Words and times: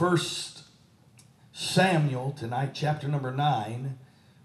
First 0.00 0.62
Samuel 1.52 2.32
tonight, 2.32 2.70
chapter 2.72 3.06
number 3.06 3.30
9. 3.30 3.98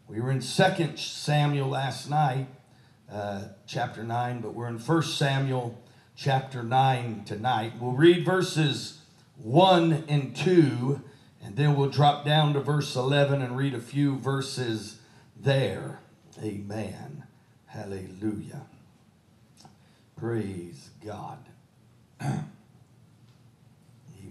We 0.05 0.19
were 0.19 0.29
in 0.29 0.41
Second 0.41 0.99
Samuel 0.99 1.69
last 1.69 2.09
night, 2.09 2.47
uh, 3.09 3.43
chapter 3.65 4.03
9, 4.03 4.41
but 4.41 4.53
we're 4.53 4.67
in 4.67 4.79
First 4.79 5.17
Samuel 5.17 5.81
chapter 6.13 6.61
9 6.61 7.23
tonight. 7.23 7.71
We'll 7.79 7.93
read 7.93 8.25
verses 8.25 8.99
1 9.37 10.03
and 10.09 10.35
2, 10.35 11.01
and 11.41 11.55
then 11.55 11.77
we'll 11.77 11.89
drop 11.89 12.25
down 12.25 12.51
to 12.51 12.59
verse 12.59 12.93
11 12.93 13.41
and 13.41 13.55
read 13.55 13.73
a 13.73 13.79
few 13.79 14.17
verses 14.17 14.99
there. 15.39 15.99
Amen. 16.43 17.23
Hallelujah. 17.67 18.63
Praise 20.17 20.89
God. 21.01 21.37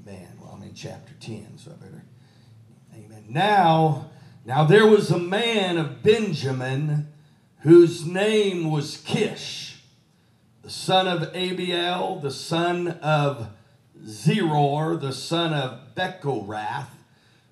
Amen. 0.06 0.28
Well, 0.38 0.50
I'm 0.54 0.62
in 0.62 0.74
chapter 0.74 1.14
10, 1.20 1.56
so 1.56 1.70
I 1.70 1.74
better. 1.82 2.04
Amen. 2.94 3.24
Now, 3.28 4.10
now 4.44 4.64
there 4.64 4.86
was 4.86 5.10
a 5.10 5.18
man 5.18 5.78
of 5.78 6.02
Benjamin 6.02 7.08
whose 7.60 8.04
name 8.04 8.70
was 8.70 8.98
Kish, 8.98 9.80
the 10.62 10.68
son 10.68 11.08
of 11.08 11.32
Abiel, 11.32 12.20
the 12.20 12.30
son 12.30 12.88
of 12.88 13.48
Zeror, 14.04 15.00
the 15.00 15.12
son 15.12 15.54
of 15.54 15.94
Bechorath, 15.94 16.88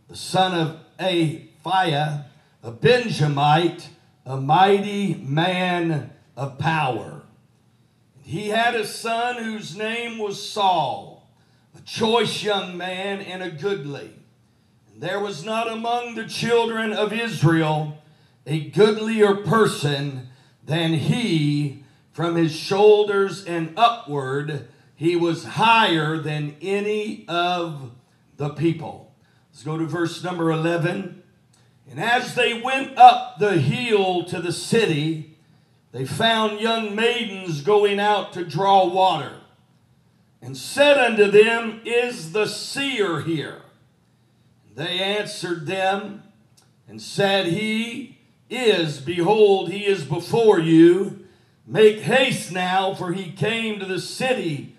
the 0.09 0.17
son 0.17 0.53
of 0.53 0.81
Aphiah, 1.01 2.25
a 2.63 2.71
Benjamite, 2.71 3.89
a 4.27 4.37
mighty 4.37 5.15
man 5.15 6.11
of 6.37 6.59
power. 6.59 7.23
He 8.21 8.49
had 8.49 8.75
a 8.75 8.87
son 8.87 9.43
whose 9.43 9.75
name 9.75 10.19
was 10.19 10.47
Saul, 10.47 11.12
a 11.77 11.81
choice 11.83 12.43
young 12.43 12.77
man 12.77 13.21
and 13.21 13.43
a 13.43 13.51
goodly. 13.51 14.11
And 14.93 15.03
there 15.03 15.21
was 15.21 15.45
not 15.45 15.71
among 15.71 16.15
the 16.15 16.27
children 16.27 16.93
of 16.93 17.13
Israel 17.13 17.99
a 18.47 18.71
goodlier 18.71 19.37
person 19.37 20.29
than 20.65 20.95
he 20.95 21.85
from 22.13 22.37
his 22.37 22.55
shoulders 22.55 23.45
and 23.45 23.73
upward. 23.77 24.69
He 24.95 25.17
was 25.17 25.45
higher 25.45 26.19
than 26.19 26.57
any 26.61 27.25
of 27.29 27.93
the 28.37 28.51
people. 28.51 29.15
Let's 29.51 29.65
go 29.65 29.79
to 29.79 29.87
verse 29.87 30.23
number 30.23 30.51
11. 30.51 31.23
And 31.91 32.01
as 32.01 32.35
they 32.35 32.61
went 32.61 32.97
up 32.97 33.39
the 33.39 33.59
hill 33.59 34.25
to 34.25 34.41
the 34.41 34.53
city, 34.53 35.37
they 35.93 36.07
found 36.07 36.61
young 36.61 36.95
maidens 36.97 37.61
going 37.61 38.01
out 38.01 38.33
to 38.33 38.45
draw 38.45 38.87
water, 38.87 39.33
and 40.43 40.57
said 40.57 40.99
unto 40.99 41.31
them, 41.31 41.81
Is 41.85 42.33
the 42.33 42.47
seer 42.47 43.21
here? 43.21 43.63
They 44.75 44.99
answered 44.99 45.67
them 45.67 46.25
and 46.89 47.01
said, 47.01 47.47
He 47.47 48.19
is, 48.51 49.01
behold, 49.01 49.71
he 49.71 49.87
is 49.87 50.05
before 50.05 50.59
you. 50.59 51.27
Make 51.67 52.01
haste 52.01 52.53
now, 52.53 52.93
for 52.93 53.13
he 53.13 53.31
came 53.31 53.79
to 53.79 53.87
the 53.87 54.01
city, 54.01 54.75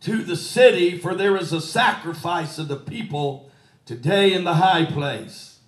to 0.00 0.24
the 0.24 0.36
city, 0.36 0.98
for 0.98 1.14
there 1.14 1.36
is 1.36 1.52
a 1.52 1.60
sacrifice 1.60 2.58
of 2.58 2.68
the 2.68 2.76
people 2.76 3.50
today 3.84 4.32
in 4.32 4.44
the 4.44 4.54
high 4.54 4.86
place. 4.86 5.58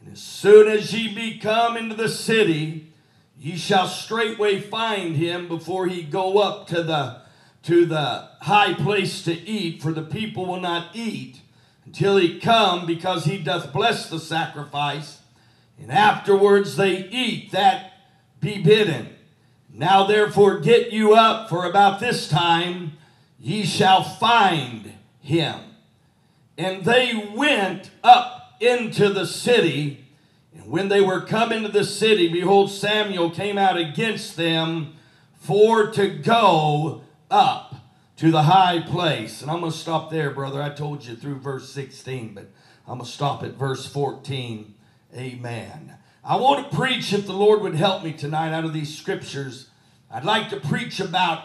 And 0.00 0.12
as 0.12 0.20
soon 0.20 0.66
as 0.66 0.94
ye 0.94 1.14
be 1.14 1.38
come 1.38 1.76
into 1.76 1.94
the 1.94 2.08
city, 2.08 2.88
Ye 3.40 3.56
shall 3.56 3.86
straightway 3.86 4.60
find 4.60 5.14
him 5.14 5.46
before 5.46 5.86
he 5.86 6.02
go 6.02 6.38
up 6.38 6.66
to 6.68 6.82
the 6.82 7.22
to 7.68 7.86
the 7.86 8.28
high 8.40 8.74
place 8.74 9.22
to 9.22 9.32
eat, 9.32 9.82
for 9.82 9.92
the 9.92 10.02
people 10.02 10.46
will 10.46 10.60
not 10.60 10.88
eat 10.94 11.40
until 11.84 12.16
he 12.16 12.40
come, 12.40 12.86
because 12.86 13.26
he 13.26 13.38
doth 13.38 13.72
bless 13.72 14.08
the 14.08 14.18
sacrifice, 14.18 15.20
and 15.78 15.92
afterwards 15.92 16.76
they 16.76 17.06
eat 17.08 17.52
that 17.52 17.92
be 18.40 18.62
bidden. 18.62 19.10
Now 19.70 20.06
therefore 20.06 20.60
get 20.60 20.92
you 20.92 21.14
up, 21.14 21.50
for 21.50 21.66
about 21.66 22.00
this 22.00 22.28
time 22.28 22.92
ye 23.38 23.64
shall 23.64 24.02
find 24.02 24.94
him. 25.20 25.60
And 26.56 26.84
they 26.84 27.30
went 27.34 27.90
up 28.02 28.54
into 28.60 29.10
the 29.10 29.26
city 29.26 30.06
And 30.58 30.70
when 30.70 30.88
they 30.88 31.00
were 31.00 31.20
come 31.20 31.52
into 31.52 31.68
the 31.68 31.84
city, 31.84 32.28
behold, 32.28 32.70
Samuel 32.70 33.30
came 33.30 33.58
out 33.58 33.76
against 33.76 34.36
them 34.36 34.94
for 35.34 35.90
to 35.92 36.08
go 36.08 37.02
up 37.30 37.67
to 38.18 38.32
the 38.32 38.42
high 38.42 38.80
place. 38.80 39.42
And 39.42 39.50
I'm 39.50 39.60
going 39.60 39.72
to 39.72 39.78
stop 39.78 40.10
there, 40.10 40.30
brother. 40.30 40.60
I 40.60 40.70
told 40.70 41.04
you 41.04 41.14
through 41.14 41.38
verse 41.38 41.70
16, 41.70 42.34
but 42.34 42.50
I'm 42.86 42.98
going 42.98 43.06
to 43.06 43.10
stop 43.10 43.44
at 43.44 43.52
verse 43.52 43.86
14. 43.86 44.74
Amen. 45.16 45.96
I 46.24 46.36
want 46.36 46.68
to 46.68 46.76
preach, 46.76 47.12
if 47.12 47.26
the 47.26 47.32
Lord 47.32 47.62
would 47.62 47.76
help 47.76 48.02
me 48.02 48.12
tonight 48.12 48.52
out 48.52 48.64
of 48.64 48.72
these 48.72 48.96
scriptures, 48.96 49.70
I'd 50.10 50.24
like 50.24 50.50
to 50.50 50.58
preach 50.58 50.98
about 50.98 51.44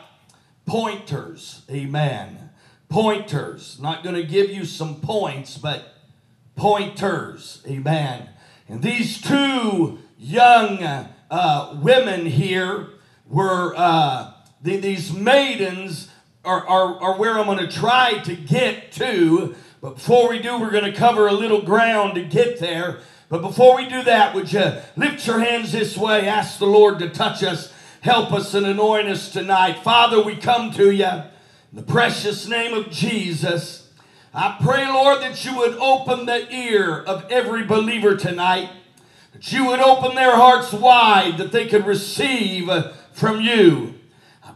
pointers. 0.66 1.62
Amen. 1.70 2.50
Pointers. 2.90 3.80
Not 3.80 4.04
going 4.04 4.16
to 4.16 4.24
give 4.24 4.50
you 4.50 4.66
some 4.66 5.00
points, 5.00 5.60
but 5.60 5.94
pointers. 6.56 7.62
Amen. 7.68 8.30
And 8.68 8.82
these 8.82 9.22
two 9.22 10.00
young 10.18 10.84
uh, 11.30 11.80
women 11.80 12.26
here 12.26 12.90
were, 13.28 13.76
uh, 13.78 14.34
the, 14.60 14.78
these 14.78 15.14
maidens 15.14 16.10
are, 16.44 16.68
are, 16.68 17.02
are 17.02 17.18
where 17.18 17.38
I'm 17.38 17.46
going 17.46 17.60
to 17.60 17.72
try 17.72 18.20
to 18.20 18.36
get 18.36 18.92
to. 18.94 19.56
But 19.82 19.96
before 19.96 20.30
we 20.30 20.40
do, 20.40 20.60
we're 20.60 20.72
going 20.72 20.92
to 20.92 20.94
cover 20.94 21.28
a 21.28 21.34
little 21.34 21.62
ground 21.62 22.16
to 22.16 22.24
get 22.24 22.60
there. 22.60 23.00
But 23.30 23.42
before 23.42 23.78
we 23.78 23.90
do 23.90 24.04
that, 24.04 24.36
would 24.36 24.52
you 24.52 24.74
lift 24.96 25.26
your 25.26 25.40
hands 25.40 25.72
this 25.72 25.98
way? 25.98 26.28
Ask 26.28 26.60
the 26.60 26.68
Lord 26.68 27.00
to 27.00 27.10
touch 27.10 27.44
us, 27.44 27.74
help 28.02 28.32
us, 28.32 28.54
and 28.54 28.66
anoint 28.66 29.08
us 29.08 29.32
tonight. 29.32 29.84
Father, 29.84 30.22
we 30.22 30.36
come 30.36 30.72
to 30.74 30.92
you 30.92 31.06
in 31.06 31.24
the 31.74 31.82
precious 31.82 32.48
name 32.48 32.74
of 32.74 32.92
Jesus. 32.92 33.90
I 34.34 34.58
pray, 34.62 34.86
Lord, 34.88 35.22
that 35.22 35.44
you 35.46 35.58
would 35.58 35.76
open 35.78 36.26
the 36.26 36.54
ear 36.54 37.02
of 37.02 37.32
every 37.32 37.66
believer 37.66 38.16
tonight, 38.16 38.70
that 39.32 39.52
you 39.52 39.66
would 39.68 39.80
open 39.80 40.16
their 40.16 40.36
hearts 40.36 40.74
wide, 40.74 41.38
that 41.38 41.52
they 41.52 41.68
could 41.68 41.86
receive 41.86 42.70
from 43.14 43.42
you. 43.42 43.93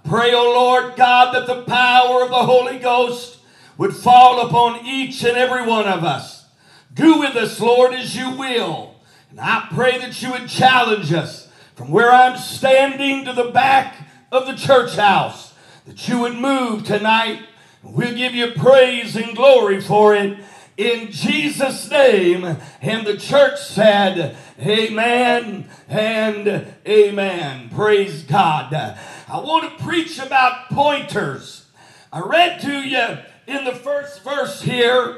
Pray, 0.07 0.33
O 0.33 0.37
oh 0.37 0.53
Lord 0.53 0.95
God, 0.95 1.33
that 1.33 1.47
the 1.47 1.63
power 1.63 2.23
of 2.23 2.29
the 2.29 2.45
Holy 2.45 2.79
Ghost 2.79 3.39
would 3.77 3.95
fall 3.95 4.47
upon 4.47 4.85
each 4.85 5.23
and 5.23 5.37
every 5.37 5.65
one 5.65 5.87
of 5.87 6.03
us. 6.03 6.45
Do 6.93 7.19
with 7.19 7.35
us, 7.35 7.59
Lord, 7.59 7.93
as 7.93 8.15
you 8.15 8.31
will. 8.31 8.95
And 9.29 9.39
I 9.39 9.67
pray 9.71 9.97
that 9.99 10.21
you 10.21 10.31
would 10.31 10.47
challenge 10.47 11.11
us 11.13 11.49
from 11.75 11.91
where 11.91 12.11
I'm 12.11 12.37
standing 12.37 13.25
to 13.25 13.33
the 13.33 13.51
back 13.51 14.07
of 14.31 14.47
the 14.47 14.55
church 14.55 14.95
house, 14.95 15.53
that 15.85 16.07
you 16.07 16.19
would 16.19 16.35
move 16.35 16.85
tonight 16.85 17.41
We'll 17.83 18.15
give 18.15 18.35
you 18.35 18.51
praise 18.51 19.15
and 19.15 19.35
glory 19.35 19.79
for 19.79 20.13
it 20.13 20.39
in 20.75 21.11
Jesus' 21.11 21.89
name. 21.89 22.57
And 22.81 23.07
the 23.07 23.17
church 23.17 23.59
said, 23.59 24.35
Amen 24.59 25.69
and 25.87 26.73
Amen. 26.87 27.69
Praise 27.69 28.23
God. 28.23 28.97
I 29.29 29.41
want 29.41 29.77
to 29.77 29.83
preach 29.83 30.19
about 30.19 30.69
pointers. 30.69 31.65
I 32.13 32.21
read 32.21 32.61
to 32.61 32.71
you 32.71 33.17
in 33.45 33.65
the 33.65 33.75
first 33.75 34.23
verse 34.23 34.61
here, 34.61 35.17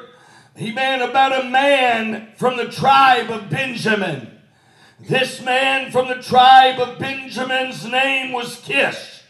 Amen, 0.58 1.04
about 1.04 1.46
a 1.46 1.48
man 1.48 2.30
from 2.36 2.58
the 2.58 2.68
tribe 2.68 3.30
of 3.30 3.52
Benjamin. 3.52 4.40
This 5.00 5.42
man 5.44 5.92
from 5.92 6.08
the 6.08 6.24
tribe 6.24 6.80
of 6.80 6.98
Benjamin's 6.98 7.86
name 7.86 8.34
was 8.34 8.60
Kish. 8.62 9.22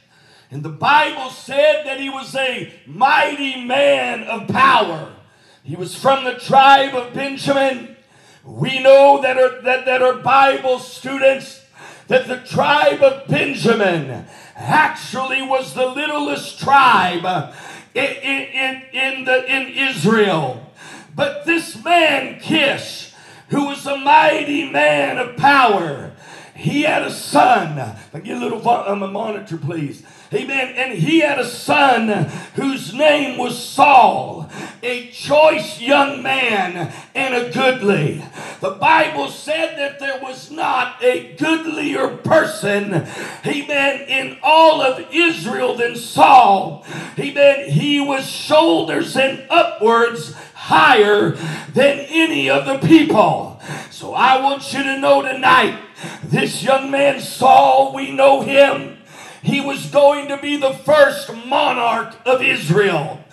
And 0.50 0.64
the 0.64 0.70
Bible 0.70 1.30
said 1.30 1.84
that 1.86 2.00
he 2.00 2.10
was 2.10 2.34
a 2.36 2.74
mighty 2.88 3.66
man 3.66 4.24
of 4.24 4.48
power. 4.48 5.14
He 5.62 5.76
was 5.76 5.94
from 5.94 6.24
the 6.24 6.36
tribe 6.36 6.96
of 6.96 7.14
Benjamin. 7.14 7.98
We 8.46 8.80
know 8.82 9.22
that 9.22 9.38
are, 9.38 9.62
that, 9.62 9.86
that 9.86 10.02
are 10.02 10.16
Bible 10.16 10.80
students 10.80 11.66
that 12.08 12.28
the 12.28 12.38
tribe 12.38 13.04
of 13.04 13.28
Benjamin 13.28 14.26
actually 14.60 15.42
was 15.42 15.74
the 15.74 15.88
littlest 15.88 16.60
tribe 16.60 17.54
in, 17.96 18.04
in, 18.04 18.82
in, 18.94 19.26
the, 19.26 19.46
in 19.52 19.68
Israel. 19.70 20.72
But 21.16 21.46
this 21.46 21.82
man, 21.84 22.40
Kish, 22.40 23.14
who 23.50 23.66
was 23.66 23.86
a 23.86 23.98
mighty 23.98 24.70
man 24.70 25.18
of 25.18 25.38
power, 25.38 26.12
he 26.56 26.84
had 26.84 27.04
a 27.04 27.12
son. 27.12 27.96
Get 28.14 28.38
a 28.38 28.40
little 28.40 28.68
um, 28.70 29.12
monitor, 29.12 29.58
please. 29.58 30.04
Amen. 30.32 30.76
And 30.76 30.94
he 30.94 31.22
had 31.22 31.40
a 31.40 31.46
son 31.46 32.30
whose 32.54 32.94
name 32.94 33.40
was 33.40 33.58
Saul, 33.58 34.48
a 34.84 35.10
choice 35.10 35.82
young 35.82 36.22
man 36.22 36.94
and 37.16 37.34
a 37.34 37.52
goodly. 37.52 38.24
The 38.62 38.72
Bible 38.72 39.30
said 39.30 39.78
that 39.80 40.00
there 40.00 40.20
was 40.22 40.52
not 40.52 41.02
a 41.02 41.34
goodlier 41.34 42.18
person, 42.18 43.08
amen, 43.44 44.02
in 44.08 44.38
all 44.44 44.82
of 44.82 45.08
Israel 45.12 45.76
than 45.76 45.96
Saul. 45.96 46.86
Amen. 47.18 47.70
He 47.72 48.00
was 48.00 48.30
shoulders 48.30 49.18
and 49.18 49.44
upwards 49.50 50.36
higher 50.54 51.32
than 51.74 52.06
any 52.08 52.52
of 52.52 52.68
the 52.68 52.78
people. 52.88 53.60
So 53.90 54.14
I 54.14 54.40
want 54.42 54.74
you 54.74 54.84
to 54.84 55.00
know 55.00 55.24
tonight, 55.24 55.80
this 56.24 56.62
young 56.62 56.92
man 56.92 57.20
Saul, 57.20 57.96
we 57.96 58.12
know 58.12 58.42
him. 58.42 58.99
He 59.42 59.62
was 59.62 59.86
going 59.88 60.28
to 60.28 60.38
be 60.38 60.58
the 60.58 60.74
first 60.74 61.34
monarch 61.34 62.16
of 62.26 62.42
Israel. 62.42 63.24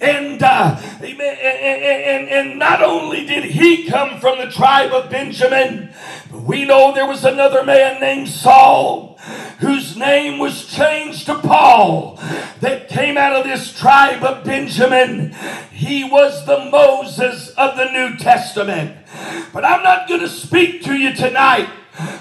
And, 0.00 0.42
uh, 0.42 0.80
and, 1.02 1.20
and, 1.20 2.28
and 2.28 2.58
not 2.58 2.82
only 2.82 3.26
did 3.26 3.44
he 3.44 3.86
come 3.86 4.18
from 4.20 4.38
the 4.38 4.50
tribe 4.50 4.92
of 4.92 5.10
Benjamin, 5.10 5.92
but 6.30 6.42
we 6.42 6.64
know 6.64 6.94
there 6.94 7.06
was 7.06 7.24
another 7.24 7.62
man 7.62 8.00
named 8.00 8.28
Saul 8.28 9.18
whose 9.58 9.96
name 9.96 10.38
was 10.38 10.66
changed 10.66 11.26
to 11.26 11.38
Paul 11.38 12.16
that 12.60 12.88
came 12.88 13.18
out 13.18 13.36
of 13.36 13.44
this 13.44 13.78
tribe 13.78 14.24
of 14.24 14.44
Benjamin. 14.44 15.34
He 15.70 16.04
was 16.04 16.46
the 16.46 16.70
Moses 16.70 17.50
of 17.50 17.76
the 17.76 17.90
New 17.92 18.16
Testament. 18.16 18.96
But 19.52 19.66
I'm 19.66 19.82
not 19.82 20.08
going 20.08 20.20
to 20.20 20.28
speak 20.28 20.82
to 20.84 20.94
you 20.94 21.12
tonight 21.12 21.68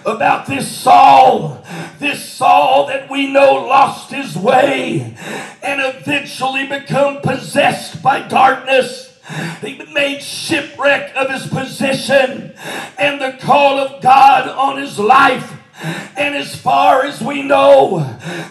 about 0.06 0.48
this 0.48 0.70
Saul, 0.70 1.64
this 2.00 2.24
Saul 2.28 2.88
that 2.88 3.10
we 3.10 3.32
know 3.32 3.54
lost 3.54 4.12
his 4.12 4.36
way 4.36 5.16
and 5.64 5.82
eventually 5.82 6.68
become 6.68 7.22
possessed 7.22 8.02
by 8.02 8.28
darkness. 8.28 9.18
He 9.62 9.84
made 9.94 10.24
shipwreck 10.24 11.16
of 11.16 11.30
his 11.30 11.48
position 11.48 12.54
and 12.98 13.22
the 13.22 13.38
call 13.40 13.78
of 13.78 14.02
God 14.02 14.48
on 14.50 14.82
his 14.82 14.98
life. 14.98 15.56
And 15.82 16.36
as 16.36 16.56
far 16.56 17.06
as 17.06 17.22
we 17.22 17.42
know, 17.42 18.00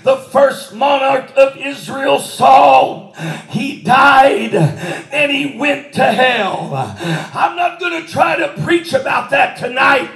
the 0.03 0.17
first 0.17 0.75
monarch 0.75 1.31
of 1.37 1.57
Israel, 1.59 2.21
Saul, 2.21 3.15
he 3.51 3.83
died 3.83 4.55
and 4.55 5.31
he 5.31 5.59
went 5.59 5.93
to 5.95 6.05
hell. 6.05 6.71
I'm 7.35 7.57
not 7.57 7.81
going 7.81 8.03
to 8.03 8.09
try 8.09 8.37
to 8.37 8.63
preach 8.63 8.95
about 8.95 9.31
that 9.31 9.59
tonight. 9.59 10.11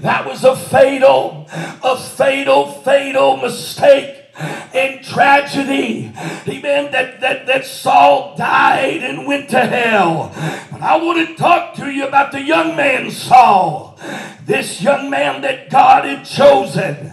That 0.00 0.26
was 0.26 0.44
a 0.44 0.56
fatal, 0.56 1.46
a 1.50 1.96
fatal, 1.96 2.66
fatal 2.66 3.36
mistake 3.38 4.24
and 4.36 5.04
tragedy. 5.04 6.12
Amen. 6.48 6.90
That, 6.92 7.20
that, 7.20 7.46
that 7.46 7.64
Saul 7.64 8.36
died 8.36 9.02
and 9.02 9.26
went 9.26 9.50
to 9.50 9.60
hell. 9.60 10.32
But 10.70 10.82
I 10.82 10.96
want 10.96 11.26
to 11.26 11.34
talk 11.36 11.74
to 11.76 11.90
you 11.90 12.06
about 12.06 12.32
the 12.32 12.42
young 12.42 12.76
man 12.76 13.10
Saul. 13.10 13.98
This 14.44 14.82
young 14.82 15.08
man 15.08 15.40
that 15.42 15.70
God 15.70 16.04
had 16.04 16.24
chosen. 16.24 17.12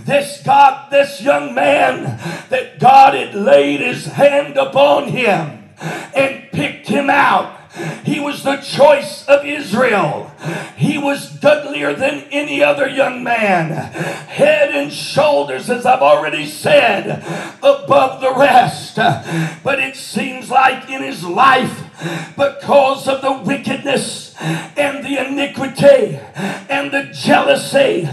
This 0.00 0.42
God, 0.44 0.90
this 0.90 1.22
young 1.22 1.54
man 1.54 2.18
that 2.50 2.78
God 2.78 3.14
had 3.14 3.34
laid 3.34 3.80
his 3.80 4.06
hand 4.06 4.56
upon 4.56 5.08
him 5.08 5.70
and 5.80 6.50
picked 6.52 6.88
him 6.88 7.08
out 7.08 7.55
he 8.04 8.20
was 8.20 8.42
the 8.42 8.56
choice 8.56 9.26
of 9.26 9.44
Israel. 9.44 10.30
He 10.76 10.96
was 10.98 11.30
goodlier 11.38 11.94
than 11.94 12.24
any 12.30 12.62
other 12.62 12.88
young 12.88 13.22
man. 13.22 13.70
Head 13.70 14.70
and 14.74 14.92
shoulders, 14.92 15.68
as 15.68 15.84
I've 15.84 16.02
already 16.02 16.46
said, 16.46 17.22
above 17.62 18.20
the 18.20 18.34
rest. 18.34 18.96
But 19.62 19.78
it 19.78 19.96
seems 19.96 20.50
like 20.50 20.88
in 20.88 21.02
his 21.02 21.24
life, 21.24 21.82
because 22.36 23.08
of 23.08 23.22
the 23.22 23.42
wickedness 23.44 24.34
and 24.38 25.04
the 25.04 25.26
iniquity 25.26 26.18
and 26.68 26.92
the 26.92 27.10
jealousy 27.12 28.08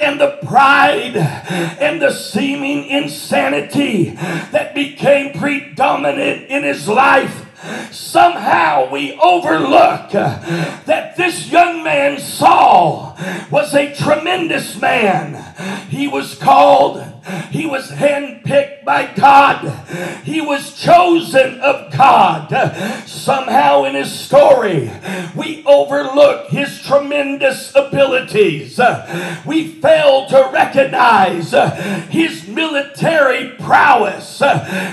and 0.00 0.20
the 0.20 0.38
pride 0.44 1.16
and 1.16 2.00
the 2.00 2.12
seeming 2.12 2.86
insanity 2.86 4.10
that 4.10 4.74
became 4.74 5.38
predominant 5.38 6.48
in 6.48 6.62
his 6.62 6.88
life 6.88 7.43
somehow 7.90 8.90
we 8.90 9.18
overlook 9.18 10.10
that 10.10 11.16
this 11.16 11.50
young 11.50 11.82
man 11.82 12.18
Saul 12.18 13.16
was 13.50 13.74
a 13.74 13.94
tremendous 13.94 14.80
man. 14.80 15.53
He 15.88 16.08
was 16.08 16.34
called, 16.34 17.04
he 17.50 17.64
was 17.66 17.90
handpicked 17.90 18.84
by 18.84 19.12
God, 19.14 19.68
he 20.24 20.40
was 20.40 20.76
chosen 20.76 21.60
of 21.60 21.92
God. 21.92 22.50
Somehow 23.06 23.84
in 23.84 23.94
his 23.94 24.12
story, 24.12 24.90
we 25.36 25.64
overlook 25.64 26.48
his 26.48 26.80
tremendous 26.82 27.72
abilities. 27.74 28.80
We 29.46 29.68
fail 29.68 30.26
to 30.26 30.50
recognize 30.52 31.52
his 32.10 32.48
military 32.48 33.50
prowess. 33.50 34.42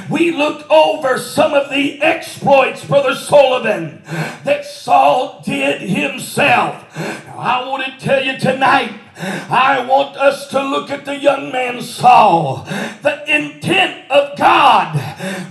We 0.10 0.31
look 0.31 0.69
over 0.69 1.18
some 1.18 1.54
of 1.54 1.69
the 1.69 2.02
exploits, 2.02 2.86
Brother 2.86 3.16
Sullivan, 3.16 4.04
that 4.44 4.66
Saul 4.66 5.42
did 5.44 5.81
himself. 5.81 6.86
I 6.96 7.68
want 7.68 7.86
to 7.86 8.06
tell 8.06 8.24
you 8.24 8.38
tonight 8.38 9.00
I 9.18 9.86
want 9.88 10.18
us 10.18 10.48
to 10.50 10.63
look 10.63 10.90
at 10.90 11.06
the 11.06 11.18
young 11.18 11.52
man 11.52 11.81
Saul. 11.81 12.63
The 13.02 13.24
intent 13.28 14.10
of 14.10 14.38
God 14.38 14.96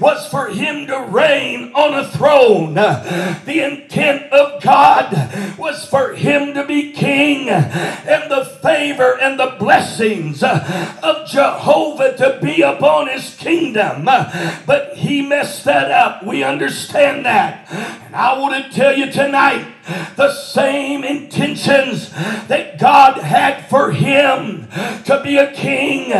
was 0.01 0.27
for 0.29 0.49
him 0.49 0.87
to 0.87 1.01
reign 1.01 1.73
on 1.75 1.95
a 1.95 2.09
throne. 2.09 2.75
The 2.75 3.61
intent 3.63 4.33
of 4.33 4.63
God 4.63 5.57
was 5.59 5.85
for 5.87 6.15
him 6.15 6.55
to 6.55 6.65
be 6.65 6.93
king 6.93 7.49
and 7.49 8.31
the 8.31 8.45
favor 8.63 9.19
and 9.21 9.39
the 9.39 9.57
blessings 9.59 10.43
of 10.43 11.29
Jehovah 11.29 12.17
to 12.17 12.39
be 12.43 12.63
upon 12.63 13.09
his 13.09 13.35
kingdom. 13.35 14.05
But 14.05 14.97
he 14.97 15.23
messed 15.23 15.65
that 15.65 15.91
up. 15.91 16.25
We 16.25 16.43
understand 16.43 17.25
that. 17.27 17.71
And 17.71 18.17
I 18.17 18.39
want 18.39 18.65
to 18.65 18.71
tell 18.73 18.97
you 18.97 19.11
tonight 19.11 19.67
the 20.17 20.33
same 20.33 21.05
intentions 21.05 22.11
that 22.11 22.79
God 22.79 23.19
had 23.19 23.69
for 23.69 23.93
him 23.93 24.69
to 25.05 25.21
be 25.23 25.37
a 25.37 25.53
king. 25.53 26.13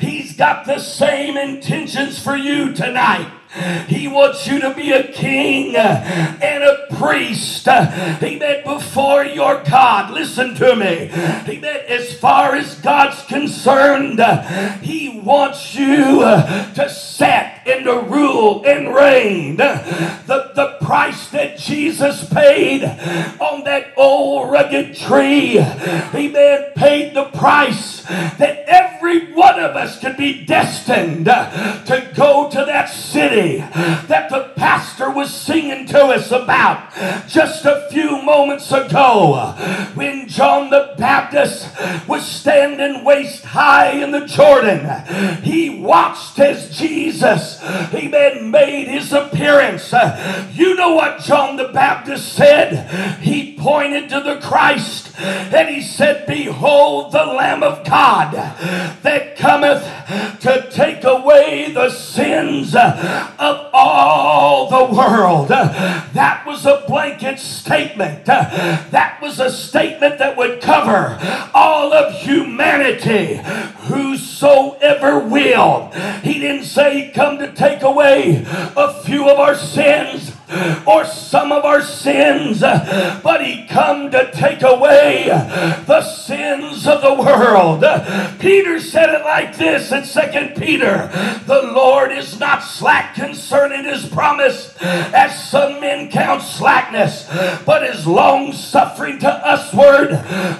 He's 0.00 0.36
got 0.36 0.66
the 0.66 0.78
same 0.78 1.36
intentions 1.36 2.22
for 2.22 2.36
you 2.36 2.72
tonight. 2.72 3.30
He 3.86 4.08
wants 4.08 4.46
you 4.46 4.60
to 4.60 4.74
be 4.74 4.92
a 4.92 5.06
king 5.12 5.76
and 5.76 6.64
a 6.64 6.86
priest. 6.96 7.66
He 7.66 8.36
Amen. 8.36 8.62
Before 8.64 9.24
your 9.24 9.62
God. 9.62 10.12
Listen 10.12 10.54
to 10.56 10.74
me. 10.74 11.10
He 11.46 11.58
Amen. 11.58 11.82
As 11.88 12.18
far 12.18 12.56
as 12.56 12.74
God's 12.80 13.22
concerned, 13.26 14.20
He 14.82 15.20
wants 15.20 15.74
you 15.74 16.20
to 16.20 16.88
set 16.88 17.62
and 17.66 17.84
to 17.84 18.00
rule 18.00 18.64
and 18.66 18.94
reign. 18.94 19.56
The, 19.56 20.50
the 20.54 20.78
price 20.84 21.28
that 21.28 21.58
Jesus 21.58 22.28
paid 22.28 22.84
on 22.84 23.64
that 23.64 23.92
old 23.96 24.50
rugged 24.50 24.96
tree. 24.96 25.58
He 25.58 26.28
Amen. 26.28 26.72
Paid 26.74 27.14
the 27.14 27.24
price 27.24 28.02
that 28.02 28.64
every 28.66 29.32
one 29.32 29.60
of 29.60 29.76
us 29.76 30.00
could 30.00 30.16
be 30.16 30.44
destined 30.44 31.26
to 31.26 32.12
go 32.16 32.50
to 32.50 32.64
that 32.64 32.86
city 32.86 33.43
that 33.52 34.30
the 34.30 34.52
pastor 34.56 35.10
was 35.10 35.32
singing 35.32 35.86
to 35.86 35.98
us 36.06 36.30
about 36.30 36.92
just 37.28 37.64
a 37.64 37.88
few 37.90 38.22
moments 38.22 38.70
ago 38.72 39.54
when 39.94 40.28
John 40.28 40.70
the 40.70 40.94
Baptist 40.98 41.68
was 42.08 42.26
standing 42.26 43.04
waist 43.04 43.44
high 43.44 43.90
in 43.90 44.10
the 44.10 44.26
Jordan. 44.26 45.42
He 45.42 45.80
watched 45.80 46.38
as 46.38 46.76
Jesus, 46.76 47.62
amen, 47.62 48.50
made 48.50 48.88
his 48.88 49.12
appearance. 49.12 49.92
You 50.52 50.74
know 50.74 50.94
what 50.94 51.20
John 51.20 51.56
the 51.56 51.68
Baptist 51.68 52.32
said? 52.32 53.20
He 53.20 53.56
pointed 53.56 54.08
to 54.10 54.20
the 54.20 54.40
Christ 54.40 55.12
and 55.18 55.68
he 55.68 55.82
said, 55.82 56.26
Behold 56.26 57.12
the 57.12 57.24
Lamb 57.24 57.62
of 57.62 57.84
God 57.84 58.32
that 59.02 59.36
cometh 59.36 59.82
to 60.40 60.68
take 60.70 61.04
away 61.04 61.72
the 61.72 61.90
sins 61.90 62.74
of 63.38 63.70
all 63.72 64.68
the 64.68 64.94
world. 64.94 65.48
That 65.48 66.44
was 66.46 66.66
a 66.66 66.84
blanket 66.86 67.38
statement. 67.38 68.24
That 68.26 69.18
was 69.20 69.40
a 69.40 69.50
statement 69.50 70.18
that 70.18 70.36
would 70.36 70.60
cover 70.60 71.18
all 71.54 71.92
of 71.92 72.14
humanity. 72.14 73.40
Whosoever 73.88 75.18
will. 75.18 75.90
He 76.22 76.34
didn't 76.34 76.64
say, 76.64 77.10
Come 77.14 77.38
to 77.38 77.52
take 77.52 77.82
away 77.82 78.44
a 78.46 79.02
few 79.02 79.28
of 79.28 79.38
our 79.38 79.54
sins 79.54 80.23
or 80.86 81.04
some 81.04 81.52
of 81.52 81.64
our 81.64 81.82
sins, 81.82 82.60
but 82.60 83.44
he 83.44 83.66
come 83.66 84.10
to 84.10 84.30
take 84.32 84.62
away 84.62 85.26
the 85.86 86.02
sins 86.02 86.86
of 86.86 87.00
the 87.02 87.14
world. 87.14 87.84
Peter 88.38 88.78
said 88.80 89.08
it 89.08 89.24
like 89.24 89.56
this 89.56 89.90
in 89.92 90.04
Second 90.04 90.56
Peter, 90.56 91.10
the 91.46 91.62
Lord 91.62 92.12
is 92.12 92.38
not 92.38 92.60
slack 92.60 93.14
concerning 93.14 93.84
his 93.84 94.06
promise, 94.06 94.76
as 94.80 95.50
some 95.50 95.80
men 95.80 96.10
count 96.10 96.42
slackness, 96.42 97.28
but 97.64 97.82
is 97.82 98.06
long 98.06 98.52
suffering 98.52 99.18
to 99.20 99.42
usward, 99.46 100.10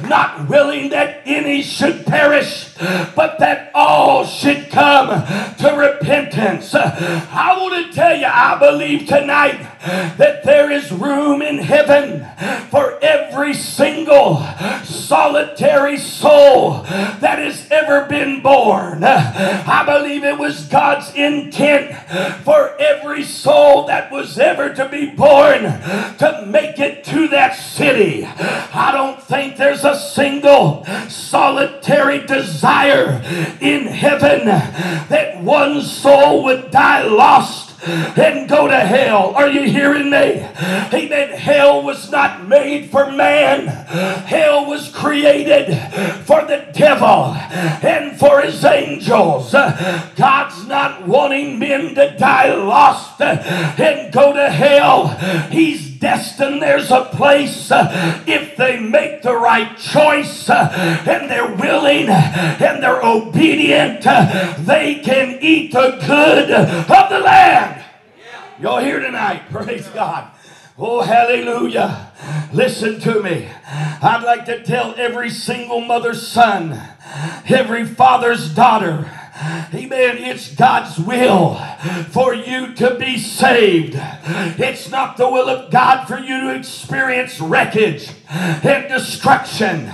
not 0.09 0.49
willing 0.49 0.91
that 0.91 1.21
any 1.25 1.63
should 1.63 2.07
perish, 2.07 2.75
but 3.15 3.39
that 3.39 3.71
all 3.75 4.25
should 4.25 4.71
come 4.71 5.09
to 5.57 5.77
repentance. 5.77 6.75
I 6.75 7.57
want 7.59 7.87
to 7.87 7.93
tell 7.93 8.17
you, 8.17 8.27
I 8.27 8.59
believe 8.59 9.07
tonight 9.07 9.61
that 9.85 10.45
there 10.45 10.71
is 10.71 10.91
room 10.91 11.43
in 11.43 11.59
heaven 11.59 12.27
for 12.71 12.99
every 13.03 13.53
single 13.53 14.37
solitary 14.83 15.99
soul 15.99 16.83
that 16.83 17.39
has 17.39 17.69
ever 17.71 18.07
been 18.07 18.41
born. 18.41 19.05
I 19.05 19.85
believe 19.85 20.25
it 20.25 20.39
was 20.39 20.67
God's 20.67 21.15
intent 21.15 21.95
for 22.45 22.75
every 22.81 23.25
soul 23.25 23.87
that 23.87 24.11
was 24.11 24.39
ever 24.39 24.73
to 24.75 24.89
be 24.89 25.11
born 25.11 25.63
to 25.63 26.45
make 26.47 26.79
it 26.79 27.05
to 27.05 27.29
that 27.29 27.53
city. 27.53 28.25
I 28.25 28.91
don't 28.93 29.23
think 29.23 29.57
there's 29.57 29.85
a 29.85 29.99
single 29.99 30.87
solitary 31.09 32.27
desire 32.27 33.23
in 33.61 33.87
heaven 33.87 34.47
that 34.47 35.43
one 35.43 35.83
soul 35.83 36.45
would 36.45 36.71
die 36.71 37.03
lost 37.05 37.74
and 37.87 38.49
go 38.49 38.67
to 38.67 38.81
hell. 38.81 39.35
Are 39.35 39.49
you 39.49 39.63
hearing 39.63 40.11
me? 40.11 40.47
Amen. 40.93 41.31
Hell 41.31 41.83
was 41.83 42.11
not 42.11 42.47
made 42.47 42.91
for 42.91 43.11
man, 43.11 43.67
hell 43.67 44.67
was 44.67 44.89
created 44.91 45.67
for 46.25 46.45
the 46.45 46.67
devil 46.73 47.35
and 47.35 48.19
for 48.19 48.41
his 48.43 48.65
angels. 48.65 49.53
God's 49.53 50.67
not 50.67 51.07
wanting 51.07 51.59
men 51.59 51.95
to 51.95 52.17
die 52.17 52.55
lost 52.55 53.21
and 53.21 54.13
go 54.13 54.33
to 54.33 54.51
hell. 54.51 55.09
He's 55.51 55.94
destined 56.05 56.61
there's 56.61 56.91
a 56.91 57.07
place 57.07 57.71
uh, 57.71 58.23
if 58.27 58.59
they 58.59 58.79
make 58.79 59.23
the 59.23 59.35
right 59.35 59.79
choice 59.79 60.51
uh, 60.51 60.69
and 61.09 61.31
they're 61.31 61.57
willing 61.57 62.11
uh, 62.11 62.59
and 62.61 62.83
they're 62.83 63.03
obedient, 63.03 64.03
they 64.67 65.01
can 65.03 65.39
eat 65.41 65.73
the 65.73 65.99
good 66.07 66.51
of 66.51 67.09
the 67.09 67.21
land. 67.21 67.83
Y'all 68.61 68.81
here 68.81 69.01
tonight? 69.01 69.45
Praise 69.51 69.89
God. 69.89 70.31
Oh, 70.77 71.01
hallelujah. 71.01 72.13
Listen 72.53 73.01
to 73.01 73.23
me. 73.23 73.49
I'd 73.67 74.25
like 74.25 74.45
to 74.45 74.63
tell 74.63 74.95
every 74.99 75.31
single 75.31 75.81
mother's 75.81 76.27
son, 76.29 76.79
every 77.49 77.87
father's 77.87 78.55
daughter, 78.55 79.11
Amen. 79.37 80.19
It's 80.19 80.55
God's 80.55 80.99
will 80.99 81.57
for 82.11 82.35
you 82.35 82.73
to 82.75 82.95
be 82.95 83.19
saved. 83.19 83.95
It's 83.97 84.89
not 84.89 85.17
the 85.17 85.29
will 85.29 85.49
of 85.49 85.73
God 85.73 86.07
for 86.07 86.19
you 86.19 86.41
to 86.43 86.55
experience 86.57 87.41
wreckage 87.41 88.11
and 88.29 88.89
destruction. 88.89 89.91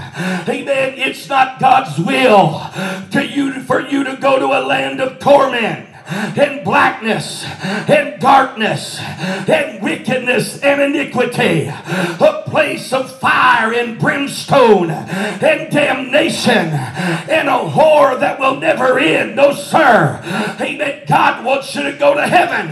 Amen. 0.47 0.95
It's 0.97 1.29
not 1.29 1.59
God's 1.59 1.99
will 1.99 2.71
to 3.13 3.27
you 3.27 3.63
for 3.63 3.81
you 3.81 4.05
to 4.05 4.17
go 4.17 4.39
to 4.39 4.47
a 4.47 4.61
land 4.65 5.01
of 5.01 5.19
torment 5.19 5.90
and 6.11 6.65
blackness 6.65 7.45
and 7.63 8.21
darkness 8.21 8.99
and 9.01 9.83
wickedness 9.83 10.61
and 10.63 10.81
iniquity, 10.81 11.69
a 11.69 12.43
place 12.47 12.93
of 12.93 13.19
fire 13.19 13.73
and 13.73 13.99
brimstone 13.99 14.91
and 14.91 15.73
damnation 15.73 16.71
and 16.71 17.49
a 17.49 17.69
horror 17.69 18.17
that 18.19 18.39
will 18.41 18.57
never 18.57 18.99
end. 18.99 19.37
No, 19.37 19.53
sir. 19.53 20.21
Amen. 20.61 21.05
God 21.07 21.45
wants 21.45 21.75
you 21.75 21.85
to 21.85 21.93
go 21.93 22.15
to 22.15 22.27
heaven. 22.27 22.69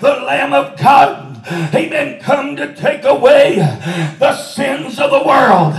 The 0.00 0.24
Lamb 0.24 0.52
of 0.52 0.78
God 0.78 1.31
amen, 1.46 2.20
come 2.20 2.56
to 2.56 2.74
take 2.74 3.04
away 3.04 3.56
the 4.18 4.36
sins 4.36 4.98
of 4.98 5.10
the 5.10 5.22
world. 5.26 5.74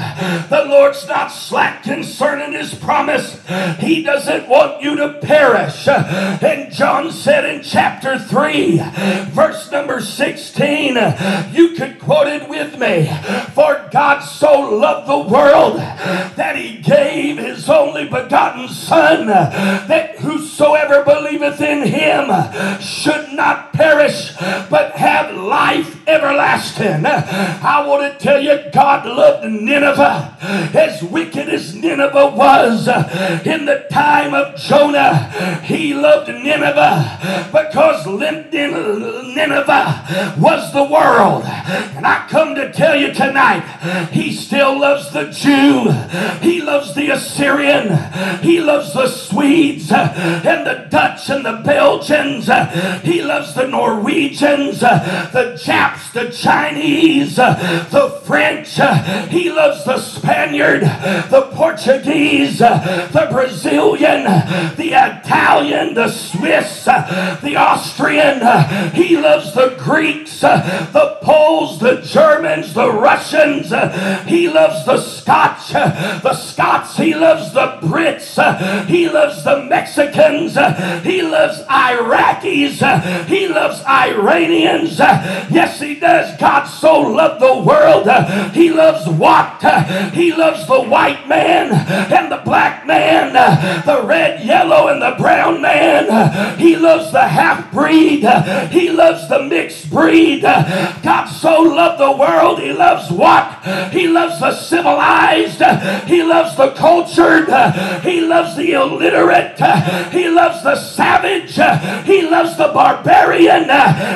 The 0.49 0.65
Lord's 0.67 1.07
not 1.07 1.27
slack 1.27 1.83
concerning 1.83 2.53
his 2.53 2.73
promise. 2.73 3.39
He 3.79 4.03
doesn't 4.03 4.47
want 4.47 4.81
you 4.81 4.95
to 4.97 5.13
perish. 5.21 5.87
And 5.87 6.71
John 6.71 7.11
said 7.11 7.45
in 7.45 7.63
chapter 7.63 8.17
3, 8.19 8.77
verse 9.31 9.71
number 9.71 10.01
16, 10.01 10.95
you 11.51 11.75
could 11.75 11.99
quote 11.99 12.27
it 12.27 12.49
with 12.49 12.77
me. 12.77 13.09
For 13.53 13.87
God 13.91 14.19
so 14.19 14.59
loved 14.59 15.07
the 15.07 15.33
world 15.33 15.77
that 15.77 16.55
he 16.55 16.79
gave 16.81 17.37
his 17.37 17.69
only 17.69 18.05
begotten 18.05 18.67
Son, 18.67 19.27
that 19.27 20.17
whosoever 20.19 21.03
believeth 21.03 21.61
in 21.61 21.87
him 21.87 22.29
should 22.79 23.33
not 23.33 23.73
perish, 23.73 24.33
but 24.69 24.93
have 24.95 25.35
life 25.35 25.52
life 25.53 26.07
everlasting. 26.07 27.05
I 27.05 27.85
want 27.85 28.01
to 28.11 28.17
tell 28.17 28.41
you, 28.41 28.57
God 28.73 29.05
loved 29.05 29.45
Nineveh 29.47 30.35
as 30.73 31.03
wicked 31.03 31.47
as 31.47 31.75
Nineveh 31.75 32.33
was 32.35 32.87
in 33.45 33.65
the 33.65 33.85
time 33.91 34.33
of 34.33 34.59
Jonah. 34.59 35.29
He 35.63 35.93
loved 35.93 36.29
Nineveh 36.29 37.49
because 37.51 38.07
Nineveh 38.07 39.89
was 40.39 40.73
the 40.73 40.83
world. 40.83 41.43
And 41.45 42.07
I 42.07 42.25
come 42.27 42.55
to 42.55 42.73
tell 42.73 42.95
you 42.95 43.13
tonight, 43.13 43.63
He 44.11 44.33
still 44.33 44.79
loves 44.79 45.11
the 45.11 45.25
Jew, 45.29 45.91
He 46.41 46.61
loves 46.61 46.95
the 46.95 47.11
Assyrian, 47.11 48.41
He 48.41 48.59
loves 48.59 48.91
the 48.93 49.07
Swedes 49.07 49.91
and 49.91 50.65
the 50.65 50.87
Dutch 50.89 51.29
and 51.29 51.45
the 51.45 51.61
Belgians, 51.63 52.49
He 53.03 53.21
loves 53.21 53.53
the 53.53 53.67
Norwegians, 53.67 54.79
the 54.79 55.42
the 55.43 55.57
Japs, 55.57 56.11
the 56.11 56.29
Chinese, 56.29 57.35
the 57.35 58.21
French. 58.25 58.75
He 59.29 59.51
loves 59.51 59.83
the 59.83 59.97
Spaniard, 59.97 60.81
the 60.81 61.49
Portuguese, 61.53 62.59
the 62.59 63.27
Brazilian, 63.31 64.23
the 64.75 64.91
Italian, 64.93 65.93
the 65.93 66.07
Swiss, 66.09 66.85
the 66.85 67.55
Austrian. 67.57 68.39
He 68.93 69.17
loves 69.17 69.53
the 69.53 69.75
Greeks, 69.77 70.39
the 70.41 71.17
Poles, 71.21 71.79
the 71.79 72.01
Germans, 72.01 72.73
the 72.73 72.91
Russians. 72.91 73.69
He 74.27 74.49
loves 74.49 74.85
the 74.85 74.97
Scotch, 74.97 75.73
the 75.73 76.33
Scots. 76.33 76.97
He 76.97 77.13
loves 77.13 77.53
the 77.53 77.79
Brits. 77.81 78.85
He 78.87 79.09
loves 79.09 79.43
the 79.43 79.63
Mexicans. 79.63 80.53
He 81.03 81.21
loves 81.21 81.61
Iraqis. 81.63 83.25
He 83.25 83.47
loves 83.47 83.83
Iranians. 83.83 84.99
Yes, 85.49 85.79
He 85.79 85.95
does. 85.95 86.37
God 86.37 86.65
so 86.65 87.01
loved 87.01 87.41
the 87.41 87.61
world. 87.61 88.07
He 88.53 88.71
loves 88.71 89.07
what? 89.07 89.61
He 90.13 90.33
loves 90.33 90.67
the 90.67 90.81
white 90.81 91.27
man 91.27 91.71
and 92.11 92.31
the 92.31 92.41
black 92.43 92.85
man, 92.85 93.33
the 93.85 94.03
red, 94.05 94.43
yellow, 94.43 94.87
and 94.87 95.01
the 95.01 95.15
brown 95.17 95.61
man. 95.61 96.57
He 96.59 96.75
loves 96.75 97.11
the 97.11 97.27
half 97.27 97.71
breed. 97.71 98.25
He 98.71 98.89
loves 98.89 99.27
the 99.29 99.43
mixed 99.43 99.89
breed. 99.89 100.41
God 100.41 101.25
so 101.25 101.61
loved 101.61 101.99
the 101.99 102.11
world. 102.11 102.59
He 102.59 102.73
loves 102.73 103.11
what? 103.11 103.63
He 103.91 104.07
loves 104.07 104.39
the 104.39 104.53
civilized. 104.53 105.61
He 106.07 106.23
loves 106.23 106.55
the 106.55 106.71
cultured. 106.71 107.47
He 108.03 108.21
loves 108.21 108.55
the 108.55 108.73
illiterate. 108.73 109.57
He 110.11 110.29
loves 110.29 110.63
the 110.63 110.75
savage. 110.75 111.55
He 112.05 112.27
loves 112.27 112.57
the 112.57 112.69
barbarian. 112.73 113.69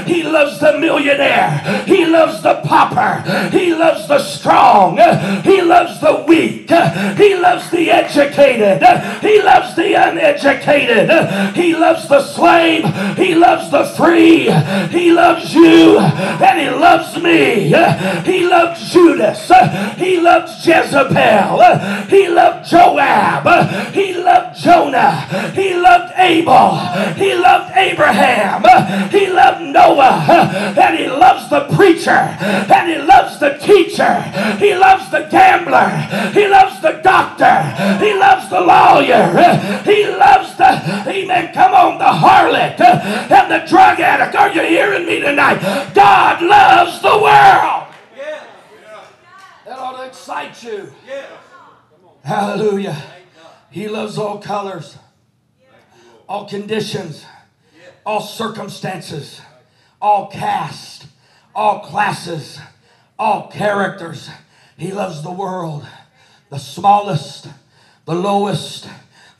He 0.05 0.23
loves 0.23 0.59
the 0.59 0.77
million 0.77 1.06
millionaire. 1.07 1.83
He 1.85 2.05
loves 2.05 2.41
the 2.41 2.61
pauper. 2.65 3.49
He 3.49 3.73
loves 3.73 4.07
the 4.07 4.19
strong. 4.19 4.97
He 5.43 5.61
loves 5.61 5.99
the 5.99 6.23
weak. 6.27 6.69
He 7.17 7.35
loves 7.35 7.69
the 7.71 7.89
educated. 7.91 8.81
He 9.21 9.41
loves 9.41 9.75
the 9.75 9.93
uneducated. 9.93 11.55
He 11.55 11.75
loves 11.75 12.07
the 12.07 12.21
slave. 12.21 12.83
He 13.17 13.35
loves 13.35 13.71
the 13.71 13.85
free. 13.97 14.49
He 14.89 15.11
loves 15.11 15.53
you 15.53 15.99
and 15.99 16.59
he 16.59 16.69
loves 16.69 17.21
me. 17.21 17.73
He 18.25 18.47
loves 18.47 18.91
Judas. 18.91 19.51
He 19.97 20.19
loves 20.19 20.65
Jezebel. 20.65 22.05
He 22.07 22.27
loved 22.29 22.69
Joab. 22.69 23.93
He 23.93 24.13
loved 24.13 24.59
Jonah. 24.59 25.51
He 25.53 25.73
loved 25.73 26.13
Abel. 26.17 26.77
He 27.15 27.33
loved 27.33 27.71
Abraham. 27.75 29.09
He 29.09 29.27
loved 29.27 29.61
Noah. 29.61 30.75
And 30.77 30.96
he 30.97 31.07
loves 31.07 31.49
the 31.49 31.67
preacher 31.75 32.11
and 32.11 32.89
he 32.89 32.97
loves 32.97 33.39
the 33.39 33.57
teacher. 33.57 34.21
He 34.57 34.75
loves 34.75 35.09
the 35.11 35.27
gambler. 35.29 35.89
He 36.33 36.47
loves 36.47 36.81
the 36.81 36.99
doctor. 37.03 37.61
He 38.03 38.13
loves 38.13 38.49
the 38.49 38.61
lawyer. 38.61 39.27
He 39.83 40.07
loves 40.07 40.55
the, 40.57 40.69
amen, 41.07 41.53
come 41.53 41.73
on, 41.73 41.97
the 41.97 42.05
harlot 42.05 42.79
and 42.79 43.51
the 43.51 43.67
drug 43.67 43.99
addict. 43.99 44.35
Are 44.35 44.51
you 44.51 44.61
hearing 44.61 45.05
me 45.05 45.19
tonight? 45.19 45.59
God 45.93 46.41
loves 46.41 47.01
the 47.01 47.09
world. 47.09 47.83
That 49.65 49.79
ought 49.79 49.97
to 49.97 50.07
excite 50.07 50.63
you. 50.63 50.93
Hallelujah. 52.23 52.97
He 53.69 53.87
loves 53.87 54.17
all 54.17 54.39
colors, 54.39 54.97
all 56.27 56.47
conditions, 56.47 57.25
all 58.05 58.21
circumstances 58.21 59.41
all 60.01 60.27
caste, 60.27 61.07
all 61.55 61.79
classes, 61.79 62.59
all 63.17 63.47
characters. 63.47 64.29
He 64.77 64.91
loves 64.91 65.23
the 65.23 65.31
world, 65.31 65.85
the 66.49 66.59
smallest, 66.59 67.47
the 68.05 68.13
lowest, 68.13 68.87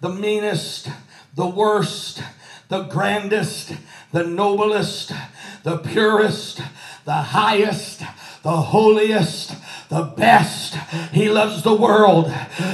the 0.02 0.10
meanest, 0.10 0.90
the 1.36 1.48
worst, 1.48 2.22
the 2.70 2.84
grandest, 2.84 3.74
the 4.12 4.24
noblest, 4.24 5.12
the 5.64 5.78
purest, 5.78 6.62
the 7.06 7.14
highest, 7.14 8.00
the 8.44 8.52
holiest, 8.52 9.54
the 9.90 10.04
best. 10.04 10.76
He 11.14 11.30
loves 11.30 11.64
the 11.64 11.74
world. 11.74 12.30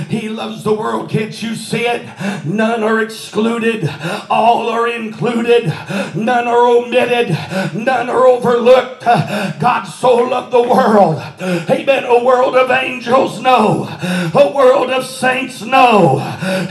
He 0.10 0.30
loves 0.30 0.64
the 0.64 0.74
world. 0.74 1.12
Can't 1.12 1.44
you 1.44 1.54
see 1.54 1.86
it? 1.86 2.08
None 2.44 2.82
are 2.82 3.02
excluded. 3.02 3.88
All 4.32 4.68
are 4.70 4.88
included. 4.88 5.68
None 6.16 6.48
are 6.48 6.68
omitted. 6.68 7.30
None 7.76 8.10
are 8.10 8.26
overlooked. 8.26 9.04
God 9.04 9.84
so 9.84 10.16
loved 10.16 10.52
the 10.52 10.64
world. 10.64 11.22
Amen. 11.70 12.04
A 12.06 12.24
world 12.24 12.56
of 12.56 12.72
angels, 12.72 13.40
no. 13.40 13.88
A 14.34 14.52
world 14.52 14.90
of 14.90 15.06
saints, 15.06 15.62
no. 15.62 16.20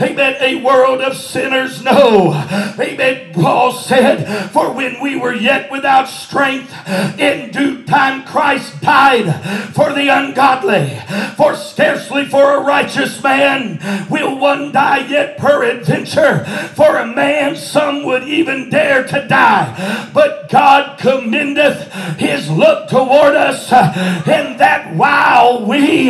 Amen. 0.01 0.35
A 0.41 0.61
world 0.61 0.99
of 0.99 1.15
sinners, 1.15 1.81
no. 1.83 2.33
Amen. 2.77 3.33
Paul 3.33 3.71
said, 3.71 4.51
For 4.51 4.73
when 4.73 5.01
we 5.01 5.15
were 5.15 5.33
yet 5.33 5.71
without 5.71 6.09
strength, 6.09 6.73
in 7.17 7.51
due 7.51 7.83
time 7.85 8.25
Christ 8.25 8.81
died 8.81 9.73
for 9.73 9.93
the 9.93 10.09
ungodly 10.09 10.32
ungodly. 10.33 10.99
For 11.35 11.55
scarcely 11.55 12.25
for 12.25 12.57
a 12.57 12.63
righteous 12.63 13.21
man 13.21 13.79
will 14.09 14.37
one 14.37 14.71
die, 14.71 15.07
yet 15.07 15.37
peradventure 15.37 16.45
for 16.75 16.97
a 16.97 17.05
man 17.05 17.55
some 17.55 18.03
would 18.03 18.23
even 18.23 18.69
dare 18.69 19.03
to 19.07 19.27
die. 19.27 20.09
But 20.13 20.49
God 20.49 20.97
commendeth 20.97 21.91
his 22.17 22.49
look 22.49 22.89
toward 22.89 23.35
us, 23.35 23.71
in 23.71 24.57
that 24.57 24.93
while 24.95 25.65
we 25.65 26.09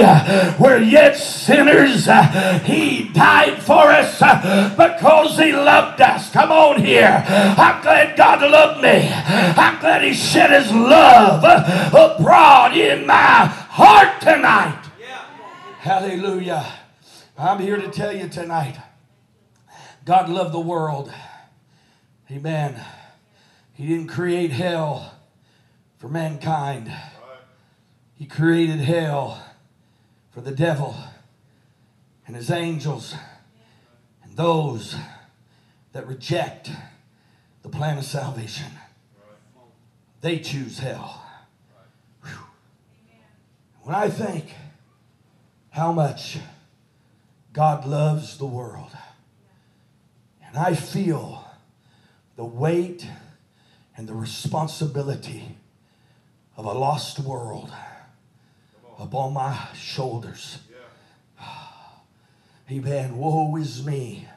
were 0.60 0.80
yet 0.80 1.16
sinners, 1.16 2.08
he 2.66 3.10
died 3.10 3.62
for 3.62 3.90
us 3.92 4.20
because 4.76 5.38
he 5.38 5.54
loved 5.54 6.02
us. 6.02 6.32
Come 6.32 6.52
on 6.52 6.82
here. 6.82 7.24
I'm 7.28 7.82
glad 7.82 8.16
God 8.18 8.42
loved 8.42 8.82
me. 8.82 9.10
I'm 9.12 9.80
glad 9.80 10.04
he 10.04 10.14
shed 10.14 10.52
his 10.52 10.72
love 10.72 11.44
abroad 11.94 12.76
in 12.76 13.06
my 13.06 13.63
heart 13.74 14.22
tonight. 14.22 14.86
Hallelujah. 15.80 16.72
I'm 17.36 17.60
here 17.60 17.78
to 17.78 17.90
tell 17.90 18.16
you 18.16 18.30
tonight 18.30 18.78
God 20.06 20.30
loved 20.30 20.54
the 20.54 20.60
world. 20.60 21.12
Amen. 22.30 22.80
He 23.74 23.88
didn't 23.88 24.10
create 24.10 24.52
hell 24.52 25.16
for 25.98 26.08
mankind, 26.08 26.94
He 28.14 28.28
created 28.28 28.80
hell 28.80 29.44
for 30.30 30.42
the 30.42 30.52
devil 30.52 30.96
and 32.28 32.36
his 32.36 32.52
angels 32.52 33.16
and 34.24 34.36
those 34.36 34.96
that 35.94 36.08
reject 36.08 36.70
the 37.64 37.70
plan 37.70 37.98
of 37.98 38.06
salvation. 38.06 38.72
They 40.22 40.38
choose 40.40 40.78
hell. 40.78 41.23
When 43.84 43.94
I 43.94 44.10
think 44.10 44.46
how 45.70 45.92
much 45.92 46.38
God 47.52 47.86
loves 47.86 48.38
the 48.38 48.46
world, 48.46 48.92
and 50.42 50.56
I 50.56 50.74
feel 50.74 51.46
the 52.38 52.46
weight 52.46 53.06
and 53.98 54.08
the 54.08 54.14
responsibility 54.14 55.58
of 56.56 56.64
a 56.64 56.72
lost 56.72 57.20
world 57.20 57.74
upon 58.98 59.34
my 59.34 59.68
shoulders. 59.76 60.60
Amen. 62.72 63.18
Woe 63.18 63.54
is 63.58 63.86
me 63.86 64.30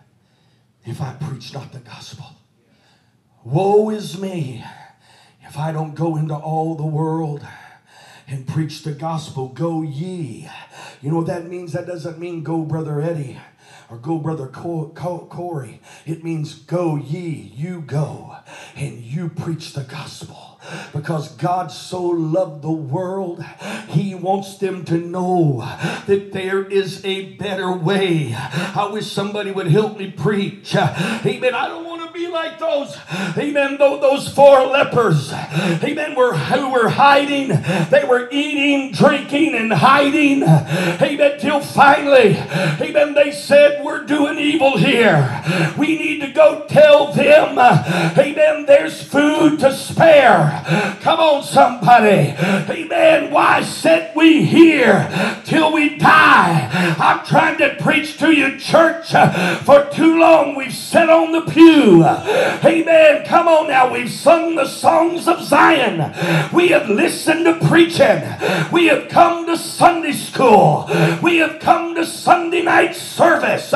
if 0.85 1.01
I 1.01 1.13
preach 1.21 1.55
not 1.55 1.73
the 1.73 1.79
gospel. 1.79 2.27
Woe 3.45 3.91
is 3.91 4.19
me 4.19 4.65
if 5.43 5.57
I 5.57 5.71
don't 5.71 5.95
go 5.95 6.17
into 6.17 6.35
all 6.35 6.75
the 6.75 6.85
world 6.85 7.47
and 8.27 8.47
preach 8.47 8.83
the 8.83 8.93
gospel. 8.93 9.49
Go 9.49 9.83
ye. 9.83 10.49
You 11.01 11.11
know 11.11 11.19
what 11.19 11.27
that 11.27 11.47
means? 11.47 11.73
That 11.73 11.87
doesn't 11.87 12.19
mean 12.19 12.43
go, 12.43 12.63
Brother 12.63 13.01
Eddie 13.01 13.39
or 13.89 13.99
go, 13.99 14.19
Brother 14.19 14.49
Corey. 14.49 15.81
It 16.05 16.25
means 16.25 16.55
go 16.55 16.97
ye, 16.97 17.53
you 17.55 17.81
go, 17.81 18.37
and 18.75 19.01
you 19.01 19.29
preach 19.29 19.75
the 19.75 19.85
gospel 19.85 20.61
because 20.93 21.29
God 21.37 21.71
so 21.71 22.03
loved 22.03 22.63
the 22.63 22.73
world, 22.73 23.45
He 23.89 24.15
wants 24.15 24.59
them 24.59 24.85
to 24.87 24.99
know 24.99 25.59
that 26.07 26.33
there 26.33 26.65
is 26.65 27.05
a 27.05 27.35
better 27.35 27.73
way. 27.73 28.35
I 28.35 28.89
wish 28.91 29.11
somebody 29.11 29.53
would 29.53 29.69
help 29.69 29.99
me 29.99 30.11
preach. 30.11 30.75
Amen. 30.75 31.55
I 31.55 31.69
don't 31.69 31.86
be 32.17 32.29
like 32.29 32.59
those, 32.59 32.97
amen, 33.37 33.77
those 33.79 34.29
four 34.29 34.67
lepers, 34.67 35.33
amen, 35.33 36.15
were, 36.15 36.35
who 36.35 36.71
were 36.71 36.89
hiding. 36.89 37.49
They 37.91 38.05
were 38.09 38.29
eating, 38.31 38.93
drinking, 38.93 39.55
and 39.55 39.73
hiding, 39.73 40.43
amen, 40.43 41.39
till 41.39 41.61
finally, 41.61 42.37
amen, 42.81 43.15
they 43.15 43.33
said, 43.33 43.85
We're 43.85 44.05
doing 44.05 44.39
evil 44.39 44.79
here. 44.79 45.43
We 45.77 45.99
need 45.99 46.21
to 46.21 46.33
go 46.33 46.65
tell 46.69 47.13
them, 47.13 47.59
amen, 47.59 48.67
there's 48.67 49.03
food 49.03 49.61
to 49.61 49.75
spare. 49.75 50.97
Come 51.01 51.21
on, 51.21 51.43
somebody. 51.43 52.35
Amen. 52.37 53.31
Why 53.31 53.63
sit 53.63 54.15
we 54.15 54.45
here 54.45 55.09
till 55.45 55.73
we 55.73 55.99
die? 55.99 56.69
I'm 56.99 57.25
trying 57.25 57.59
to 57.59 57.77
preach 57.81 58.19
to 58.19 58.33
you, 58.33 58.59
church. 58.59 59.11
For 59.65 59.89
too 59.93 60.19
long 60.19 60.55
we've 60.57 60.75
sat 60.75 61.09
on 61.09 61.33
the 61.33 61.43
pew. 61.43 62.06
Amen. 62.07 63.25
Come 63.27 63.49
on 63.49 63.69
now. 63.69 63.93
We've 63.93 64.11
sung 64.11 64.55
the 64.55 64.67
songs 64.67 65.27
of 65.27 65.43
Zion. 65.43 66.13
We 66.53 66.69
have 66.69 66.89
listened 66.89 67.45
to 67.47 67.67
preaching. 67.67 68.23
We 68.73 68.87
have 68.87 69.09
come 69.09 69.47
to 69.47 69.57
Sunday 69.57 70.13
school. 70.13 70.89
We 71.23 71.39
have 71.39 71.59
come 71.59 71.95
to 71.97 72.07
Sunday 72.07 72.63
night 72.63 72.95
service. 72.95 73.75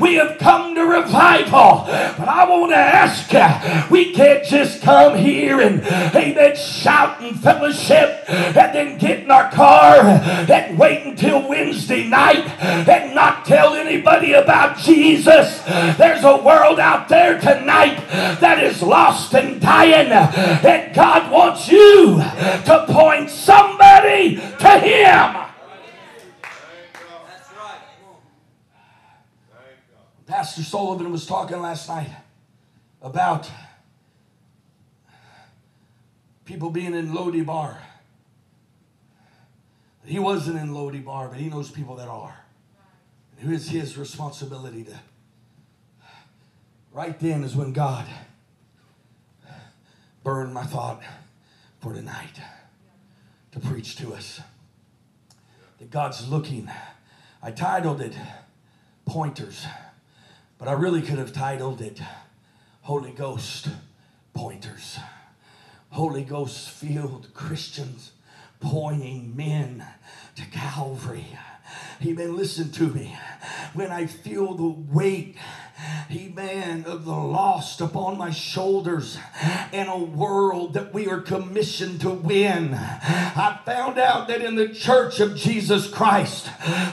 We 0.00 0.14
have 0.14 0.38
come 0.38 0.74
to 0.74 0.82
revival. 0.82 1.84
But 2.18 2.28
I 2.28 2.48
want 2.48 2.72
to 2.72 2.76
ask 2.76 3.32
you, 3.32 3.90
we 3.90 4.12
can't 4.12 4.44
just 4.44 4.82
come 4.82 5.16
here 5.16 5.60
and, 5.60 5.80
amen, 6.14 6.56
shout 6.56 7.20
and 7.20 7.38
fellowship 7.38 8.24
and 8.28 8.74
then 8.74 8.98
get 8.98 9.20
in 9.20 9.30
our 9.30 9.50
car 9.50 10.00
and 10.00 10.78
wait 10.78 11.06
until 11.06 11.48
Wednesday 11.48 12.06
night 12.08 12.48
and 12.60 13.14
not 13.14 13.44
tell 13.44 13.74
anybody 13.74 14.32
about 14.32 14.78
Jesus. 14.78 15.62
There's 15.96 16.24
a 16.24 16.36
world 16.36 16.80
out 16.80 17.08
there 17.08 17.38
tonight 17.40 17.67
that 17.68 18.62
is 18.62 18.82
lost 18.82 19.34
and 19.34 19.60
dying, 19.60 20.10
and 20.10 20.94
God 20.94 21.30
wants 21.30 21.68
you 21.68 22.16
to 22.18 22.86
point 22.88 23.30
somebody 23.30 24.36
to 24.36 24.78
Him. 24.78 25.48
Pastor 30.26 30.62
Sullivan 30.62 31.10
was 31.10 31.24
talking 31.24 31.60
last 31.60 31.88
night 31.88 32.10
about 33.00 33.50
people 36.44 36.70
being 36.70 36.94
in 36.94 37.12
Lodebar. 37.12 37.78
He 40.04 40.18
wasn't 40.18 40.58
in 40.58 40.70
Lodebar, 40.70 41.30
but 41.30 41.38
he 41.38 41.48
knows 41.48 41.70
people 41.70 41.96
that 41.96 42.08
are. 42.08 42.44
And 43.40 43.48
his 43.68 43.96
responsibility 43.96 44.84
to. 44.84 44.98
Right 46.98 47.16
then 47.20 47.44
is 47.44 47.54
when 47.54 47.72
God 47.72 48.06
burned 50.24 50.52
my 50.52 50.64
thought 50.64 51.00
for 51.78 51.94
tonight 51.94 52.40
to 53.52 53.60
preach 53.60 53.94
to 53.98 54.14
us. 54.14 54.40
That 55.78 55.92
God's 55.92 56.28
looking. 56.28 56.68
I 57.40 57.52
titled 57.52 58.00
it 58.00 58.16
Pointers, 59.06 59.64
but 60.58 60.66
I 60.66 60.72
really 60.72 61.00
could 61.00 61.18
have 61.18 61.32
titled 61.32 61.80
it 61.80 62.00
Holy 62.80 63.12
Ghost 63.12 63.68
Pointers. 64.34 64.98
Holy 65.90 66.24
Ghost 66.24 66.68
filled 66.68 67.32
Christians 67.32 68.10
pointing 68.58 69.36
men 69.36 69.86
to 70.34 70.44
Calvary. 70.46 71.26
Amen. 72.04 72.36
Listen 72.36 72.70
to 72.72 72.86
me. 72.88 73.16
When 73.74 73.90
I 73.90 74.06
feel 74.06 74.54
the 74.54 74.68
weight 74.68 75.36
amen, 76.10 76.84
of 76.86 77.04
the 77.04 77.12
lost 77.12 77.80
upon 77.80 78.18
my 78.18 78.30
shoulders 78.30 79.18
in 79.72 79.86
a 79.86 79.98
world 79.98 80.74
that 80.74 80.92
we 80.92 81.06
are 81.06 81.20
commissioned 81.20 82.00
to 82.00 82.10
win. 82.10 82.74
I 82.74 83.60
found 83.64 83.98
out 83.98 84.26
that 84.28 84.42
in 84.42 84.56
the 84.56 84.68
church 84.68 85.20
of 85.20 85.36
Jesus 85.36 85.88
Christ, 85.88 86.48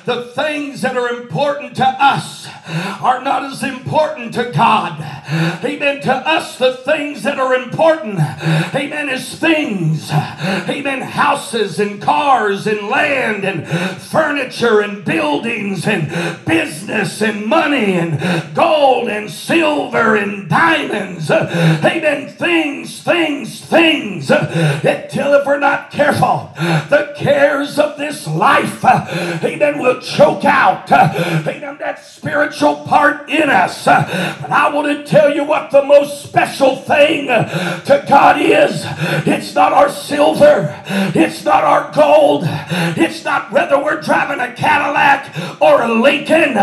the 0.06 0.32
things 0.36 0.82
that 0.82 0.98
are 0.98 1.10
important 1.10 1.76
to 1.78 1.86
us 1.86 2.48
are 3.02 3.24
not 3.24 3.44
as 3.44 3.64
important 3.64 4.34
to 4.36 4.52
God. 4.52 5.00
Amen. 5.64 6.02
To 6.02 6.14
us, 6.14 6.58
the 6.58 6.74
things 6.74 7.24
that 7.24 7.40
are 7.40 7.56
important, 7.56 8.20
amen, 8.20 9.10
is 9.10 9.40
things, 9.40 10.12
amen, 10.12 11.02
houses 11.02 11.80
and 11.80 12.02
cars 12.02 12.68
and 12.68 12.88
land 12.88 13.46
and 13.46 13.68
furniture 14.02 14.65
furniture 14.66 14.82
and 14.82 15.06
buildings 15.06 15.88
and 15.88 16.46
business 16.46 17.22
and 17.22 17.46
money 17.46 17.94
and 17.94 18.56
gold 18.56 19.08
and 19.08 19.30
silver 19.30 20.16
and 20.16 20.50
diamonds. 20.50 21.30
Amen. 21.30 22.30
Things, 22.30 23.02
things, 23.02 23.62
things. 23.62 24.32
Until 24.32 25.34
if 25.34 25.46
we're 25.46 25.60
not 25.60 25.92
careful, 25.92 26.52
the 26.56 27.14
cares 27.18 27.78
of 27.80 27.98
this 27.98 28.28
life, 28.28 28.84
amen, 28.84 29.80
will 29.80 30.02
choke 30.02 30.46
out, 30.46 30.92
amen, 30.92 31.78
that 31.80 32.04
spiritual 32.04 32.86
part 32.86 33.30
in 33.30 33.50
us. 33.50 33.86
But 33.86 34.52
I 34.52 34.74
want 34.74 34.88
to 34.88 35.04
tell 35.04 35.34
you 35.34 35.44
what 35.44 35.72
the 35.72 35.84
most 35.84 36.24
special 36.24 36.76
thing 36.76 37.28
to 37.28 38.06
God 38.08 38.42
is. 38.42 38.84
It's 39.28 39.54
not 39.54 39.74
our 39.74 39.90
silver. 39.90 40.82
It's 40.88 41.44
not 41.44 41.64
our 41.64 41.92
gold. 41.94 42.44
It's 42.98 43.24
not 43.24 43.52
whether 43.52 43.82
we're 43.82 44.02
driving 44.02 44.40
a 44.40 44.55
Cadillac 44.56 45.62
or 45.62 45.82
a 45.82 45.94
Lincoln 45.94 46.58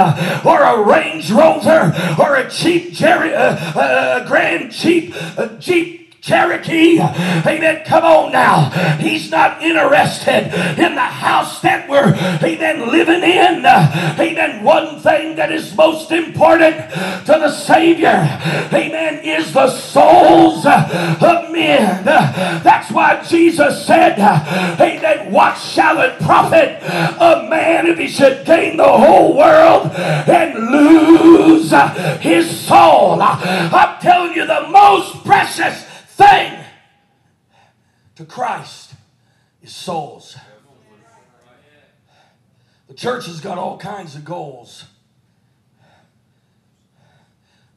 or 0.44 0.62
a 0.62 0.82
Range 0.82 1.30
Rover 1.30 1.94
or 2.18 2.36
a 2.36 2.50
cheap 2.50 2.92
Jerry, 2.92 3.34
uh, 3.34 3.54
uh, 3.78 4.26
Grand 4.26 4.72
Jeep, 4.72 5.14
uh, 5.38 5.48
Jeep 5.58 6.01
Cherokee. 6.22 7.00
Amen. 7.00 7.82
Come 7.84 8.04
on 8.04 8.32
now. 8.32 8.70
He's 8.98 9.28
not 9.28 9.60
interested 9.60 10.54
in 10.78 10.94
the 10.94 11.00
house 11.00 11.60
that 11.62 11.88
we're, 11.88 12.14
amen, 12.14 12.88
living 12.88 13.24
in. 13.24 13.66
Amen. 13.66 14.62
One 14.62 15.00
thing 15.00 15.34
that 15.34 15.50
is 15.50 15.74
most 15.76 16.12
important 16.12 16.76
to 16.76 17.26
the 17.26 17.50
Savior, 17.50 18.38
amen, 18.72 19.24
is 19.24 19.52
the 19.52 19.68
souls 19.68 20.64
of 20.64 21.50
men. 21.50 22.04
That's 22.04 22.92
why 22.92 23.24
Jesus 23.24 23.84
said, 23.84 24.16
amen, 24.20 25.32
what 25.32 25.58
shall 25.58 26.00
it 26.02 26.20
profit 26.20 26.78
a 26.84 27.48
man 27.50 27.88
if 27.88 27.98
he 27.98 28.06
should 28.06 28.46
gain 28.46 28.76
the 28.76 28.84
whole 28.84 29.36
world 29.36 29.90
and 29.90 30.70
lose 30.70 31.72
his 32.20 32.48
soul? 32.60 33.20
I'm 33.20 34.00
telling 34.00 34.34
you, 34.34 34.46
the 34.46 34.68
most 34.70 35.24
precious 35.24 35.88
thing 36.12 36.64
to 38.16 38.24
Christ 38.24 38.94
is 39.62 39.74
souls. 39.74 40.36
The 42.88 42.94
church 42.94 43.26
has 43.26 43.40
got 43.40 43.58
all 43.58 43.78
kinds 43.78 44.14
of 44.14 44.24
goals, 44.24 44.84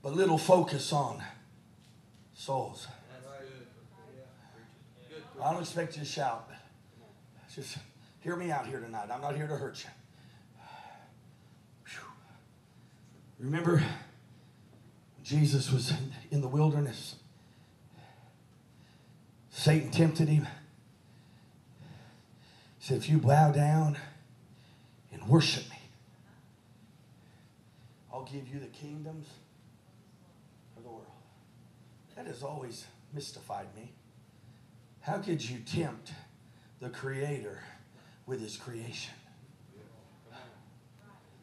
but 0.04 0.14
little 0.14 0.38
focus 0.38 0.92
on 0.92 1.24
souls. 2.34 2.88
I 5.42 5.52
don't 5.52 5.62
expect 5.62 5.96
you 5.96 6.04
to 6.04 6.08
shout, 6.08 6.50
but 6.50 6.58
just 7.54 7.78
hear 8.22 8.36
me 8.36 8.52
out 8.52 8.68
here 8.68 8.80
tonight. 8.80 9.10
I'm 9.12 9.22
not 9.22 9.36
here 9.36 9.48
to 9.48 9.56
hurt 9.56 9.84
you. 9.84 9.90
Remember, 13.40 13.84
Jesus 15.24 15.72
was 15.72 15.94
in 16.32 16.42
the 16.42 16.48
wilderness. 16.48 17.16
Satan 19.56 19.90
tempted 19.90 20.28
him. 20.28 20.46
He 22.78 22.88
said, 22.88 22.98
If 22.98 23.10
you 23.10 23.20
bow 23.20 23.52
down 23.52 23.98
and 25.14 25.26
worship 25.30 25.64
me, 25.70 25.80
I'll 28.14 28.26
give 28.26 28.50
you 28.50 28.60
the 28.60 28.68
kingdoms 28.68 29.28
of 30.76 30.84
the 30.84 30.90
world. 30.90 31.06
That 32.18 32.28
has 32.28 32.44
always 32.44 32.86
mystified 33.14 33.68
me. 33.78 33.94
How 35.00 35.20
could 35.20 35.42
you 35.50 35.60
tempt 35.60 36.12
the 36.82 36.90
Creator 36.90 37.60
with 38.26 38.42
His 38.42 38.58
creation? 38.58 39.14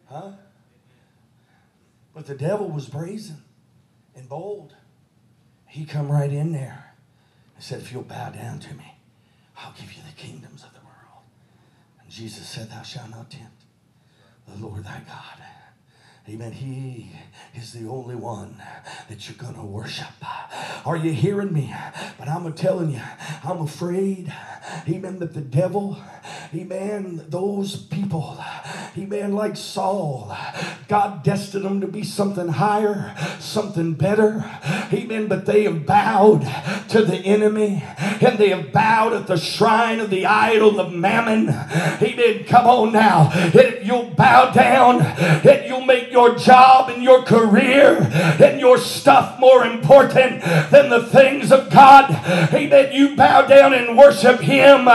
Huh? 0.04 0.32
But 2.14 2.26
the 2.26 2.34
devil 2.34 2.68
was 2.68 2.90
brazen 2.90 3.42
and 4.14 4.28
bold. 4.28 4.74
He 5.66 5.86
come 5.86 6.12
right 6.12 6.30
in 6.30 6.52
there 6.52 6.91
said, 7.62 7.80
If 7.80 7.92
you'll 7.92 8.02
bow 8.02 8.30
down 8.30 8.58
to 8.60 8.74
me, 8.74 8.96
I'll 9.56 9.72
give 9.72 9.92
you 9.92 10.02
the 10.02 10.20
kingdoms 10.20 10.64
of 10.64 10.72
the 10.72 10.80
world. 10.80 11.22
And 12.00 12.10
Jesus 12.10 12.48
said, 12.48 12.70
Thou 12.70 12.82
shalt 12.82 13.10
not 13.10 13.30
tempt 13.30 13.62
the 14.48 14.66
Lord 14.66 14.84
thy 14.84 15.00
God. 15.06 15.38
Amen. 16.32 16.52
He 16.52 17.10
is 17.54 17.74
the 17.74 17.86
only 17.86 18.14
one 18.14 18.56
that 19.10 19.28
you're 19.28 19.36
going 19.36 19.54
to 19.54 19.60
worship. 19.60 20.06
Are 20.86 20.96
you 20.96 21.12
hearing 21.12 21.52
me? 21.52 21.74
But 22.18 22.26
I'm 22.26 22.50
telling 22.54 22.92
you, 22.92 23.02
I'm 23.44 23.60
afraid, 23.60 24.32
amen, 24.88 25.18
that 25.18 25.34
the 25.34 25.42
devil, 25.42 25.98
amen, 26.54 27.26
those 27.28 27.76
people, 27.76 28.42
amen, 28.96 29.34
like 29.34 29.58
Saul, 29.58 30.34
God 30.88 31.22
destined 31.22 31.66
them 31.66 31.82
to 31.82 31.86
be 31.86 32.02
something 32.02 32.48
higher, 32.48 33.14
something 33.38 33.92
better, 33.92 34.42
amen, 34.90 35.26
but 35.26 35.44
they 35.44 35.64
have 35.64 35.84
bowed 35.84 36.40
to 36.88 37.04
the 37.04 37.18
enemy 37.18 37.84
and 37.98 38.38
they 38.38 38.48
have 38.48 38.72
bowed 38.72 39.12
at 39.12 39.26
the 39.26 39.36
shrine 39.36 40.00
of 40.00 40.08
the 40.08 40.24
idol 40.24 40.80
of 40.80 40.94
mammon. 40.94 41.50
Amen. 41.50 42.44
Come 42.44 42.66
on 42.66 42.92
now. 42.92 43.50
You'll 43.82 44.10
bow 44.10 44.50
down 44.52 45.02
you'll 45.72 45.86
make 45.86 46.12
your 46.12 46.21
job 46.36 46.90
and 46.90 47.02
your 47.02 47.22
career 47.22 47.98
and 48.40 48.60
your 48.60 48.78
stuff 48.78 49.38
more 49.38 49.64
important 49.64 50.42
than 50.70 50.90
the 50.90 51.04
things 51.06 51.52
of 51.52 51.61
God. 51.72 52.10
Amen. 52.52 52.92
You 52.92 53.16
bow 53.16 53.42
down 53.42 53.74
and 53.74 53.96
worship 53.96 54.40
Him. 54.40 54.88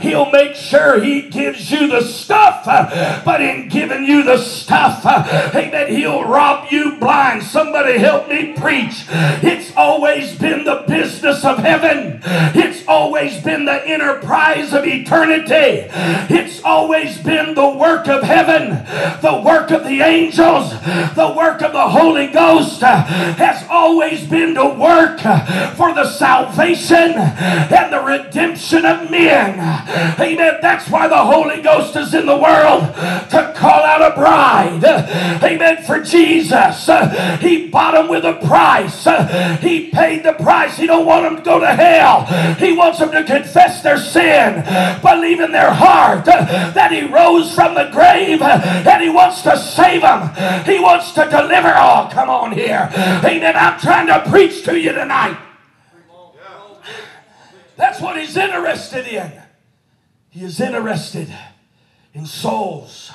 He'll 0.00 0.30
make 0.30 0.54
sure 0.54 1.02
He 1.02 1.22
gives 1.22 1.70
you 1.70 1.88
the 1.88 2.02
stuff. 2.02 2.64
But 3.24 3.40
in 3.40 3.68
giving 3.68 4.04
you 4.04 4.22
the 4.22 4.38
stuff, 4.38 5.04
amen, 5.54 5.94
He'll 5.94 6.24
rob 6.24 6.70
you 6.70 6.96
blind. 6.96 7.42
Somebody 7.42 7.98
help 7.98 8.28
me 8.28 8.54
preach. 8.54 9.04
It's 9.08 9.72
always 9.76 10.36
been 10.36 10.64
the 10.64 10.84
business 10.86 11.44
of 11.44 11.58
heaven. 11.58 12.20
It's 12.24 12.86
always 12.86 13.40
been 13.42 13.64
the 13.64 13.86
enterprise 13.86 14.72
of 14.72 14.86
eternity. 14.86 15.88
It's 16.34 16.62
always 16.62 17.18
been 17.18 17.54
the 17.54 17.68
work 17.68 18.08
of 18.08 18.22
heaven, 18.22 18.70
the 19.20 19.42
work 19.44 19.70
of 19.70 19.84
the 19.84 20.00
angels 20.00 20.72
the 21.14 21.32
work 21.36 21.62
of 21.62 21.72
the 21.72 21.88
Holy 21.88 22.26
Ghost 22.28 22.80
has 22.80 23.64
always 23.68 24.26
been 24.26 24.54
to 24.54 24.66
work 24.66 25.20
for 25.76 25.94
the 25.94 26.08
salvation 26.24 27.12
and 27.12 27.92
the 27.92 28.00
redemption 28.00 28.86
of 28.86 29.10
men. 29.10 29.60
Amen. 30.18 30.58
That's 30.62 30.88
why 30.88 31.06
the 31.06 31.18
Holy 31.18 31.60
Ghost 31.60 31.94
is 31.96 32.14
in 32.14 32.24
the 32.24 32.36
world 32.36 32.82
to 33.28 33.52
call 33.54 33.82
out 33.84 34.00
a 34.00 34.14
bride. 34.16 34.82
Amen. 35.42 35.82
For 35.84 36.00
Jesus. 36.00 36.88
He 37.42 37.68
bought 37.68 37.92
them 37.92 38.08
with 38.08 38.24
a 38.24 38.40
price. 38.46 39.04
He 39.60 39.90
paid 39.90 40.22
the 40.22 40.32
price. 40.32 40.78
He 40.78 40.86
don't 40.86 41.04
want 41.04 41.24
them 41.24 41.36
to 41.36 41.42
go 41.42 41.60
to 41.60 41.66
hell. 41.66 42.24
He 42.54 42.72
wants 42.72 43.00
them 43.00 43.12
to 43.12 43.22
confess 43.22 43.82
their 43.82 43.98
sin, 43.98 44.64
believe 45.02 45.40
in 45.40 45.52
their 45.52 45.72
heart 45.72 46.24
that 46.24 46.90
he 46.90 47.02
rose 47.02 47.54
from 47.54 47.74
the 47.74 47.90
grave 47.92 48.40
and 48.40 49.02
he 49.02 49.10
wants 49.10 49.42
to 49.42 49.58
save 49.58 50.00
them. 50.00 50.30
He 50.64 50.80
wants 50.80 51.12
to 51.12 51.28
deliver. 51.28 51.74
Oh, 51.76 52.08
come 52.10 52.30
on 52.30 52.52
here. 52.52 52.88
Amen. 52.94 53.56
I'm 53.56 53.78
trying 53.78 54.06
to 54.06 54.24
preach 54.30 54.64
to 54.64 54.80
you 54.80 54.92
tonight. 54.92 55.36
That's 57.76 58.00
what 58.00 58.18
he's 58.18 58.36
interested 58.36 59.06
in. 59.06 59.32
He 60.30 60.44
is 60.44 60.60
interested 60.60 61.32
in 62.12 62.26
souls. 62.26 63.12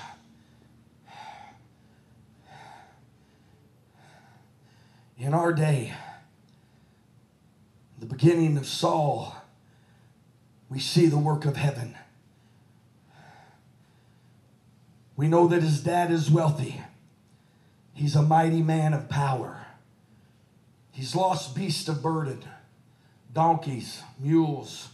In 5.18 5.34
our 5.34 5.52
day, 5.52 5.94
the 8.00 8.06
beginning 8.06 8.58
of 8.58 8.66
Saul, 8.66 9.36
we 10.70 10.80
see 10.80 11.08
the 11.08 11.18
work 11.18 11.46
of 11.46 11.58
heaven. 11.58 11.96
We 15.18 15.28
know 15.28 15.48
that 15.48 15.62
his 15.62 15.82
dad 15.82 16.12
is 16.12 16.32
wealthy. 16.32 16.82
He's 17.94 18.16
a 18.16 18.22
mighty 18.22 18.62
man 18.62 18.94
of 18.94 19.10
power. 19.10 19.66
He's 20.92 21.14
lost 21.14 21.54
beast 21.54 21.90
of 21.90 22.02
burden, 22.02 22.46
donkeys, 23.34 24.02
mules. 24.20 24.90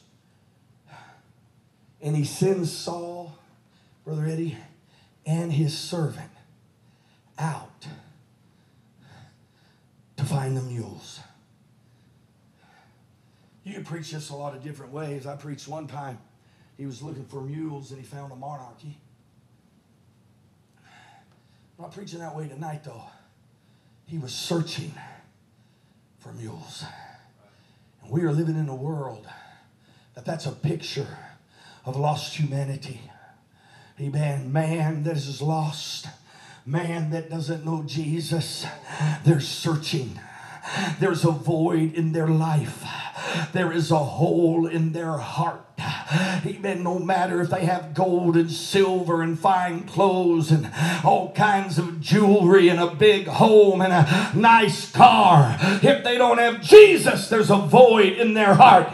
And 2.02 2.16
he 2.16 2.24
sends 2.24 2.72
Saul, 2.72 3.38
Brother 4.04 4.26
Eddie, 4.26 4.58
and 5.26 5.52
his 5.52 5.78
servant 5.78 6.32
out 7.40 7.88
to 10.18 10.24
find 10.24 10.56
the 10.56 10.62
mules. 10.62 11.20
You 13.64 13.74
can 13.74 13.84
preach 13.84 14.12
this 14.12 14.30
a 14.30 14.36
lot 14.36 14.56
of 14.56 14.64
different 14.64 14.92
ways. 14.92 15.26
I 15.26 15.36
preached 15.36 15.68
one 15.68 15.88
time, 15.88 16.20
he 16.78 16.86
was 16.86 17.02
looking 17.02 17.26
for 17.26 17.42
mules 17.42 17.92
and 17.92 18.00
he 18.00 18.06
found 18.06 18.32
a 18.32 18.36
monarchy. 18.36 18.98
I'm 21.78 21.86
not 21.86 21.94
preaching 21.94 22.20
that 22.20 22.36
way 22.36 22.48
tonight, 22.48 22.84
though. 22.84 23.04
He 24.06 24.18
was 24.18 24.34
searching 24.34 24.94
for 26.20 26.32
mules. 26.34 26.84
We 28.10 28.22
are 28.24 28.32
living 28.32 28.58
in 28.58 28.70
a 28.70 28.76
world 28.76 29.28
that 30.14 30.26
that's 30.26 30.46
a 30.46 30.52
picture 30.52 31.18
of 31.86 31.96
lost 31.96 32.36
humanity. 32.36 33.02
Amen. 34.00 34.52
Man 34.52 35.04
that 35.04 35.16
is 35.16 35.42
lost, 35.42 36.08
man 36.66 37.10
that 37.12 37.30
doesn't 37.30 37.66
know 37.66 37.84
Jesus, 37.84 38.66
they're 39.24 39.40
searching. 39.40 40.20
There's 41.00 41.26
a 41.26 41.32
void 41.32 41.94
in 41.94 42.12
their 42.12 42.28
life. 42.28 42.84
There 43.54 43.72
is 43.72 43.92
a 43.92 44.00
hole 44.00 44.68
in 44.68 44.92
their 44.92 45.18
heart. 45.18 45.62
Amen. 46.46 46.84
No 46.84 47.00
matter 47.00 47.42
if 47.42 47.50
they 47.50 47.66
have 47.66 47.96
gold 47.96 48.38
and 48.38 48.52
silver 48.52 49.24
and 49.24 49.40
fine 49.40 49.84
clothes 49.84 50.52
and 50.52 50.72
all 51.04 51.32
kinds 51.34 51.80
of 51.80 52.00
jewelry 52.00 52.70
and 52.70 52.80
a 52.80 52.94
big 52.94 53.26
home 53.26 53.82
and 53.82 53.92
a 53.92 54.32
nice 54.36 54.92
car, 54.92 55.58
if 55.82 56.04
they 56.04 56.18
don't 56.18 56.38
have 56.38 56.62
Jesus, 56.62 57.28
there's 57.28 57.50
a 57.50 57.58
void 57.58 58.14
in 58.14 58.36
their 58.36 58.54
heart. 58.54 58.88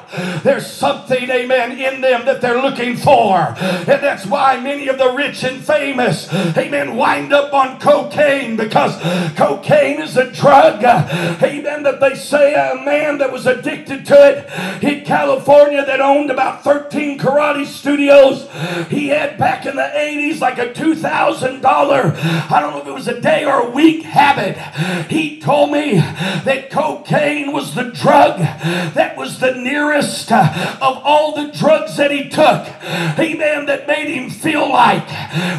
There's 0.43 0.65
something, 0.65 1.29
amen, 1.29 1.77
in 1.77 1.99
them 1.99 2.25
that 2.25 2.39
they're 2.39 2.61
looking 2.61 2.95
for. 2.95 3.55
And 3.59 3.85
that's 3.87 4.25
why 4.25 4.59
many 4.61 4.87
of 4.87 4.97
the 4.97 5.11
rich 5.11 5.43
and 5.43 5.61
famous, 5.61 6.31
amen, 6.33 6.95
wind 6.95 7.33
up 7.33 7.53
on 7.53 7.79
cocaine 7.79 8.55
because 8.55 8.95
cocaine 9.35 10.01
is 10.01 10.15
a 10.15 10.31
drug, 10.31 10.81
amen, 11.43 11.83
that 11.83 11.99
they 11.99 12.15
say 12.15 12.53
a 12.53 12.81
man 12.81 13.17
that 13.17 13.33
was 13.33 13.45
addicted 13.45 14.05
to 14.05 14.15
it 14.15 14.83
in 14.83 15.03
California 15.03 15.85
that 15.85 15.99
owned 15.99 16.31
about 16.31 16.63
13 16.63 17.00
karate 17.17 17.65
studios. 17.65 18.47
He 18.89 19.07
had 19.07 19.37
back 19.37 19.65
in 19.65 19.75
the 19.75 19.81
80s 19.81 20.39
like 20.39 20.57
a 20.57 20.73
$2,000, 20.73 21.63
I 21.63 22.59
don't 22.59 22.71
know 22.71 22.81
if 22.81 22.87
it 22.87 22.93
was 22.93 23.07
a 23.07 23.19
day 23.19 23.45
or 23.45 23.67
a 23.67 23.69
week 23.69 24.03
habit. 24.03 24.57
He 25.09 25.39
told 25.39 25.71
me 25.71 25.95
that 25.95 26.69
cocaine 26.69 27.51
was 27.51 27.75
the 27.75 27.83
drug 27.83 28.39
that 28.39 29.17
was 29.17 29.39
the 29.39 29.55
nearest 29.55 30.31
uh, 30.31 30.77
of 30.81 31.01
all 31.03 31.35
the 31.35 31.51
drugs 31.51 31.97
that 31.97 32.11
he 32.11 32.29
took. 32.29 32.67
Amen. 33.19 33.65
That 33.65 33.87
made 33.87 34.07
him 34.07 34.29
feel 34.29 34.69
like 34.69 35.07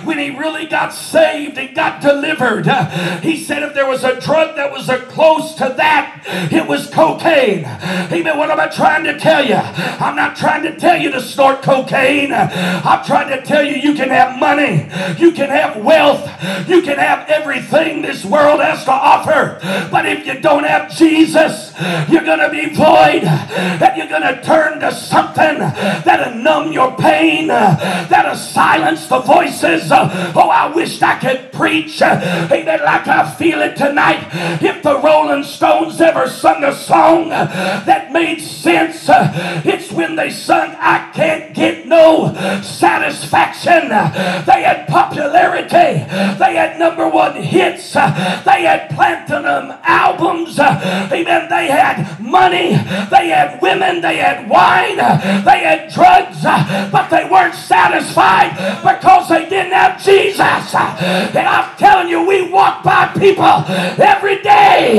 when 0.05 0.19
he 0.19 0.31
really 0.31 0.67
got 0.67 0.93
saved 0.93 1.59
and 1.59 1.75
got 1.75 2.01
delivered, 2.01 2.69
uh, 2.69 3.21
he 3.21 3.37
said 3.37 3.63
if 3.63 3.75
there 3.75 3.89
was 3.89 4.05
a 4.05 4.21
drug 4.21 4.57
that 4.57 4.73
was 4.73 4.89
close 5.09 5.55
to 5.55 5.75
that, 5.77 6.23
it 6.53 6.67
was 6.67 6.89
cocaine. 6.91 7.65
Amen. 7.65 8.39
What 8.39 8.51
am 8.51 8.61
I 8.61 8.69
trying 8.69 9.05
to 9.05 9.19
tell 9.19 9.45
you? 9.45 9.57
I'm 9.57 10.17
not 10.17 10.37
trying 10.37 10.63
to 10.65 10.79
tell 10.79 10.97
you 10.97 11.11
to 11.13 11.21
snort 11.33 11.63
cocaine. 11.63 12.33
I'm 12.33 13.05
trying 13.05 13.29
to 13.31 13.45
tell 13.45 13.63
you 13.63 13.77
you 13.77 13.95
can 13.95 14.11
have 14.11 14.39
money, 14.39 14.89
you 15.19 15.33
can 15.33 15.49
have 15.49 15.83
wealth, 15.83 16.29
you 16.69 16.83
can 16.83 16.99
have 16.99 17.29
everything 17.29 18.03
this 18.03 18.25
world 18.25 18.61
has 18.61 18.85
to 18.85 18.93
offer. 18.93 19.59
But 19.91 20.07
if 20.07 20.27
you 20.27 20.41
don't 20.41 20.65
have 20.65 20.91
Jesus, 20.95 21.73
you're 22.09 22.25
going 22.25 22.41
to 22.41 22.51
be 22.51 22.75
void, 22.75 23.23
that 23.23 23.97
you're 23.97 24.09
going 24.09 24.23
to 24.23 24.43
turn 24.43 24.81
to 24.81 24.93
something 24.93 25.59
that'll 25.59 26.35
numb 26.35 26.73
your 26.73 26.97
pain, 26.97 27.49
that'll 27.49 28.37
silence 28.37 29.07
the 29.07 29.21
voices. 29.21 29.91
Oh, 29.91 30.51
I 30.53 30.73
wish 30.75 31.01
I 31.03 31.19
could 31.19 31.53
preach, 31.53 32.03
amen, 32.03 32.81
like 32.85 33.09
I 33.09 33.31
feel 33.35 33.61
it 33.63 33.77
tonight. 33.77 34.29
If 34.63 34.83
the 34.83 34.99
Rolling 35.01 35.45
Stones 35.45 36.01
ever 36.01 36.29
sung 36.29 36.65
a 36.65 36.75
song 36.75 37.31
that 37.31 38.13
made 38.13 38.41
sense, 38.41 39.07
it's 39.09 39.91
when 39.91 40.17
they 40.17 40.31
sung, 40.31 40.75
I 40.79 41.11
can't 41.15 41.22
get 41.55 41.87
no 41.87 42.33
satisfaction. 42.63 43.89
They 43.89 44.63
had 44.63 44.87
popularity, 44.89 46.05
they 46.39 46.55
had 46.57 46.79
number 46.79 47.09
one 47.09 47.35
hits, 47.37 47.93
they 47.93 48.63
had 48.65 48.91
platinum 48.91 49.73
albums, 49.83 50.59
amen. 50.59 51.49
They 51.49 51.67
had 51.67 52.21
money, 52.21 52.71
they 53.11 53.29
had 53.29 53.61
women, 53.61 54.01
they 54.01 54.17
had 54.19 54.49
wine, 54.49 54.97
they 54.97 55.61
had 55.61 55.93
drugs, 55.93 56.43
but 56.43 57.09
they 57.09 57.29
weren't 57.29 57.55
satisfied 57.55 58.51
because 58.83 59.29
they 59.29 59.49
didn't 59.49 59.73
have 59.73 60.03
Jesus. 60.03 60.75
And 60.75 61.47
I'm 61.49 61.77
telling 61.77 62.09
you, 62.09 62.27
we 62.27 62.51
walk 62.51 62.83
by 62.83 63.07
people 63.19 63.65
every 64.03 64.43
day. 64.43 64.95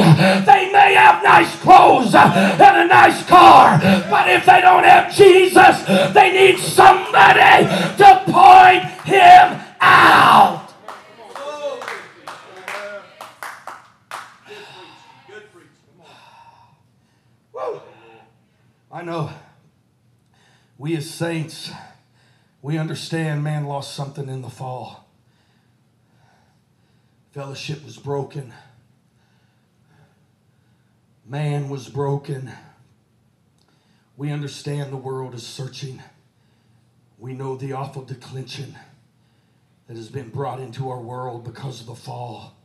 They 0.45 0.71
may 0.71 0.93
have 0.95 1.23
nice 1.23 1.55
clothes 1.59 2.13
and 2.15 2.77
a 2.77 2.88
nice 2.88 3.25
car, 3.27 3.79
but 4.09 4.29
if 4.29 4.45
they 4.45 4.62
don't 4.62 4.83
have 4.83 5.13
Jesus, 5.13 5.83
they 6.13 6.32
need 6.32 6.60
somebody 6.60 7.65
to 7.97 8.23
point 8.26 8.84
him 9.06 9.60
out. 9.82 10.69
I 18.91 19.02
know 19.02 19.32
we 20.78 20.95
as 20.95 21.10
saints, 21.10 21.71
we 22.62 22.78
understand 22.78 23.43
man 23.43 23.65
lost 23.65 23.95
something 23.95 24.30
in 24.30 24.41
the 24.41 24.49
fall. 24.49 25.08
Fellowship 27.32 27.84
was 27.84 27.97
broken. 27.97 28.54
Man 31.26 31.69
was 31.69 31.89
broken. 31.89 32.52
We 34.15 34.32
understand 34.32 34.91
the 34.91 34.97
world 34.97 35.34
is 35.34 35.45
searching. 35.45 36.02
We 37.17 37.34
know 37.34 37.56
the 37.56 37.73
awful 37.73 38.04
declension 38.04 38.76
that 39.88 39.97
has 39.97 40.10
been 40.10 40.30
brought 40.30 40.60
into 40.60 40.89
our 40.89 40.99
world 40.99 41.43
because 41.43 41.82
of 41.82 41.88
the 41.88 41.95
fall. 41.95 42.56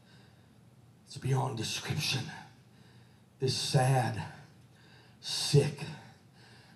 It's 1.06 1.16
beyond 1.16 1.56
description. 1.56 2.24
This 3.40 3.56
sad, 3.56 4.22
sick, 5.20 5.80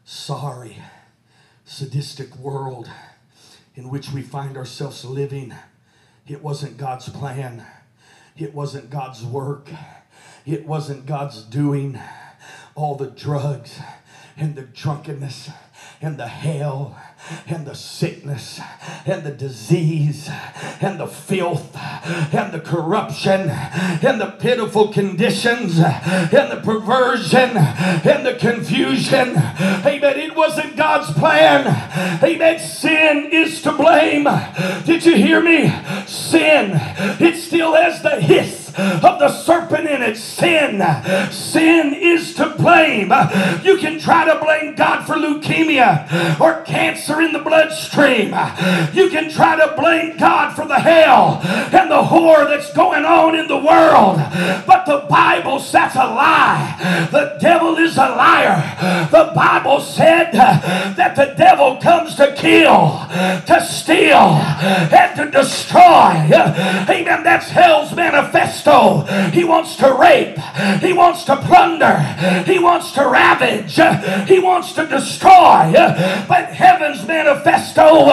sorry, 0.05 0.79
sadistic 1.65 2.37
world 2.37 2.89
in 3.75 3.89
which 3.89 4.11
we 4.11 4.23
find 4.23 4.57
ourselves 4.57 5.05
living, 5.05 5.55
it 6.27 6.43
wasn't 6.43 6.77
God's 6.77 7.09
plan. 7.09 7.65
It 8.37 8.55
wasn't 8.55 8.91
God's 8.91 9.25
work. 9.25 9.69
It 10.47 10.67
wasn't 10.67 11.07
God's 11.07 11.43
doing. 11.43 11.99
All 12.75 12.95
the 12.95 13.09
drugs 13.11 13.79
and 14.37 14.55
the 14.55 14.63
drunkenness 14.63 15.51
and 16.01 16.17
the 16.17 16.27
hell 16.27 16.97
and 17.47 17.65
the 17.67 17.75
sickness 17.75 18.61
and 19.07 19.23
the 19.23 19.31
disease 19.31 20.29
and 20.81 20.99
the 20.99 21.07
filth 21.07 21.77
and 21.77 22.53
the 22.53 22.61
corruption 22.61 23.49
and 23.51 24.21
the 24.21 24.35
pitiful 24.41 24.93
conditions 24.93 25.79
and 25.79 26.51
the 26.51 26.61
perversion 26.65 27.57
and 27.57 28.27
the 28.27 28.37
confusion. 28.39 29.37
Amen. 29.37 30.19
It 30.19 30.35
wasn't 30.35 30.77
God's 30.77 31.13
plan. 31.13 31.67
Amen. 32.23 32.59
Sin 32.59 33.29
is 33.33 33.63
to 33.63 33.73
blame. 33.73 34.27
Did 34.85 35.05
you 35.05 35.15
hear 35.15 35.41
me? 35.41 35.73
Sin. 36.07 36.73
It 37.21 37.37
still 37.37 37.75
has 37.75 38.03
the 38.03 38.21
hiss 38.21 38.62
of 38.77 39.19
the 39.19 39.29
serpent 39.29 39.89
in 39.89 40.03
it. 40.03 40.17
Sin. 40.17 40.83
Sin 41.31 41.95
is 41.95 42.35
to 42.35 42.51
blame. 42.57 43.13
You 43.63 43.79
can 43.79 43.99
try 43.99 44.25
to 44.25 44.39
blame 44.43 44.75
God 44.75 45.05
for 45.07 45.15
leukemia 45.15 46.41
or 46.41 46.63
cancer 46.63 47.21
in 47.21 47.33
the 47.33 47.39
bloodstream. 47.39 48.35
You 48.93 49.11
can 49.11 49.31
try 49.31 49.57
to 49.57 49.75
blame 49.77 50.17
God 50.17 50.55
for 50.55 50.67
the 50.67 50.79
hell 50.79 51.41
and 51.45 51.91
the 51.91 52.03
horror 52.03 52.47
that's 52.47 52.73
going 52.73 53.05
on 53.05 53.35
in 53.35 53.49
the 53.49 53.59
world. 53.59 54.17
But 54.67 54.87
the 54.87 55.07
Bible 55.09 55.59
says 55.61 55.95
a 55.95 56.07
lie. 56.07 57.09
The 57.11 57.37
devil 57.41 57.77
is 57.77 57.97
a 57.97 58.09
liar. 58.09 59.09
The 59.11 59.33
Bible 59.35 59.81
said 59.81 60.33
that 60.33 61.17
the 61.17 61.35
devil 61.37 61.77
comes 61.77 62.15
to 62.17 62.35
kill, 62.35 63.07
to 63.47 63.65
steal, 63.65 64.37
and 64.93 65.17
to 65.17 65.31
destroy. 65.31 66.29
Amen. 66.89 67.23
That's 67.23 67.51
hell's 67.51 67.93
manifesto. 68.65 69.31
He 69.31 69.45
wants 69.45 69.77
to 69.77 69.93
rape. 69.95 70.39
He 70.81 70.93
wants 70.93 71.25
to 71.25 71.37
plunder. 71.37 71.99
He 72.45 72.59
wants 72.59 72.93
to 72.93 73.09
ravage. 73.09 73.75
He 74.29 74.39
wants 74.39 74.73
to 74.75 74.87
destroy. 74.87 75.73
But 76.29 76.51
heaven's 76.53 77.07
manifesto, 77.07 78.11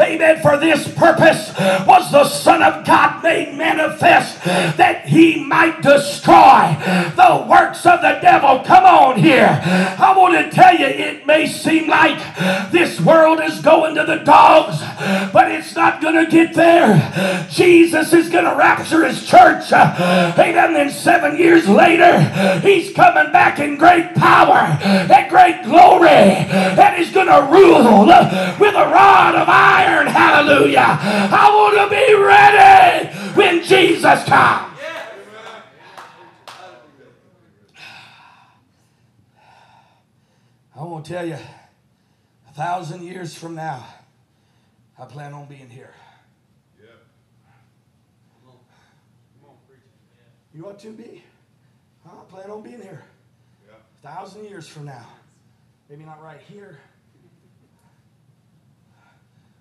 amen, 0.00 0.42
for 0.42 0.56
this 0.56 0.88
purpose 0.94 1.52
was 1.86 2.10
the 2.10 2.24
Son 2.24 2.62
of 2.62 2.84
God 2.84 3.22
made 3.22 3.54
manifest 3.54 4.42
that 4.44 5.06
he 5.06 5.44
might 5.44 5.82
destroy 5.82 6.76
the 7.16 7.46
works 7.48 7.86
of 7.86 8.00
the 8.00 8.18
devil. 8.20 8.60
Come 8.64 8.84
on 8.84 9.18
here. 9.18 9.60
I 9.62 10.14
want 10.16 10.34
to 10.34 10.50
tell 10.50 10.74
you, 10.74 10.86
it 10.86 11.26
may 11.26 11.46
seem 11.46 11.88
like 11.88 12.18
this 12.70 13.00
world 13.00 13.40
is 13.42 13.60
going 13.60 13.94
to 13.96 14.04
the 14.04 14.16
dogs, 14.16 14.80
but 15.32 15.50
it's 15.50 15.74
not 15.74 16.00
going 16.00 16.24
to 16.24 16.30
get 16.30 16.54
there. 16.54 17.46
Jesus 17.50 18.12
is 18.12 18.28
going 18.28 18.44
to 18.44 18.54
rapture 18.54 19.04
his 19.04 19.26
church. 19.26 19.72
Amen. 20.38 20.72
Then 20.74 20.90
seven 20.90 21.36
years 21.36 21.68
later, 21.68 22.20
he's 22.60 22.92
coming 22.92 23.32
back 23.32 23.58
in 23.58 23.76
great 23.76 24.14
power 24.14 24.78
and 24.82 25.30
great 25.30 25.62
glory, 25.64 26.08
and 26.08 26.96
he's 26.96 27.12
going 27.12 27.28
to 27.28 27.48
rule 27.50 28.06
with 28.58 28.74
a 28.74 28.86
rod 28.88 29.34
of 29.34 29.48
iron. 29.48 30.06
Hallelujah. 30.06 30.98
I 31.00 31.50
want 31.54 31.76
to 31.76 31.88
be 31.90 32.14
ready 32.14 33.08
when 33.34 33.62
Jesus 33.62 34.24
comes. 34.24 34.70
I 40.76 40.82
want 40.82 41.04
to 41.04 41.12
tell 41.12 41.26
you, 41.26 41.38
a 42.48 42.52
thousand 42.52 43.04
years 43.04 43.34
from 43.34 43.54
now, 43.54 43.86
I 44.98 45.04
plan 45.04 45.32
on 45.32 45.46
being 45.46 45.70
here. 45.70 45.94
You 50.54 50.66
ought 50.68 50.78
to 50.80 50.90
be. 50.90 51.22
I 52.06 52.10
plan 52.30 52.50
on 52.50 52.62
being 52.62 52.80
here. 52.80 53.02
Yeah. 53.66 53.74
A 53.74 54.06
thousand 54.06 54.44
years 54.44 54.68
from 54.68 54.84
now. 54.84 55.06
Maybe 55.90 56.04
not 56.04 56.22
right 56.22 56.40
here. 56.48 56.78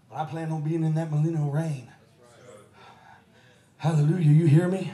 But 0.10 0.18
I 0.18 0.26
plan 0.26 0.52
on 0.52 0.62
being 0.62 0.84
in 0.84 0.94
that 0.96 1.12
millennial 1.12 1.50
reign. 1.50 1.90
Hallelujah. 3.78 4.32
You 4.32 4.46
hear 4.46 4.68
me? 4.68 4.92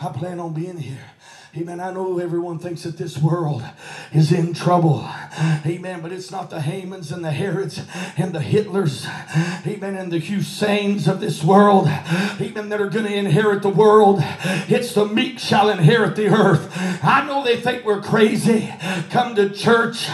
I 0.00 0.08
plan 0.08 0.40
on 0.40 0.52
being 0.52 0.78
here. 0.78 1.04
Amen. 1.56 1.80
I 1.80 1.90
know 1.92 2.18
everyone 2.18 2.58
thinks 2.58 2.82
that 2.82 2.98
this 2.98 3.16
world 3.16 3.62
is 4.12 4.32
in 4.32 4.52
trouble. 4.52 5.08
Amen. 5.38 6.00
But 6.00 6.12
it's 6.12 6.30
not 6.30 6.50
the 6.50 6.58
Hamans 6.58 7.12
and 7.12 7.24
the 7.24 7.30
Herods 7.30 7.82
and 8.16 8.34
the 8.34 8.40
Hitlers. 8.40 9.06
Amen. 9.66 9.96
And 9.96 10.12
the 10.12 10.18
Husseins 10.18 11.08
of 11.08 11.20
this 11.20 11.42
world. 11.44 11.88
Amen. 11.88 12.68
That 12.68 12.80
are 12.80 12.88
going 12.88 13.04
to 13.04 13.14
inherit 13.14 13.62
the 13.62 13.68
world. 13.68 14.20
It's 14.68 14.94
the 14.94 15.06
meek 15.06 15.38
shall 15.38 15.68
inherit 15.68 16.16
the 16.16 16.28
earth. 16.28 16.70
I 17.02 17.26
know 17.26 17.44
they 17.44 17.60
think 17.60 17.84
we're 17.84 18.00
crazy. 18.00 18.72
Come 19.10 19.34
to 19.36 19.50
church 19.50 20.08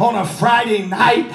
on 0.00 0.14
a 0.14 0.26
Friday 0.26 0.86
night. 0.86 1.26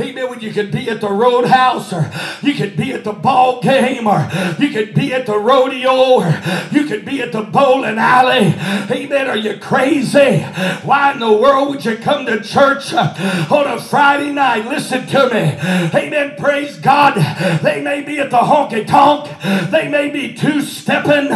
Amen. 0.00 0.30
When 0.30 0.40
you 0.40 0.52
could 0.52 0.70
be 0.70 0.88
at 0.88 1.00
the 1.00 1.10
roadhouse 1.10 1.92
or 1.92 2.10
you 2.42 2.54
could 2.54 2.76
be 2.76 2.92
at 2.92 3.04
the 3.04 3.12
ball 3.12 3.60
game 3.60 4.06
or 4.06 4.28
you 4.58 4.70
could 4.70 4.94
be 4.94 5.12
at 5.12 5.26
the 5.26 5.38
rodeo 5.38 6.20
or 6.20 6.42
you 6.70 6.86
could 6.86 7.04
be 7.04 7.20
at 7.22 7.32
the 7.32 7.42
bowling 7.42 7.98
alley. 7.98 8.54
Amen. 8.90 9.28
Are 9.28 9.36
you 9.36 9.58
crazy? 9.58 10.40
Why 10.84 11.12
in 11.12 11.18
the 11.18 11.32
world 11.32 11.70
would 11.70 11.84
you 11.84 11.96
come 11.96 12.26
to 12.26 12.42
church 12.42 12.83
Uh, 12.92 13.46
on 13.50 13.66
a 13.66 13.80
Friday 13.80 14.30
night? 14.30 14.66
Listen 14.66 15.06
to 15.06 15.30
me. 15.30 15.56
Amen. 15.98 16.34
Praise 16.36 16.76
God. 16.76 17.14
They 17.62 17.80
may 17.80 18.02
be 18.02 18.18
at 18.18 18.30
the 18.30 18.36
honky 18.38 18.86
tonk. 18.86 19.30
They 19.70 19.88
may 19.88 20.10
be 20.10 20.34
two 20.34 20.60
stepping. 20.60 21.28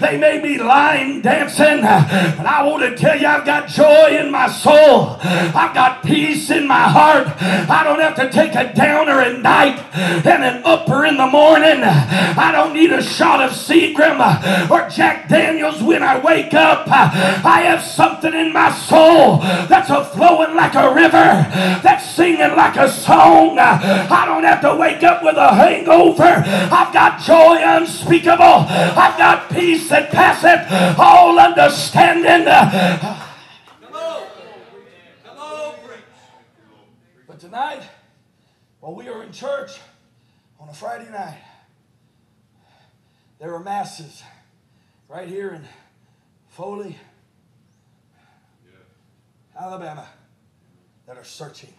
They 0.00 0.16
may 0.16 0.38
be 0.40 0.58
line 0.58 1.20
dancing. 1.22 1.80
But 1.80 2.46
I 2.46 2.62
want 2.64 2.82
to 2.84 2.96
tell 2.96 3.20
you, 3.20 3.26
I've 3.26 3.44
got 3.44 3.68
joy 3.68 4.16
in 4.16 4.30
my 4.30 4.48
soul. 4.48 5.16
I've 5.20 5.74
got 5.74 6.04
peace 6.04 6.50
in 6.50 6.66
my 6.66 6.82
heart. 6.88 7.26
I 7.40 7.82
don't 7.82 8.00
have 8.00 8.14
to 8.16 8.30
take 8.30 8.54
a 8.54 8.72
downer 8.72 9.20
at 9.20 9.40
night 9.40 9.78
and 9.94 10.44
an 10.44 10.62
upper 10.64 11.04
in 11.04 11.16
the 11.16 11.26
morning. 11.26 11.82
I 11.82 12.50
don't 12.52 12.74
need 12.74 12.92
a 12.92 13.02
shot 13.02 13.42
of 13.42 13.50
Seagram 13.50 14.70
or 14.70 14.88
Jack 14.88 15.28
Daniels 15.28 15.82
when 15.82 16.02
I 16.02 16.18
wake 16.18 16.54
up. 16.54 16.86
I 16.88 17.62
have 17.62 17.82
something 17.82 18.32
in 18.32 18.52
my 18.52 18.70
soul 18.72 19.38
that's 19.38 19.90
a 19.90 20.04
flowing 20.04 20.54
like 20.54 20.74
a 20.74 20.91
river, 20.94 21.48
that's 21.82 22.10
singing 22.10 22.56
like 22.56 22.76
a 22.76 22.88
song. 22.88 23.58
I 23.58 24.24
don't 24.26 24.44
have 24.44 24.60
to 24.62 24.74
wake 24.76 25.02
up 25.02 25.22
with 25.22 25.36
a 25.36 25.54
hangover. 25.54 26.22
I've 26.22 26.92
got 26.92 27.20
joy 27.20 27.58
unspeakable. 27.60 28.66
I've 28.68 29.18
got 29.18 29.50
peace 29.50 29.88
that 29.88 30.10
passeth 30.10 30.98
all 30.98 31.38
understanding. 31.38 32.44
Come 32.44 33.94
on. 33.94 34.26
Come 35.24 35.38
on. 35.38 35.74
But 37.26 37.40
tonight, 37.40 37.82
while 38.80 38.94
we 38.94 39.08
are 39.08 39.22
in 39.22 39.32
church 39.32 39.80
on 40.60 40.68
a 40.68 40.74
Friday 40.74 41.10
night, 41.10 41.40
there 43.38 43.54
are 43.54 43.60
masses 43.60 44.22
right 45.08 45.28
here 45.28 45.50
in 45.50 45.64
Foley, 46.48 46.96
Alabama, 49.58 50.06
that 51.06 51.16
are 51.16 51.24
searching. 51.24 51.72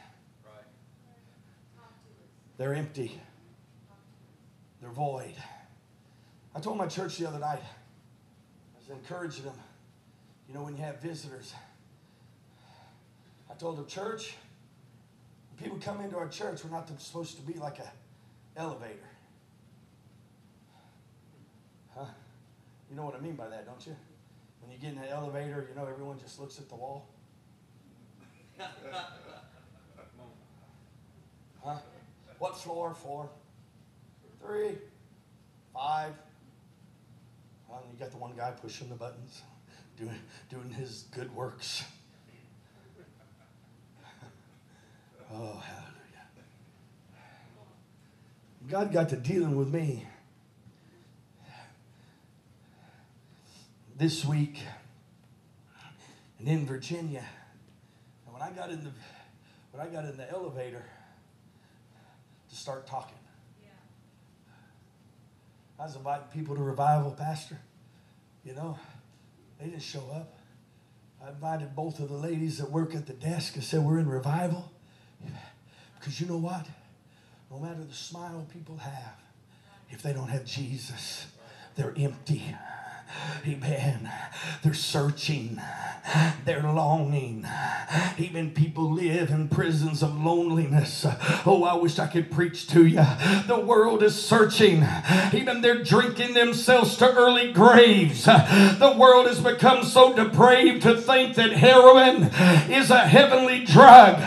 They're 2.58 2.74
empty. 2.74 3.20
They're 4.82 4.92
void. 4.92 5.34
I 6.56 6.60
told 6.60 6.78
my 6.78 6.88
church 6.88 7.18
the 7.18 7.28
other 7.28 7.40
night, 7.40 7.62
I 7.62 8.78
was 8.78 8.90
encouraging 8.90 9.46
them, 9.46 9.56
you 10.48 10.54
know, 10.54 10.64
when 10.64 10.76
you 10.76 10.84
have 10.84 11.02
visitors, 11.02 11.54
I 13.50 13.56
told 13.56 13.78
them, 13.78 13.88
church, 13.88 14.36
when 15.50 15.64
people 15.64 15.80
come 15.84 16.02
into 16.02 16.18
our 16.18 16.28
church, 16.28 16.64
we're 16.64 16.70
not 16.70 16.90
supposed 17.02 17.38
to 17.38 17.42
be 17.42 17.54
like 17.54 17.80
an 17.80 17.86
elevator. 18.56 19.10
Huh? 21.96 22.06
You 22.90 22.96
know 22.96 23.06
what 23.06 23.16
I 23.16 23.20
mean 23.20 23.36
by 23.36 23.48
that, 23.50 23.66
don't 23.66 23.86
you? 23.86 23.96
When 24.62 24.72
you 24.72 24.78
get 24.78 24.92
in 24.92 25.00
the 25.00 25.10
elevator, 25.10 25.68
you 25.70 25.76
know, 25.80 25.88
everyone 25.88 26.20
just 26.20 26.40
looks 26.40 26.60
at 26.60 26.70
the 26.70 26.76
wall. 26.76 27.08
Huh? 31.64 31.78
What 32.40 32.58
floor? 32.58 32.94
Four, 32.94 33.30
three, 34.42 34.78
five. 35.74 36.14
Well, 37.70 37.84
you 37.92 37.98
got 38.00 38.12
the 38.12 38.18
one 38.18 38.34
guy 38.36 38.52
pushing 38.52 38.90
the 38.90 38.96
buttons, 38.96 39.42
doing, 39.98 40.20
doing 40.50 40.70
his 40.70 41.06
good 41.16 41.34
works. 41.36 41.84
oh, 45.32 45.36
hallelujah. 45.36 45.94
God 48.70 48.92
got 48.94 49.10
to 49.10 49.16
dealing 49.16 49.56
with 49.56 49.74
me 49.74 50.06
this 53.98 54.26
week 54.26 54.60
and 56.40 56.48
in 56.48 56.66
Virginia. 56.66 57.24
I 58.44 58.50
got 58.50 58.70
in 58.70 58.84
the 58.84 58.92
when 59.72 59.88
I 59.88 59.90
got 59.90 60.04
in 60.04 60.18
the 60.18 60.30
elevator 60.30 60.84
to 62.50 62.56
start 62.56 62.86
talking, 62.86 63.18
yeah. 63.64 63.70
I 65.80 65.84
was 65.84 65.96
inviting 65.96 66.28
people 66.34 66.56
to 66.56 66.62
revival, 66.62 67.12
Pastor. 67.12 67.58
You 68.44 68.54
know, 68.54 68.78
they 69.60 69.68
didn't 69.68 69.82
show 69.82 70.04
up. 70.14 70.38
I 71.26 71.30
invited 71.30 71.74
both 71.74 72.00
of 72.00 72.10
the 72.10 72.18
ladies 72.18 72.58
that 72.58 72.70
work 72.70 72.94
at 72.94 73.08
the 73.08 73.14
desk 73.14 73.56
and 73.56 73.64
said, 73.64 73.80
We're 73.80 74.00
in 74.00 74.10
revival. 74.10 74.70
Because 75.98 76.20
you 76.20 76.28
know 76.28 76.38
what? 76.38 76.68
No 77.50 77.60
matter 77.60 77.82
the 77.82 77.94
smile 77.94 78.46
people 78.52 78.76
have, 78.76 79.16
if 79.90 80.02
they 80.02 80.12
don't 80.12 80.28
have 80.28 80.44
Jesus, 80.44 81.28
they're 81.78 81.94
empty. 81.96 82.54
Amen. 83.46 84.10
They're 84.62 84.74
searching. 84.74 85.62
They're 86.46 86.64
longing. 86.64 87.46
Even 88.18 88.52
people 88.52 88.92
live 88.92 89.30
in 89.30 89.50
prisons 89.50 90.02
of 90.02 90.22
loneliness. 90.22 91.06
Oh, 91.46 91.66
I 91.66 91.76
wish 91.76 92.00
I 92.00 92.08
could 92.08 92.32
preach 92.32 92.68
to 92.68 92.86
you. 92.86 93.06
The 93.48 93.60
world 93.60 94.02
is 94.02 94.16
searching. 94.16 94.86
Even 95.34 95.62
they're 95.62 95.84
drinking 95.84 96.34
themselves 96.34 96.96
to 96.98 97.14
early 97.14 97.52
graves. 97.52 98.26
The 98.26 98.96
world 98.98 99.28
has 99.28 99.42
become 99.42 99.84
so 99.84 100.16
depraved 100.16 100.84
to 100.84 101.00
think 101.00 101.36
that 101.36 101.52
heroin 101.52 102.24
is 102.72 102.90
a 102.90 103.00
heavenly 103.00 103.66
drug. 103.66 104.22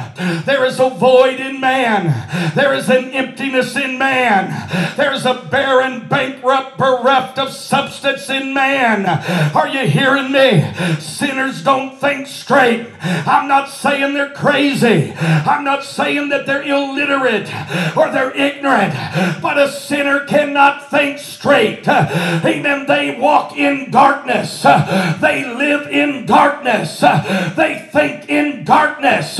There 0.45 0.65
is 0.65 0.79
a 0.79 0.91
void 0.91 1.41
in 1.41 1.61
man. 1.61 2.55
There 2.55 2.75
is 2.75 2.91
an 2.91 3.11
emptiness 3.13 3.77
in 3.77 3.99
man. 3.99 4.97
There 4.97 5.13
is 5.13 5.25
a 5.25 5.47
barren, 5.51 6.09
bankrupt, 6.09 6.77
bereft 6.77 7.39
of 7.39 7.51
substance 7.53 8.29
in 8.29 8.53
man 8.53 8.76
man. 8.77 9.07
Are 9.55 9.69
you 9.69 9.87
hearing 9.87 10.31
me? 10.31 10.63
Sinners 11.01 11.63
don't 11.63 11.99
think 11.99 12.27
straight. 12.27 12.87
I'm 13.01 13.49
not 13.49 13.71
saying 13.71 14.13
they're 14.15 14.31
crazy. 14.31 15.15
I'm 15.17 15.65
not 15.65 15.83
saying 15.85 16.29
that 16.29 16.45
they're 16.45 16.63
illiterate 16.63 17.49
or 17.97 18.11
they're 18.11 18.37
ignorant, 18.37 18.93
but 19.41 19.57
a 19.59 19.71
sinner 19.71 20.27
cannot 20.27 20.91
think 20.91 21.19
straight. 21.19 21.89
Amen. 21.89 22.87
They 22.87 23.19
walk 23.19 23.57
in 23.57 23.91
darkness. 23.91 24.63
They 24.63 25.47
live 25.47 25.89
in 25.89 26.27
darkness. 26.27 27.01
They 27.01 27.89
think 27.91 28.29
in 28.29 28.65
darkness 28.65 29.37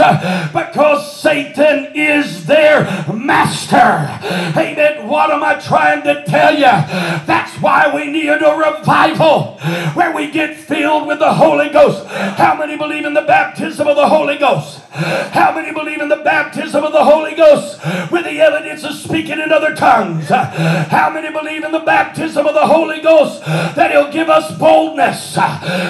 because 0.53 1.21
Satan 1.21 1.93
is 1.95 2.47
their 2.47 2.85
master. 3.13 3.93
Amen. 4.59 5.09
What 5.09 5.31
am 5.31 5.43
I 5.43 5.55
trying 5.61 6.03
to 6.05 6.25
tell 6.25 6.55
you? 6.55 6.75
That's 7.27 7.61
why 7.61 7.93
we 7.95 8.07
need 8.07 8.29
a 8.29 8.57
revival 8.57 9.16
where 9.95 10.13
we 10.13 10.31
get 10.31 10.57
filled 10.57 11.07
with 11.07 11.19
the 11.19 11.33
Holy 11.35 11.69
Ghost. 11.69 12.07
How 12.07 12.55
many 12.57 12.77
believe 12.77 13.05
in 13.05 13.15
the 13.15 13.23
baptism 13.23 13.87
of 13.87 13.97
the 13.97 14.09
Holy 14.09 14.37
Ghost? 14.39 14.81
How 14.97 15.55
many 15.55 15.73
believe 15.73 16.01
in 16.01 16.09
the 16.09 16.17
baptism 16.17 16.83
of 16.85 16.93
the 16.93 17.05
Holy 17.05 17.35
Ghost 17.35 17.79
with 18.11 18.25
the 18.25 18.41
evidence 18.41 18.85
of 18.85 18.95
speaking 18.95 19.39
in 19.39 19.53
other 19.53 19.75
tongues? 19.75 20.29
How 20.29 21.11
many 21.13 21.31
believe 21.31 21.65
in 21.65 21.73
the 21.73 21.81
baptism 21.81 22.47
of 22.47 22.55
the 22.55 22.67
Holy 22.67 23.01
Ghost 23.01 23.45
that 23.45 23.91
He'll 23.91 24.11
give 24.11 24.31
us 24.31 24.57
boldness? 24.59 25.37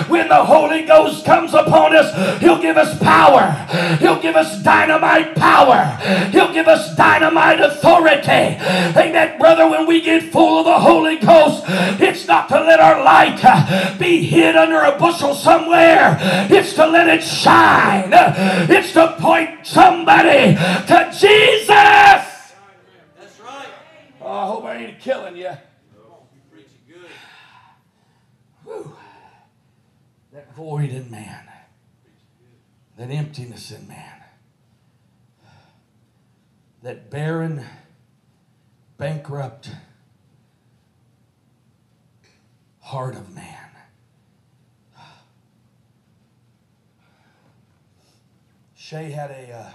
When 0.08 0.28
the 0.28 0.44
Holy 0.44 0.84
Ghost 0.84 1.24
comes 1.24 1.54
upon 1.54 1.94
us, 1.94 2.40
He'll 2.40 2.60
give 2.60 2.76
us 2.76 2.98
power. 2.98 3.52
He'll 3.98 4.20
give 4.20 4.36
us 4.36 4.62
dynamite 4.62 5.34
power. 5.36 5.96
He'll 6.30 6.52
give 6.52 6.68
us 6.68 6.94
dynamite 6.96 7.60
authority. 7.60 8.56
Amen, 8.96 9.38
brother. 9.38 9.68
When 9.68 9.86
we 9.86 10.00
get 10.00 10.32
full 10.32 10.58
of 10.58 10.64
the 10.64 10.78
Holy 10.80 11.16
Ghost, 11.16 11.64
it's 12.00 12.26
not 12.26 12.48
to 12.48 12.60
let 12.60 12.80
our 12.80 13.02
light 13.04 13.98
be 13.98 14.24
hid 14.24 14.56
under 14.56 14.80
a 14.80 14.98
bushel 14.98 15.34
somewhere. 15.34 16.18
It's 16.50 16.74
to 16.74 16.86
let 16.86 17.08
it 17.08 17.22
shine. 17.22 18.10
It's 18.12 18.92
to 18.96 19.14
point 19.20 19.66
somebody 19.66 20.54
to 20.54 21.10
Jesus. 21.12 21.68
That's 21.68 22.54
right. 23.44 23.68
Oh, 24.22 24.26
I 24.26 24.46
hope 24.46 24.64
I 24.64 24.76
ain't 24.76 25.00
killing 25.00 25.36
you. 25.36 25.50
Whew. 28.64 28.96
that 30.32 30.56
void 30.56 30.88
in 30.88 31.10
man, 31.10 31.44
that 32.96 33.10
emptiness 33.10 33.70
in 33.70 33.86
man, 33.86 34.22
that 36.82 37.10
barren, 37.10 37.66
bankrupt 38.96 39.72
heart 42.80 43.14
of 43.14 43.34
man. 43.34 43.65
Shay 48.88 49.10
had 49.10 49.32
a 49.32 49.52
uh, 49.52 49.70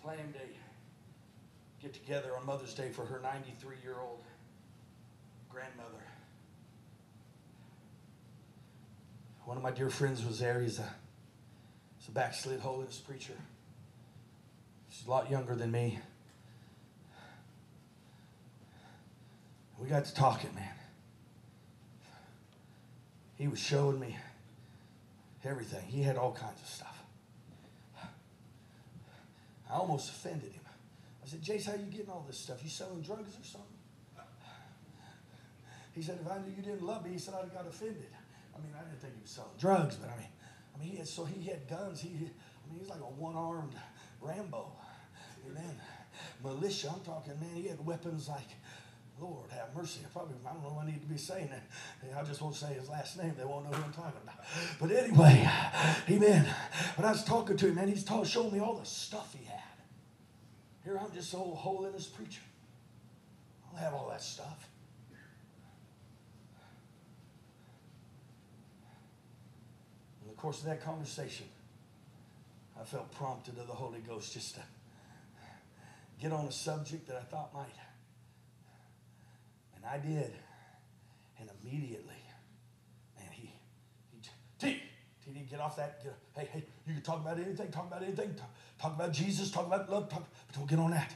planned 0.00 0.36
a 0.36 1.82
get 1.82 1.92
together 1.92 2.36
on 2.38 2.46
Mother's 2.46 2.72
Day 2.72 2.90
for 2.90 3.04
her 3.04 3.18
93 3.20 3.74
year 3.82 3.96
old 4.00 4.22
grandmother. 5.50 6.04
One 9.44 9.56
of 9.56 9.62
my 9.64 9.72
dear 9.72 9.90
friends 9.90 10.24
was 10.24 10.38
there. 10.38 10.60
He's 10.60 10.78
a, 10.78 10.88
he's 11.98 12.06
a 12.10 12.12
backslid 12.12 12.60
holiness 12.60 12.98
preacher. 12.98 13.34
She's 14.90 15.04
a 15.04 15.10
lot 15.10 15.28
younger 15.32 15.56
than 15.56 15.72
me. 15.72 15.98
We 19.80 19.88
got 19.88 20.04
to 20.04 20.14
talking, 20.14 20.54
man. 20.54 20.74
He 23.36 23.48
was 23.48 23.58
showing 23.58 23.98
me 23.98 24.16
everything. 25.46 25.84
He 25.86 26.02
had 26.02 26.16
all 26.16 26.32
kinds 26.32 26.60
of 26.60 26.68
stuff. 26.68 27.02
I 29.70 29.74
almost 29.74 30.10
offended 30.10 30.52
him. 30.52 30.62
I 31.24 31.28
said, 31.28 31.42
Jace, 31.42 31.66
how 31.66 31.72
you 31.74 31.90
getting 31.90 32.10
all 32.10 32.24
this 32.26 32.38
stuff? 32.38 32.62
You 32.62 32.70
selling 32.70 33.02
drugs 33.02 33.34
or 33.34 33.44
something? 33.44 33.70
He 35.92 36.02
said, 36.02 36.18
if 36.20 36.30
I 36.30 36.38
knew 36.38 36.52
you 36.54 36.62
didn't 36.62 36.82
love 36.82 37.04
me, 37.04 37.12
he 37.12 37.18
said, 37.18 37.34
I'd 37.34 37.44
have 37.44 37.54
got 37.54 37.66
offended. 37.66 38.10
I 38.54 38.58
mean, 38.58 38.72
I 38.78 38.84
didn't 38.84 39.00
think 39.00 39.14
he 39.14 39.22
was 39.22 39.30
selling 39.30 39.50
drugs, 39.58 39.96
but 39.96 40.10
I 40.10 40.16
mean, 40.18 40.28
I 40.74 40.78
mean, 40.78 40.90
he 40.90 40.96
had, 40.98 41.08
so 41.08 41.24
he 41.24 41.42
had 41.48 41.66
guns. 41.68 42.00
He, 42.00 42.10
I 42.10 42.70
mean, 42.70 42.80
he's 42.80 42.88
like 42.88 43.00
a 43.00 43.04
one-armed 43.04 43.74
Rambo. 44.20 44.72
Amen. 45.50 45.80
Militia, 46.44 46.92
I'm 46.94 47.00
talking, 47.00 47.32
man, 47.40 47.54
he 47.54 47.68
had 47.68 47.84
weapons 47.84 48.28
like 48.28 48.48
Lord 49.20 49.50
have 49.50 49.74
mercy. 49.74 50.00
I 50.04 50.08
probably 50.12 50.34
I 50.46 50.52
don't 50.52 50.62
know 50.62 50.78
I 50.80 50.86
need 50.86 51.00
to 51.00 51.06
be 51.06 51.16
saying 51.16 51.48
that. 51.48 52.18
I 52.18 52.22
just 52.22 52.42
won't 52.42 52.54
say 52.54 52.74
his 52.74 52.88
last 52.88 53.16
name. 53.18 53.34
They 53.36 53.44
won't 53.44 53.64
know 53.64 53.76
who 53.76 53.84
I'm 53.84 53.92
talking 53.92 54.20
about. 54.22 54.44
But 54.78 54.90
anyway, 54.90 55.48
amen. 56.10 56.46
When 56.96 57.06
I 57.06 57.12
was 57.12 57.24
talking 57.24 57.56
to 57.56 57.68
him, 57.68 57.76
man, 57.76 57.88
he's 57.88 58.06
showing 58.24 58.52
me 58.52 58.60
all 58.60 58.74
the 58.74 58.84
stuff 58.84 59.34
he 59.38 59.44
had. 59.46 59.60
Here 60.84 60.98
I'm 60.98 61.12
just 61.12 61.34
old 61.34 61.56
holiness 61.56 62.06
preacher. 62.06 62.42
I 63.64 63.72
don't 63.72 63.80
have 63.82 63.94
all 63.94 64.08
that 64.10 64.22
stuff. 64.22 64.68
In 70.22 70.28
the 70.28 70.36
course 70.36 70.60
of 70.60 70.66
that 70.66 70.84
conversation, 70.84 71.46
I 72.78 72.84
felt 72.84 73.10
prompted 73.12 73.58
of 73.58 73.66
the 73.66 73.72
Holy 73.72 74.00
Ghost 74.00 74.34
just 74.34 74.56
to 74.56 74.60
get 76.20 76.32
on 76.32 76.44
a 76.44 76.52
subject 76.52 77.08
that 77.08 77.16
I 77.16 77.22
thought 77.22 77.54
might 77.54 77.74
I 79.90 79.98
did. 79.98 80.32
And 81.38 81.50
immediately, 81.62 82.22
man, 83.18 83.28
he, 83.32 83.52
he 84.12 84.20
T, 84.58 84.82
T, 85.24 85.32
T, 85.32 85.40
get 85.50 85.60
off 85.60 85.76
that. 85.76 86.02
Get, 86.02 86.14
hey, 86.34 86.48
hey, 86.52 86.64
you 86.86 86.94
can 86.94 87.02
talk 87.02 87.20
about 87.20 87.38
anything, 87.38 87.70
talk 87.70 87.86
about 87.86 88.02
anything, 88.02 88.34
talk, 88.34 88.50
talk 88.80 88.94
about 88.94 89.12
Jesus, 89.12 89.50
talk 89.50 89.66
about 89.66 89.90
love, 89.90 90.08
talk, 90.08 90.26
but 90.46 90.56
don't 90.56 90.68
get 90.68 90.78
on 90.78 90.90
that. 90.92 91.14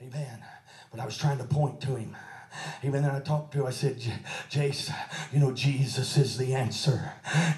Amen. 0.00 0.44
But 0.90 1.00
I 1.00 1.04
was 1.04 1.16
trying 1.16 1.38
to 1.38 1.44
point 1.44 1.80
to 1.82 1.94
him. 1.94 2.16
Even 2.82 3.02
then 3.02 3.10
I 3.10 3.20
talked 3.20 3.52
to, 3.54 3.66
I 3.66 3.70
said, 3.70 3.98
Jace, 4.50 4.92
you 5.32 5.38
know, 5.38 5.52
Jesus 5.52 6.16
is 6.16 6.36
the 6.36 6.54
answer. 6.54 7.12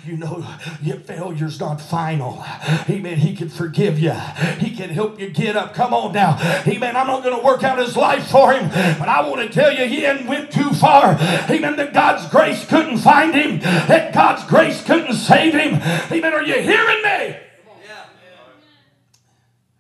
You 0.05 0.17
know, 0.17 0.47
your 0.83 0.99
failure's 0.99 1.59
not 1.59 1.81
final. 1.81 2.45
Amen. 2.89 3.19
He 3.19 3.35
can 3.35 3.49
forgive 3.49 3.99
you. 3.99 4.13
He 4.59 4.75
can 4.75 4.91
help 4.91 5.19
you 5.19 5.31
get 5.31 5.57
up. 5.57 5.75
Come 5.75 5.95
on 5.95 6.13
now. 6.13 6.37
Amen. 6.67 6.97
I'm 6.97 7.07
not 7.07 7.23
going 7.23 7.37
to 7.37 7.45
work 7.45 7.63
out 7.63 7.79
his 7.79 7.97
life 7.97 8.29
for 8.29 8.53
him, 8.53 8.69
but 8.69 9.09
I 9.09 9.29
want 9.29 9.41
to 9.43 9.49
tell 9.49 9.73
you, 9.73 9.87
he 9.87 10.03
hadn't 10.03 10.27
went 10.27 10.51
too 10.53 10.71
far. 10.71 11.17
Amen. 11.51 11.77
That 11.77 11.93
God's 11.93 12.29
grace 12.29 12.67
couldn't 12.67 12.99
find 12.99 13.35
him. 13.35 13.61
That 13.61 14.13
God's 14.15 14.45
grace 14.45 14.85
couldn't 14.85 15.15
save 15.15 15.55
him. 15.55 15.75
Amen. 16.13 16.33
Are 16.33 16.43
you 16.43 16.61
hearing 16.61 17.03
me? 17.03 17.37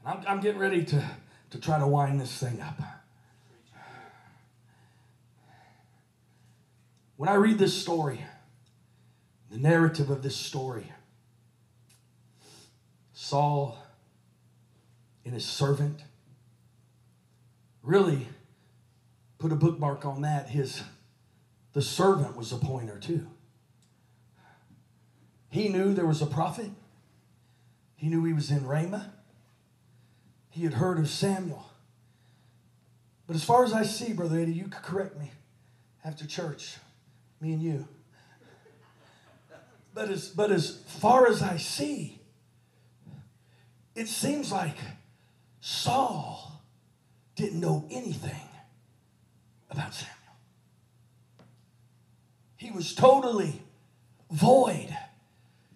I'm, 0.06 0.20
I'm 0.26 0.40
getting 0.40 0.60
ready 0.60 0.84
to, 0.84 1.10
to 1.50 1.58
try 1.58 1.78
to 1.78 1.86
wind 1.86 2.20
this 2.20 2.36
thing 2.38 2.60
up. 2.60 2.78
When 7.16 7.28
I 7.28 7.34
read 7.34 7.58
this 7.58 7.80
story, 7.80 8.24
the 9.50 9.58
narrative 9.58 10.10
of 10.10 10.22
this 10.22 10.36
story, 10.36 10.92
Saul 13.12 13.78
and 15.24 15.32
his 15.32 15.44
servant 15.44 16.02
really 17.82 18.28
put 19.38 19.52
a 19.52 19.56
bookmark 19.56 20.04
on 20.04 20.22
that. 20.22 20.48
His 20.48 20.82
the 21.72 21.82
servant 21.82 22.36
was 22.36 22.52
a 22.52 22.56
pointer 22.56 22.98
too. 22.98 23.28
He 25.50 25.68
knew 25.68 25.92
there 25.94 26.06
was 26.06 26.20
a 26.20 26.26
prophet. 26.26 26.70
He 27.94 28.08
knew 28.08 28.24
he 28.24 28.32
was 28.32 28.50
in 28.50 28.66
Ramah. 28.66 29.12
He 30.50 30.64
had 30.64 30.74
heard 30.74 30.98
of 30.98 31.08
Samuel. 31.08 31.70
But 33.26 33.36
as 33.36 33.44
far 33.44 33.64
as 33.64 33.72
I 33.72 33.84
see, 33.84 34.12
Brother 34.12 34.38
Eddie, 34.38 34.52
you 34.52 34.64
could 34.64 34.82
correct 34.82 35.18
me 35.18 35.30
after 36.04 36.26
church 36.26 36.76
me 37.44 37.52
and 37.52 37.62
you. 37.62 37.86
But 39.92 40.08
as, 40.08 40.28
but 40.28 40.50
as 40.50 40.78
far 40.86 41.28
as 41.28 41.42
I 41.42 41.58
see, 41.58 42.18
it 43.94 44.08
seems 44.08 44.50
like 44.50 44.76
Saul 45.60 46.62
didn't 47.36 47.60
know 47.60 47.86
anything 47.90 48.48
about 49.70 49.94
Samuel. 49.94 50.14
He 52.56 52.70
was 52.70 52.94
totally 52.94 53.62
void. 54.30 54.96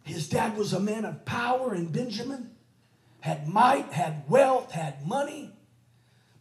His 0.05 0.29
dad 0.29 0.57
was 0.57 0.73
a 0.73 0.81
man 0.81 1.05
of 1.05 1.25
power 1.25 1.75
in 1.75 1.93
Benjamin, 1.93 2.51
had 3.21 3.47
might, 3.47 3.93
had 3.93 4.25
wealth, 4.29 4.73
had 4.73 5.07
money, 5.07 5.53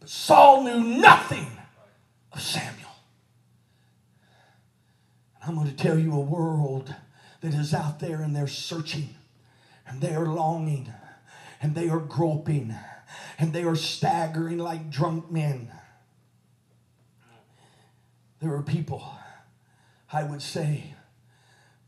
but 0.00 0.08
Saul 0.08 0.64
knew 0.64 0.98
nothing 0.98 1.46
of 2.32 2.40
Samuel. 2.40 2.77
I'm 5.48 5.54
going 5.54 5.66
to 5.66 5.74
tell 5.74 5.98
you 5.98 6.12
a 6.12 6.20
world 6.20 6.94
that 7.40 7.54
is 7.54 7.72
out 7.72 8.00
there 8.00 8.20
and 8.20 8.36
they're 8.36 8.46
searching 8.46 9.14
and 9.86 9.98
they 9.98 10.14
are 10.14 10.26
longing 10.26 10.92
and 11.62 11.74
they 11.74 11.88
are 11.88 12.00
groping 12.00 12.74
and 13.38 13.54
they 13.54 13.64
are 13.64 13.74
staggering 13.74 14.58
like 14.58 14.90
drunk 14.90 15.30
men. 15.30 15.72
There 18.40 18.52
are 18.52 18.62
people, 18.62 19.10
I 20.12 20.22
would 20.22 20.42
say, 20.42 20.94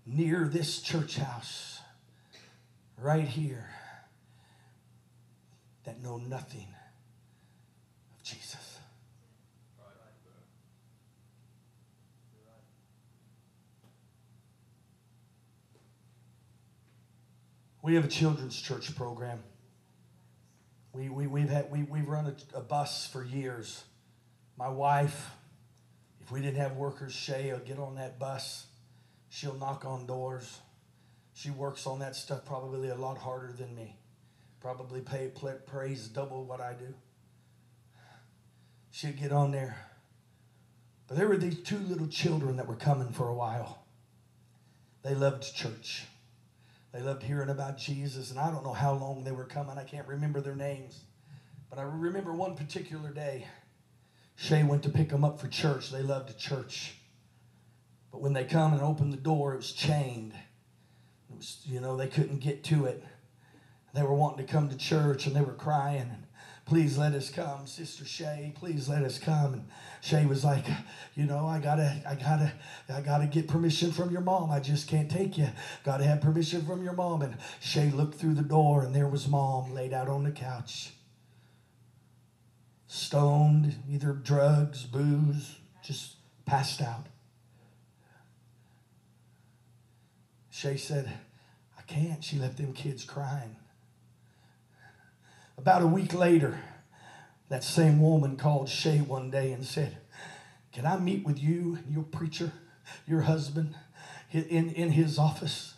near 0.07 0.49
this 0.49 0.81
church 0.81 1.19
house, 1.19 1.81
right 2.97 3.29
here, 3.29 3.69
that 5.85 6.03
know 6.03 6.17
nothing 6.17 6.69
of 8.17 8.23
Jesus. 8.23 8.71
We 17.83 17.95
have 17.95 18.05
a 18.05 18.09
children's 18.09 18.61
church 18.61 18.95
program. 18.95 19.43
We, 20.93 21.09
we, 21.09 21.26
we've, 21.26 21.49
had, 21.49 21.70
we, 21.70 21.83
we've 21.85 22.09
run 22.09 22.26
a, 22.26 22.59
a 22.59 22.61
bus 22.61 23.07
for 23.07 23.24
years. 23.24 23.85
My 24.57 24.68
wife, 24.68 25.31
if 26.20 26.31
we 26.31 26.43
didn't 26.43 26.61
have 26.61 26.76
workers, 26.76 27.14
Shay 27.14 27.53
will 27.53 27.61
get 27.61 27.78
on 27.78 27.95
that 27.95 28.18
bus. 28.18 28.66
She'll 29.31 29.55
knock 29.55 29.85
on 29.85 30.07
doors. 30.07 30.59
She 31.33 31.51
works 31.51 31.87
on 31.87 32.01
that 32.01 32.16
stuff 32.16 32.45
probably 32.45 32.89
a 32.89 32.95
lot 32.95 33.16
harder 33.16 33.53
than 33.53 33.74
me. 33.74 33.97
Probably 34.61 35.01
pay, 35.01 35.31
praise 35.66 36.09
double 36.09 36.45
what 36.45 36.61
I 36.61 36.74
do. 36.74 36.93
She'd 38.91 39.18
get 39.18 39.33
on 39.33 39.53
there. 39.53 39.76
But 41.07 41.16
there 41.16 41.28
were 41.28 41.39
these 41.39 41.61
two 41.62 41.78
little 41.78 42.09
children 42.09 42.57
that 42.57 42.66
were 42.66 42.76
coming 42.76 43.12
for 43.12 43.28
a 43.28 43.35
while. 43.35 43.85
They 45.03 45.14
loved 45.14 45.55
church. 45.55 46.05
They 46.93 47.01
loved 47.01 47.22
hearing 47.22 47.51
about 47.51 47.78
Jesus, 47.78 48.30
and 48.30 48.38
I 48.38 48.51
don't 48.51 48.64
know 48.64 48.72
how 48.72 48.95
long 48.95 49.22
they 49.22 49.32
were 49.32 49.45
coming. 49.45 49.78
I 49.78 49.84
can't 49.84 50.09
remember 50.09 50.41
their 50.41 50.57
names. 50.57 51.01
But 51.68 51.78
I 51.78 51.82
remember 51.82 52.32
one 52.32 52.57
particular 52.57 53.11
day, 53.11 53.47
Shay 54.34 54.64
went 54.64 54.82
to 54.82 54.88
pick 54.88 55.11
them 55.11 55.24
up 55.24 55.41
for 55.41 55.47
church. 55.47 55.91
They 55.91 56.03
loved 56.03 56.36
church. 56.36 56.95
But 58.11 58.20
when 58.20 58.32
they 58.32 58.45
come 58.45 58.72
and 58.72 58.82
opened 58.82 59.12
the 59.12 59.18
door, 59.18 59.55
it 59.55 59.59
was 59.59 59.72
chained. 59.72 60.32
It 60.32 61.36
was, 61.36 61.61
you 61.64 61.80
know, 61.80 61.97
they 61.97 62.09
couldn't 62.09 62.38
get 62.38 62.64
to 62.64 62.86
it. 62.86 63.05
They 63.95 64.03
were 64.03 64.14
wanting 64.14 64.45
to 64.45 64.53
come 64.53 64.68
to 64.68 64.76
church 64.76 65.26
and 65.26 65.36
they 65.36 65.43
were 65.43 65.53
crying. 65.53 66.11
And 66.11 66.24
please 66.71 66.97
let 66.97 67.14
us 67.14 67.31
come, 67.31 67.66
Sister 67.66 68.05
Shay. 68.05 68.53
Please 68.55 68.89
let 68.89 69.03
us 69.03 69.18
come. 69.18 69.55
And 69.55 69.64
Shay 70.01 70.25
was 70.25 70.45
like, 70.45 70.64
you 71.16 71.25
know, 71.25 71.45
I 71.45 71.59
gotta, 71.59 72.01
I 72.09 72.14
gotta, 72.14 72.53
I 72.89 73.01
gotta 73.01 73.27
get 73.27 73.49
permission 73.49 73.91
from 73.91 74.12
your 74.12 74.21
mom. 74.21 74.53
I 74.53 74.61
just 74.61 74.87
can't 74.87 75.11
take 75.11 75.37
you. 75.37 75.49
Gotta 75.83 76.05
have 76.05 76.21
permission 76.21 76.64
from 76.64 76.85
your 76.85 76.93
mom. 76.93 77.23
And 77.23 77.37
Shay 77.59 77.91
looked 77.91 78.14
through 78.14 78.35
the 78.35 78.43
door, 78.43 78.85
and 78.85 78.95
there 78.95 79.09
was 79.09 79.27
mom 79.27 79.75
laid 79.75 79.93
out 79.93 80.07
on 80.07 80.23
the 80.23 80.31
couch, 80.31 80.93
stoned, 82.87 83.75
either 83.91 84.12
drugs, 84.12 84.85
booze, 84.85 85.57
just 85.83 86.14
passed 86.47 86.81
out. 86.81 87.07
Shay 90.51 90.77
said, 90.77 91.11
I 91.77 91.83
can't. 91.83 92.23
She 92.23 92.39
left 92.39 92.59
them 92.59 92.75
kids 92.75 93.03
crying. 93.03 93.57
About 95.61 95.83
a 95.83 95.87
week 95.87 96.15
later, 96.15 96.59
that 97.51 97.63
same 97.63 98.01
woman 98.01 98.39
called 98.39 98.71
Shay 98.71 98.97
one 99.03 99.31
day 99.31 99.53
and 99.53 99.63
said, 99.63 99.99
Can 100.73 100.87
I 100.87 100.97
meet 100.97 101.23
with 101.23 101.39
you 101.39 101.79
and 101.85 101.93
your 101.93 102.05
preacher, 102.05 102.53
your 103.07 103.21
husband, 103.21 103.75
in, 104.33 104.71
in 104.71 104.93
his 104.93 105.19
office? 105.19 105.75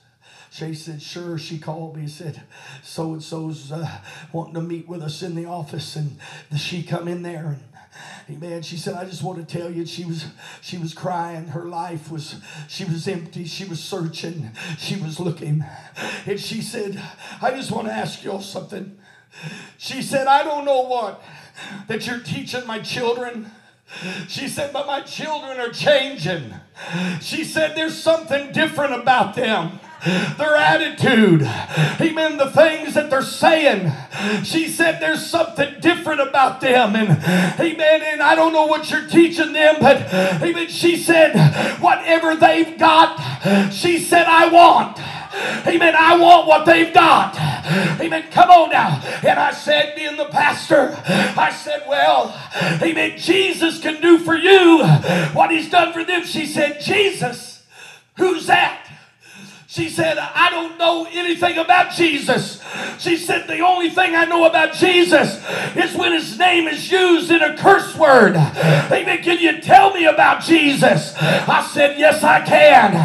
Shay 0.52 0.74
said, 0.74 1.02
Sure. 1.02 1.36
She 1.36 1.58
called 1.58 1.96
me 1.96 2.02
and 2.02 2.10
said, 2.12 2.42
So 2.84 3.12
and 3.12 3.20
so's 3.20 3.72
uh, 3.72 3.98
wanting 4.32 4.54
to 4.54 4.60
meet 4.60 4.86
with 4.86 5.02
us 5.02 5.20
in 5.20 5.34
the 5.34 5.46
office. 5.46 5.96
And 5.96 6.20
she 6.56 6.84
come 6.84 7.08
in 7.08 7.24
there 7.24 7.46
and 7.46 7.64
Amen. 8.30 8.62
She 8.62 8.76
said, 8.76 8.94
I 8.94 9.04
just 9.04 9.24
want 9.24 9.46
to 9.46 9.58
tell 9.58 9.70
you, 9.70 9.84
she 9.84 10.04
was 10.04 10.26
she 10.60 10.78
was 10.78 10.94
crying. 10.94 11.48
Her 11.48 11.66
life 11.66 12.10
was 12.10 12.36
she 12.68 12.84
was 12.84 13.08
empty. 13.08 13.44
She 13.46 13.64
was 13.64 13.82
searching. 13.82 14.52
She 14.78 14.96
was 14.96 15.18
looking. 15.18 15.64
And 16.24 16.40
she 16.40 16.62
said, 16.62 17.02
I 17.42 17.50
just 17.50 17.72
want 17.72 17.88
to 17.88 17.92
ask 17.92 18.22
y'all 18.22 18.40
something. 18.40 18.98
She 19.78 20.02
said, 20.02 20.26
I 20.26 20.42
don't 20.42 20.64
know 20.64 20.82
what 20.82 21.22
that 21.88 22.06
you're 22.06 22.20
teaching 22.20 22.66
my 22.66 22.80
children. 22.80 23.50
She 24.28 24.48
said, 24.48 24.72
but 24.72 24.86
my 24.86 25.00
children 25.00 25.60
are 25.60 25.68
changing. 25.68 26.54
She 27.20 27.44
said, 27.44 27.76
there's 27.76 27.96
something 28.00 28.52
different 28.52 28.94
about 28.94 29.34
them 29.34 29.80
their 30.04 30.56
attitude, 30.56 31.42
amen, 32.00 32.36
the 32.36 32.50
things 32.50 32.94
that 32.94 33.08
they're 33.08 33.22
saying. 33.22 33.92
She 34.42 34.66
said 34.66 35.00
there's 35.00 35.24
something 35.24 35.78
different 35.80 36.20
about 36.20 36.60
them, 36.60 36.96
and 36.96 37.10
amen, 37.60 38.02
and 38.02 38.20
I 38.22 38.34
don't 38.34 38.52
know 38.52 38.66
what 38.66 38.90
you're 38.90 39.06
teaching 39.06 39.52
them, 39.52 39.76
but 39.80 40.12
amen, 40.42 40.68
she 40.68 40.96
said, 40.96 41.36
whatever 41.80 42.34
they've 42.34 42.76
got, 42.78 43.72
she 43.72 44.00
said, 44.00 44.26
I 44.26 44.48
want. 44.48 44.98
Amen. 45.34 45.94
I 45.96 46.18
want 46.18 46.46
what 46.46 46.66
they've 46.66 46.92
got. 46.92 47.36
Amen. 48.00 48.30
Come 48.30 48.50
on 48.50 48.70
now. 48.70 49.00
And 49.26 49.38
I 49.38 49.52
said, 49.52 49.94
being 49.96 50.16
the 50.16 50.26
pastor, 50.26 50.96
I 51.06 51.50
said, 51.52 51.84
well, 51.88 52.38
amen. 52.82 53.18
Jesus 53.18 53.80
can 53.80 54.00
do 54.00 54.18
for 54.18 54.36
you 54.36 54.84
what 55.32 55.50
he's 55.50 55.70
done 55.70 55.92
for 55.92 56.04
them. 56.04 56.24
She 56.24 56.46
said, 56.46 56.80
Jesus, 56.80 57.64
who's 58.16 58.46
that? 58.46 58.86
She 59.72 59.88
said, 59.88 60.18
I 60.18 60.50
don't 60.50 60.76
know 60.76 61.08
anything 61.10 61.56
about 61.56 61.94
Jesus. 61.94 62.60
She 62.98 63.16
said, 63.16 63.46
The 63.46 63.60
only 63.60 63.88
thing 63.88 64.14
I 64.14 64.26
know 64.26 64.44
about 64.44 64.74
Jesus 64.74 65.42
is 65.74 65.96
when 65.96 66.12
his 66.12 66.38
name 66.38 66.68
is 66.68 66.92
used 66.92 67.30
in 67.30 67.40
a 67.40 67.56
curse 67.56 67.96
word. 67.96 68.36
Amen. 68.36 69.22
Can 69.22 69.38
you 69.38 69.62
tell 69.62 69.94
me 69.94 70.04
about 70.04 70.42
Jesus? 70.42 71.14
I 71.16 71.66
said, 71.72 71.98
Yes, 71.98 72.22
I 72.22 72.44
can. 72.44 72.96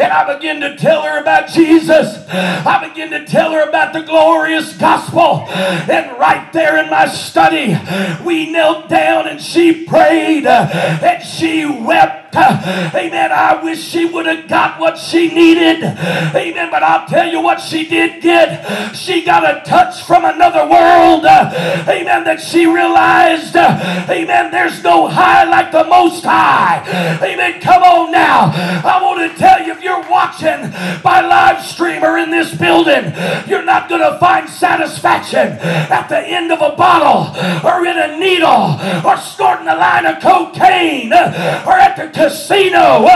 And 0.00 0.10
I 0.10 0.34
began 0.34 0.62
to 0.62 0.78
tell 0.78 1.02
her 1.02 1.20
about 1.20 1.50
Jesus. 1.50 2.26
I 2.30 2.88
began 2.88 3.10
to 3.10 3.26
tell 3.26 3.52
her 3.52 3.68
about 3.68 3.92
the 3.92 4.00
glorious 4.00 4.74
gospel. 4.78 5.46
And 5.50 6.18
right 6.18 6.50
there 6.54 6.82
in 6.82 6.88
my 6.88 7.06
study, 7.06 7.76
we 8.24 8.50
knelt 8.50 8.88
down 8.88 9.28
and 9.28 9.38
she 9.38 9.84
prayed 9.84 10.46
and 10.46 11.22
she 11.22 11.66
wept 11.66 12.23
Amen. 12.94 13.30
I 13.30 13.60
wish 13.62 13.80
she 13.80 14.04
would 14.04 14.26
have 14.26 14.48
got 14.48 14.80
what 14.80 14.98
she 14.98 15.28
needed. 15.28 15.84
Amen. 15.84 16.68
But 16.70 16.82
I'll 16.82 17.06
tell 17.06 17.30
you 17.30 17.40
what 17.40 17.60
she 17.60 17.86
did 17.86 18.20
get. 18.20 18.94
She 18.96 19.24
got 19.24 19.44
a 19.44 19.62
touch 19.68 20.02
from 20.02 20.24
another 20.24 20.68
world. 20.68 21.24
Amen. 21.24 22.24
That 22.24 22.40
she 22.40 22.66
realized. 22.66 23.54
Amen. 23.54 24.50
There's 24.50 24.82
no 24.82 25.06
high 25.06 25.44
like 25.44 25.70
the 25.70 25.84
most 25.84 26.24
high. 26.24 26.82
Amen. 27.22 27.60
Come 27.60 27.82
on 27.82 28.10
now. 28.10 28.50
I 28.84 29.00
want 29.00 29.30
to 29.30 29.38
tell 29.38 29.64
you 29.64 29.72
if 29.72 29.82
you're 29.82 30.08
watching 30.10 30.70
by 31.02 31.20
live 31.20 31.64
stream 31.64 32.02
or 32.02 32.18
in 32.18 32.30
this 32.30 32.54
building, 32.54 33.12
you're 33.46 33.64
not 33.64 33.88
going 33.88 34.00
to 34.00 34.18
find 34.18 34.48
satisfaction 34.48 35.58
at 35.60 36.08
the 36.08 36.18
end 36.18 36.50
of 36.50 36.60
a 36.60 36.74
bottle 36.76 37.30
or 37.64 37.86
in 37.86 37.96
a 37.96 38.18
needle 38.18 38.78
or 39.06 39.16
snorting 39.18 39.68
a 39.68 39.76
line 39.76 40.06
of 40.06 40.20
cocaine 40.20 41.12
or 41.12 41.76
at 41.78 41.94
the 41.96 42.08
casino. 42.24 43.06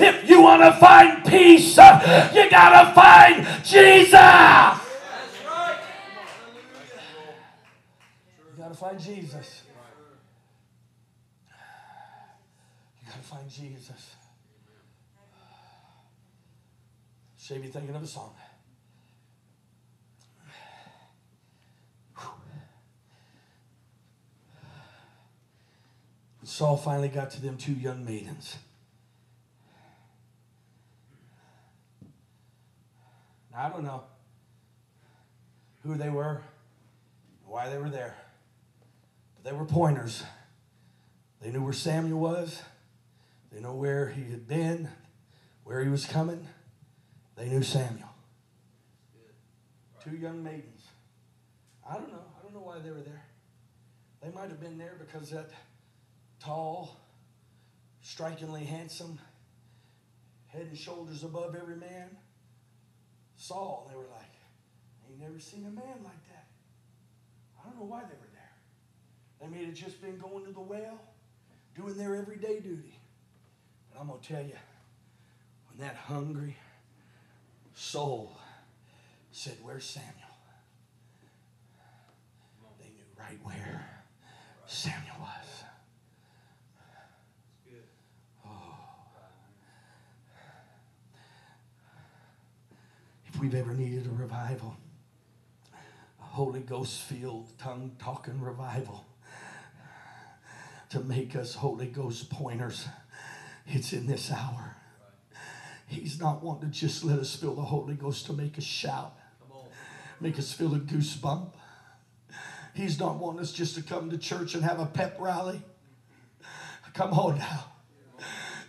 If 0.00 0.28
you 0.28 0.42
want 0.42 0.62
to 0.62 0.72
find 0.72 1.24
peace, 1.24 1.76
you 1.76 2.50
got 2.50 2.84
to 2.84 2.92
find 2.94 3.46
Jesus. 3.64 4.12
You 8.46 8.56
got 8.56 8.68
to 8.68 8.74
find 8.74 9.00
Jesus. 9.00 9.62
You 13.00 13.10
got 13.10 13.22
to 13.22 13.28
find 13.28 13.50
Jesus. 13.50 14.14
Save 17.36 17.64
you 17.64 17.70
thinking 17.70 17.94
of 17.94 18.02
a 18.02 18.06
song. 18.06 18.34
Saul 26.58 26.76
finally 26.76 27.06
got 27.06 27.30
to 27.30 27.40
them 27.40 27.56
two 27.56 27.72
young 27.72 28.04
maidens. 28.04 28.56
Now, 33.52 33.66
I 33.66 33.68
don't 33.68 33.84
know 33.84 34.02
who 35.84 35.94
they 35.94 36.10
were, 36.10 36.42
why 37.46 37.68
they 37.68 37.78
were 37.78 37.90
there, 37.90 38.16
but 39.36 39.48
they 39.48 39.56
were 39.56 39.66
pointers. 39.66 40.24
They 41.40 41.52
knew 41.52 41.62
where 41.62 41.72
Samuel 41.72 42.18
was, 42.18 42.60
they 43.52 43.60
knew 43.60 43.70
where 43.70 44.08
he 44.08 44.24
had 44.28 44.48
been, 44.48 44.88
where 45.62 45.84
he 45.84 45.88
was 45.88 46.06
coming. 46.06 46.48
They 47.36 47.48
knew 47.48 47.62
Samuel. 47.62 48.08
Two 50.02 50.16
young 50.16 50.42
maidens. 50.42 50.88
I 51.88 51.94
don't 51.94 52.10
know. 52.10 52.24
I 52.36 52.42
don't 52.42 52.52
know 52.52 52.66
why 52.66 52.80
they 52.80 52.90
were 52.90 53.02
there. 53.02 53.22
They 54.20 54.30
might 54.32 54.48
have 54.48 54.60
been 54.60 54.76
there 54.76 54.96
because 54.98 55.30
that 55.30 55.50
tall, 56.48 56.96
strikingly 58.00 58.64
handsome, 58.64 59.18
head 60.46 60.62
and 60.62 60.78
shoulders 60.78 61.22
above 61.22 61.54
every 61.54 61.76
man, 61.76 62.08
Saul. 63.36 63.86
They 63.90 63.96
were 63.96 64.04
like, 64.04 64.32
I 65.04 65.12
ain't 65.12 65.20
never 65.20 65.38
seen 65.38 65.66
a 65.66 65.70
man 65.70 66.02
like 66.02 66.26
that. 66.28 66.46
I 67.60 67.68
don't 67.68 67.78
know 67.78 67.84
why 67.84 68.00
they 68.00 68.16
were 68.16 68.32
there. 68.32 68.52
They 69.40 69.46
may 69.54 69.66
have 69.66 69.74
just 69.74 70.00
been 70.00 70.18
going 70.18 70.46
to 70.46 70.52
the 70.52 70.60
well, 70.60 70.98
doing 71.76 71.98
their 71.98 72.16
everyday 72.16 72.60
duty. 72.60 72.98
But 73.92 74.00
I'm 74.00 74.08
going 74.08 74.20
to 74.20 74.26
tell 74.26 74.42
you, 74.42 74.56
when 75.68 75.86
that 75.86 75.96
hungry 75.96 76.56
soul 77.74 78.38
said, 79.32 79.58
Where's 79.62 79.84
Samuel? 79.84 80.14
They 82.80 82.86
knew 82.86 83.04
right 83.18 83.38
where 83.42 84.02
Samuel 84.66 85.16
was. 85.20 85.37
We've 93.38 93.54
ever 93.54 93.72
needed 93.72 94.06
a 94.06 94.10
revival, 94.10 94.76
a 95.72 96.24
Holy 96.24 96.60
Ghost 96.60 97.02
filled, 97.02 97.56
tongue 97.58 97.92
talking 97.98 98.40
revival 98.40 99.04
to 100.90 101.00
make 101.00 101.36
us 101.36 101.54
Holy 101.54 101.86
Ghost 101.86 102.30
pointers, 102.30 102.86
it's 103.66 103.92
in 103.92 104.06
this 104.06 104.32
hour. 104.32 104.76
He's 105.86 106.18
not 106.18 106.42
wanting 106.42 106.70
to 106.70 106.78
just 106.78 107.04
let 107.04 107.18
us 107.18 107.34
feel 107.34 107.54
the 107.54 107.62
Holy 107.62 107.94
Ghost 107.94 108.26
to 108.26 108.32
make 108.32 108.58
us 108.58 108.64
shout, 108.64 109.16
make 110.20 110.38
us 110.38 110.52
feel 110.52 110.74
a 110.74 110.78
goosebump. 110.78 111.52
He's 112.74 112.98
not 112.98 113.16
wanting 113.16 113.40
us 113.40 113.52
just 113.52 113.74
to 113.74 113.82
come 113.82 114.10
to 114.10 114.18
church 114.18 114.54
and 114.54 114.64
have 114.64 114.80
a 114.80 114.86
pep 114.86 115.16
rally. 115.18 115.60
Come 116.94 117.12
on 117.12 117.38
now. 117.38 117.64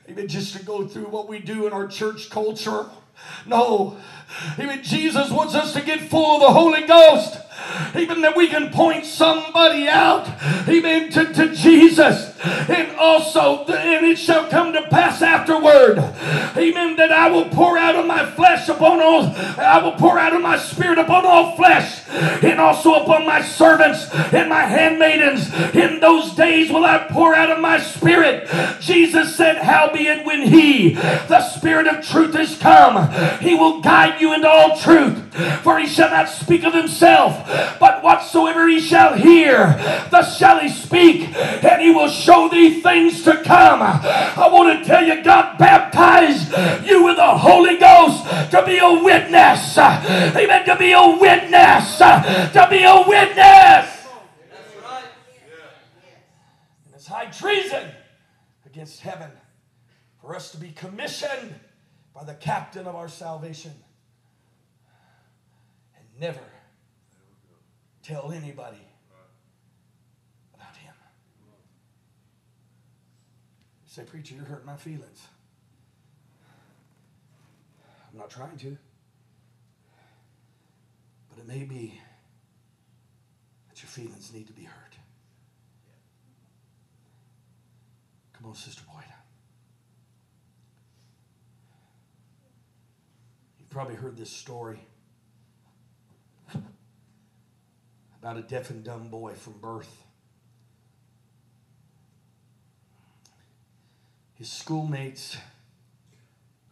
Even 0.08 0.28
just 0.28 0.56
to 0.56 0.64
go 0.64 0.88
through 0.88 1.06
what 1.06 1.28
we 1.28 1.40
do 1.40 1.68
in 1.68 1.74
our 1.74 1.88
church 1.88 2.30
culture. 2.30 2.86
No. 3.46 3.98
Even 4.60 4.84
Jesus 4.84 5.32
wants 5.32 5.56
us 5.56 5.74
to 5.74 5.82
get 5.82 6.02
full 6.02 6.36
of 6.36 6.42
the 6.42 6.54
Holy 6.54 6.86
Ghost. 6.86 7.40
Even 7.96 8.22
that 8.22 8.36
we 8.36 8.48
can 8.48 8.72
point 8.72 9.06
somebody 9.06 9.88
out, 9.88 10.28
even 10.68 11.12
to, 11.12 11.34
to 11.34 11.54
Jesus. 11.54 12.29
And 12.44 12.96
also, 12.98 13.66
and 13.66 14.06
it 14.06 14.18
shall 14.18 14.48
come 14.50 14.74
to 14.74 14.82
pass 14.84 15.22
afterward. 15.22 15.98
Amen. 16.58 16.96
That 16.96 17.12
I 17.12 17.30
will 17.30 17.50
pour 17.50 17.78
out 17.78 17.96
of 17.96 18.06
my 18.06 18.26
flesh 18.32 18.68
upon 18.70 19.02
all, 19.02 19.34
I 19.58 19.82
will 19.84 19.94
pour 19.94 20.18
out 20.20 20.34
of 20.34 20.42
my 20.42 20.58
spirit 20.58 20.98
upon 20.98 21.26
all 21.26 21.56
flesh, 21.56 22.08
and 22.44 22.60
also 22.60 22.96
upon 22.96 23.26
my 23.26 23.42
servants 23.42 24.10
and 24.34 24.50
my 24.50 24.64
handmaidens. 24.64 25.54
In 25.74 26.00
those 26.00 26.34
days 26.36 26.70
will 26.70 26.86
I 26.86 27.08
pour 27.10 27.36
out 27.36 27.52
of 27.52 27.60
my 27.60 27.80
spirit. 27.80 28.50
Jesus 28.80 29.36
said, 29.36 29.58
Howbeit, 29.58 30.26
when 30.26 30.42
he, 30.42 30.94
the 30.94 31.42
Spirit 31.42 31.88
of 31.88 32.06
truth, 32.06 32.36
is 32.36 32.58
come, 32.58 33.12
he 33.40 33.56
will 33.56 33.82
guide 33.82 34.20
you 34.20 34.34
into 34.34 34.48
all 34.48 34.78
truth. 34.78 35.18
For 35.64 35.80
he 35.80 35.88
shall 35.88 36.10
not 36.10 36.30
speak 36.30 36.64
of 36.64 36.74
himself, 36.74 37.48
but 37.80 38.04
whatsoever 38.04 38.68
he 38.68 38.80
shall 38.80 39.14
hear, 39.14 39.76
thus 40.10 40.38
shall 40.38 40.60
he 40.60 40.70
speak, 40.70 41.34
and 41.36 41.82
he 41.82 41.92
will 41.92 42.10
show 42.10 42.29
thee 42.50 42.82
things 42.82 43.24
to 43.24 43.44
come. 43.44 43.82
I 43.82 44.48
want 44.52 44.80
to 44.80 44.86
tell 44.86 45.04
you, 45.04 45.24
God 45.24 45.58
baptized 45.58 46.52
you 46.86 47.04
with 47.04 47.18
the 47.18 47.38
Holy 47.38 47.78
Ghost 47.78 48.24
to 48.52 48.64
be 48.66 48.78
a 48.78 49.04
witness. 49.04 49.78
Amen. 49.78 50.66
To 50.66 50.76
be 50.76 50.92
a 50.92 51.18
witness. 51.20 51.98
To 51.98 52.68
be 52.70 52.84
a 52.84 53.04
witness. 53.08 54.08
And 56.86 56.94
it's 56.96 57.08
high 57.08 57.28
treason 57.28 57.90
against 58.66 59.02
heaven 59.02 59.32
for 60.22 60.36
us 60.36 60.52
to 60.52 60.58
be 60.58 60.72
commissioned 60.72 61.56
by 62.14 62.24
the 62.24 62.36
captain 62.36 62.86
of 62.86 62.96
our 62.96 63.08
salvation 63.08 63.74
and 65.98 66.06
never 66.20 66.40
tell 68.04 68.32
anybody 68.32 68.86
about 70.54 70.76
him. 70.76 70.94
You 73.79 73.79
say, 73.90 74.04
Preacher, 74.04 74.36
you're 74.36 74.46
hurting 74.46 74.68
my 74.68 74.76
feelings. 74.76 75.28
I'm 78.12 78.20
not 78.20 78.30
trying 78.30 78.56
to. 78.58 78.78
But 81.30 81.40
it 81.40 81.48
may 81.48 81.64
be 81.64 82.00
that 83.68 83.82
your 83.82 83.90
feelings 83.90 84.32
need 84.32 84.46
to 84.48 84.54
be 84.54 84.64
hurt. 84.64 84.94
Come 88.34 88.50
on, 88.50 88.56
Sister 88.56 88.84
Boyd. 88.94 89.04
You've 93.60 93.70
probably 93.72 93.96
heard 93.96 94.16
this 94.16 94.30
story 94.30 94.80
about 98.22 98.38
a 98.38 98.42
deaf 98.42 98.70
and 98.70 98.84
dumb 98.84 99.10
boy 99.10 99.34
from 99.34 99.54
birth. 99.54 100.04
His 104.40 104.50
schoolmates 104.50 105.36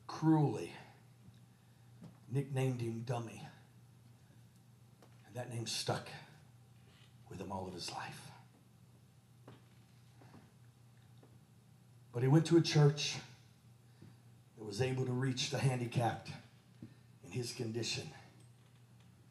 cruelly 0.08 0.72
nicknamed 2.32 2.80
him 2.80 3.04
Dummy. 3.06 3.46
And 5.26 5.36
that 5.36 5.54
name 5.54 5.68
stuck 5.68 6.08
with 7.30 7.42
him 7.42 7.52
all 7.52 7.68
of 7.68 7.74
his 7.74 7.92
life. 7.92 8.22
But 12.14 12.24
he 12.24 12.30
went 12.30 12.46
to 12.46 12.56
a 12.56 12.62
church 12.62 13.18
that 14.58 14.64
was 14.64 14.82
able 14.82 15.06
to 15.06 15.12
reach 15.12 15.50
the 15.50 15.58
handicapped 15.58 16.30
in 17.26 17.32
his 17.32 17.52
condition. 17.52 18.10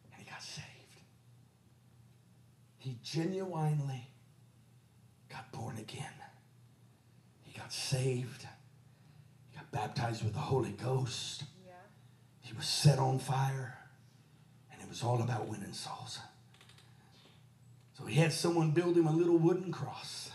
And 0.05 0.13
he 0.15 0.31
got 0.31 0.43
saved. 0.43 0.67
He 2.77 2.99
genuinely 3.03 4.11
got 5.31 5.51
born 5.53 5.79
again. 5.79 6.13
He 7.57 7.63
got 7.63 7.73
saved. 7.73 8.47
He 9.49 9.57
got 9.57 9.73
baptized 9.73 10.23
with 10.23 10.35
the 10.35 10.41
Holy 10.41 10.73
Ghost. 10.73 11.45
Yeah. 11.67 11.73
He 12.43 12.53
was 12.55 12.67
set 12.67 12.99
on 12.99 13.19
fire. 13.19 13.79
And 14.71 14.83
it 14.83 14.87
was 14.91 15.03
all 15.03 15.23
about 15.23 15.49
winning 15.49 15.73
souls. 15.73 16.19
So 17.97 18.05
he 18.05 18.17
had 18.17 18.35
someone 18.35 18.73
build 18.73 18.95
him 18.95 19.07
a 19.07 19.13
little 19.13 19.39
wooden 19.39 19.73
cross. 19.73 20.33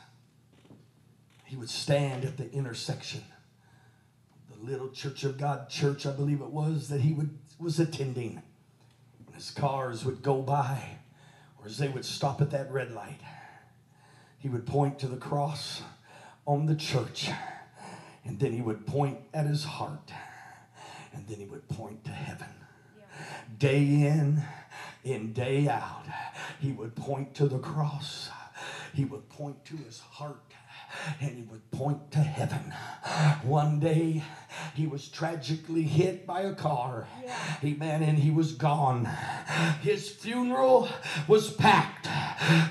He 1.45 1.55
would 1.55 1.69
stand 1.69 2.25
at 2.25 2.37
the 2.37 2.51
intersection 2.51 3.21
the 4.49 4.71
little 4.71 4.89
Church 4.89 5.23
of 5.23 5.37
God 5.37 5.69
church, 5.69 6.07
I 6.07 6.11
believe 6.13 6.41
it 6.41 6.49
was, 6.49 6.89
that 6.89 7.01
he 7.01 7.13
would, 7.13 7.37
was 7.59 7.79
attending. 7.79 8.41
And 9.27 9.35
his 9.35 9.51
cars 9.51 10.03
would 10.05 10.23
go 10.23 10.41
by, 10.41 10.97
or 11.59 11.67
as 11.67 11.77
they 11.77 11.87
would 11.87 12.03
stop 12.03 12.41
at 12.41 12.49
that 12.49 12.71
red 12.71 12.91
light, 12.91 13.21
he 14.39 14.49
would 14.49 14.65
point 14.65 14.97
to 14.99 15.07
the 15.07 15.17
cross 15.17 15.83
on 16.45 16.65
the 16.65 16.75
church, 16.75 17.29
and 18.25 18.39
then 18.39 18.53
he 18.53 18.61
would 18.61 18.85
point 18.85 19.19
at 19.33 19.45
his 19.45 19.63
heart, 19.63 20.11
and 21.13 21.27
then 21.27 21.37
he 21.37 21.45
would 21.45 21.67
point 21.69 22.03
to 22.05 22.11
heaven. 22.11 22.47
Yeah. 22.97 23.15
Day 23.57 23.83
in 23.83 24.43
and 25.03 25.33
day 25.33 25.67
out, 25.67 26.05
he 26.59 26.71
would 26.71 26.95
point 26.95 27.35
to 27.35 27.47
the 27.47 27.59
cross, 27.59 28.29
he 28.93 29.05
would 29.05 29.29
point 29.29 29.63
to 29.65 29.77
his 29.77 29.99
heart 29.99 30.41
and 31.19 31.31
he 31.31 31.43
would 31.43 31.69
point 31.71 32.11
to 32.11 32.19
heaven. 32.19 32.73
One 33.43 33.79
day 33.79 34.23
he 34.75 34.87
was 34.87 35.07
tragically 35.07 35.83
hit 35.83 36.25
by 36.25 36.41
a 36.41 36.53
car. 36.53 37.07
Yeah. 37.23 37.35
Amen. 37.63 38.03
And 38.03 38.19
he 38.19 38.31
was 38.31 38.53
gone. 38.53 39.05
His 39.81 40.09
funeral 40.09 40.89
was 41.27 41.51
packed. 41.51 42.07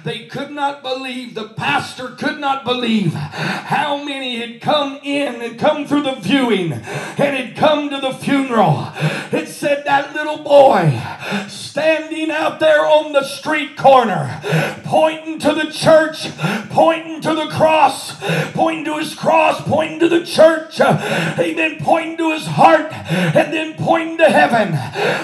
They 0.04 0.26
could 0.26 0.50
not 0.50 0.82
believe, 0.82 1.34
the 1.34 1.48
pastor 1.48 2.08
could 2.08 2.38
not 2.38 2.64
believe 2.64 3.12
how 3.12 4.02
many 4.02 4.38
had 4.38 4.60
come 4.60 4.98
in 5.02 5.40
and 5.40 5.58
come 5.58 5.86
through 5.86 6.02
the 6.02 6.14
viewing 6.14 6.72
and 6.72 7.18
had 7.18 7.56
come 7.56 7.90
to 7.90 8.00
the 8.00 8.12
funeral. 8.12 8.90
It 9.32 9.48
said 9.48 9.84
that 9.84 10.14
little 10.14 10.38
boy 10.38 11.00
standing 11.48 12.30
out 12.30 12.58
there 12.60 12.84
on 12.84 13.12
the 13.12 13.24
street 13.24 13.76
corner, 13.76 14.40
pointing 14.84 15.38
to 15.40 15.54
the 15.54 15.70
church, 15.70 16.28
pointing 16.70 17.20
to 17.20 17.34
the 17.34 17.46
cross, 17.48 18.20
pointing 18.52 18.84
to 18.86 18.98
his 18.98 19.14
cross, 19.14 19.60
pointing 19.62 20.00
to 20.00 20.08
the 20.08 20.24
church, 20.24 20.80
amen, 20.80 21.78
pointing 21.80 22.16
to 22.16 22.32
his 22.32 22.46
heart, 22.46 22.92
and 22.92 23.52
then 23.52 23.74
pointing 23.74 24.18
to 24.18 24.28
heaven. 24.28 24.74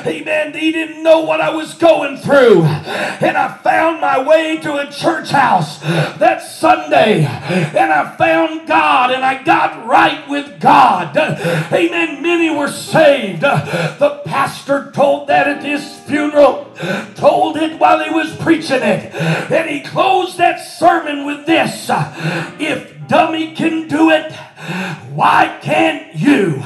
Amen. 0.06 0.54
He 0.54 0.72
didn't 0.72 1.02
know 1.02 1.20
what 1.20 1.40
I 1.40 1.50
was 1.50 1.74
going 1.74 2.18
through. 2.18 2.62
And 2.64 3.36
I 3.36 3.58
found 3.62 4.00
my 4.00 4.22
way 4.22 4.35
to 4.36 4.76
a 4.76 4.90
church 4.90 5.30
house 5.30 5.78
that 5.78 6.42
Sunday, 6.42 7.24
and 7.24 7.92
I 7.92 8.14
found 8.16 8.68
God, 8.68 9.10
and 9.10 9.24
I 9.24 9.42
got 9.42 9.86
right 9.86 10.28
with 10.28 10.60
God. 10.60 11.16
Amen. 11.16 12.22
Many 12.22 12.50
were 12.50 12.68
saved. 12.68 13.40
The 13.40 14.20
pastor 14.26 14.90
told 14.92 15.28
that 15.28 15.48
at 15.48 15.64
his 15.64 15.98
funeral, 16.00 16.70
told 17.14 17.56
it 17.56 17.80
while 17.80 18.04
he 18.04 18.10
was 18.10 18.36
preaching 18.36 18.82
it. 18.82 19.14
And 19.14 19.70
he 19.70 19.80
closed 19.80 20.36
that 20.36 20.58
sermon 20.58 21.24
with 21.24 21.46
this 21.46 21.88
If 22.60 22.95
dummy 23.08 23.54
can 23.54 23.88
do 23.88 24.10
it, 24.10 24.32
why 25.12 25.58
can't 25.62 26.14
you? 26.14 26.62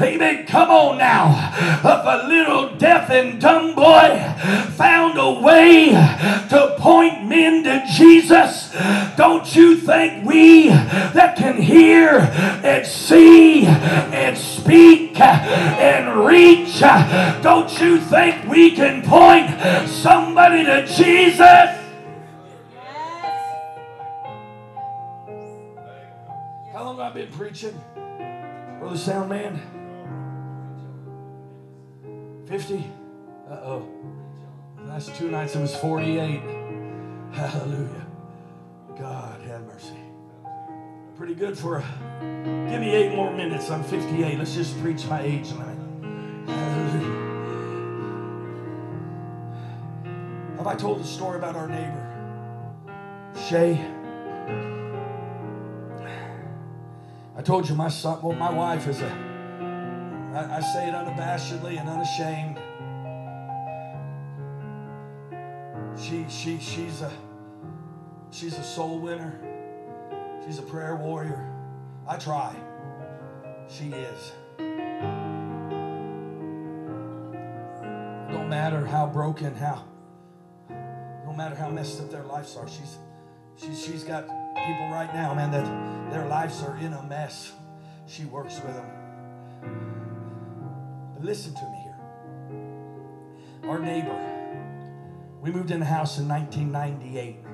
Amen. 0.00 0.46
Come 0.46 0.70
on 0.70 0.98
now. 0.98 1.52
If 1.78 1.84
a 1.84 2.26
little 2.28 2.76
deaf 2.76 3.10
and 3.10 3.40
dumb 3.40 3.74
boy 3.74 4.34
found 4.72 5.18
a 5.18 5.40
way 5.40 5.90
to 5.90 6.76
point 6.78 7.26
men 7.26 7.64
to 7.64 7.84
Jesus, 7.90 8.74
don't 9.16 9.54
you 9.54 9.76
think 9.76 10.24
we 10.26 10.68
that 10.68 11.36
can 11.36 11.60
hear 11.60 12.18
and 12.18 12.86
see 12.86 13.66
and 13.66 14.36
speak 14.36 15.18
and 15.20 16.24
reach, 16.24 16.80
don't 17.42 17.80
you 17.80 17.98
think 18.00 18.48
we 18.48 18.72
can 18.72 19.02
point 19.02 19.88
somebody 19.88 20.64
to 20.64 20.86
Jesus? 20.86 21.81
I've 27.12 27.18
been 27.18 27.32
preaching? 27.32 27.78
Brother 28.80 28.96
Sound 28.96 29.28
Man? 29.28 29.60
50? 32.46 32.86
Uh 33.50 33.52
oh. 33.52 33.86
Last 34.86 35.14
two 35.16 35.30
nights 35.30 35.54
it 35.54 35.60
was 35.60 35.76
48. 35.76 36.40
Hallelujah. 37.32 38.06
God 38.98 39.42
have 39.42 39.60
mercy. 39.66 39.98
Pretty 41.14 41.34
good 41.34 41.58
for 41.58 41.76
a. 41.76 41.82
Give 42.70 42.80
me 42.80 42.92
eight 42.92 43.14
more 43.14 43.30
minutes. 43.30 43.70
I'm 43.70 43.84
58. 43.84 44.38
Let's 44.38 44.54
just 44.54 44.80
preach 44.80 45.04
my 45.04 45.20
age 45.20 45.50
limit. 45.52 46.48
Hallelujah. 46.48 47.12
Have 50.56 50.66
I 50.66 50.74
told 50.76 50.98
the 50.98 51.06
story 51.06 51.36
about 51.36 51.56
our 51.56 51.68
neighbor? 51.68 52.08
Shay. 53.50 53.86
I 57.34 57.42
told 57.42 57.68
you 57.68 57.74
my 57.74 57.88
son, 57.88 58.20
well, 58.22 58.36
my 58.36 58.50
wife 58.50 58.86
is 58.86 59.00
a, 59.00 59.06
I, 60.34 60.58
I 60.58 60.60
say 60.60 60.88
it 60.88 60.94
unabashedly 60.94 61.80
and 61.80 61.88
unashamed. 61.88 62.58
She, 65.98 66.26
she, 66.28 66.58
she's 66.58 67.00
a, 67.00 67.10
she's 68.30 68.58
a 68.58 68.62
soul 68.62 68.98
winner. 68.98 69.40
She's 70.44 70.58
a 70.58 70.62
prayer 70.62 70.96
warrior. 70.96 71.48
I 72.06 72.16
try. 72.16 72.54
She 73.68 73.92
is. 73.92 74.32
Don't 78.30 78.48
matter 78.48 78.84
how 78.84 79.06
broken, 79.06 79.54
how 79.54 79.84
no 81.32 81.32
matter 81.32 81.54
how 81.54 81.70
messed 81.70 82.00
up 82.00 82.10
their 82.10 82.24
lives 82.24 82.56
are. 82.56 82.68
She's 82.68 82.98
she's 83.56 83.82
she's 83.82 84.04
got 84.04 84.28
people 84.66 84.88
right 84.88 85.12
now, 85.14 85.34
man, 85.34 85.50
that 85.50 86.10
their 86.10 86.26
lives 86.26 86.62
are 86.62 86.76
in 86.78 86.92
a 86.92 87.02
mess. 87.02 87.52
She 88.06 88.24
works 88.24 88.54
with 88.54 88.74
them. 88.74 88.90
But 91.14 91.24
listen 91.24 91.54
to 91.54 91.62
me 91.62 91.78
here. 91.82 93.70
Our 93.70 93.78
neighbor, 93.78 94.18
we 95.40 95.50
moved 95.50 95.70
in 95.70 95.80
the 95.80 95.86
house 95.86 96.18
in 96.18 96.28
1998. 96.28 97.44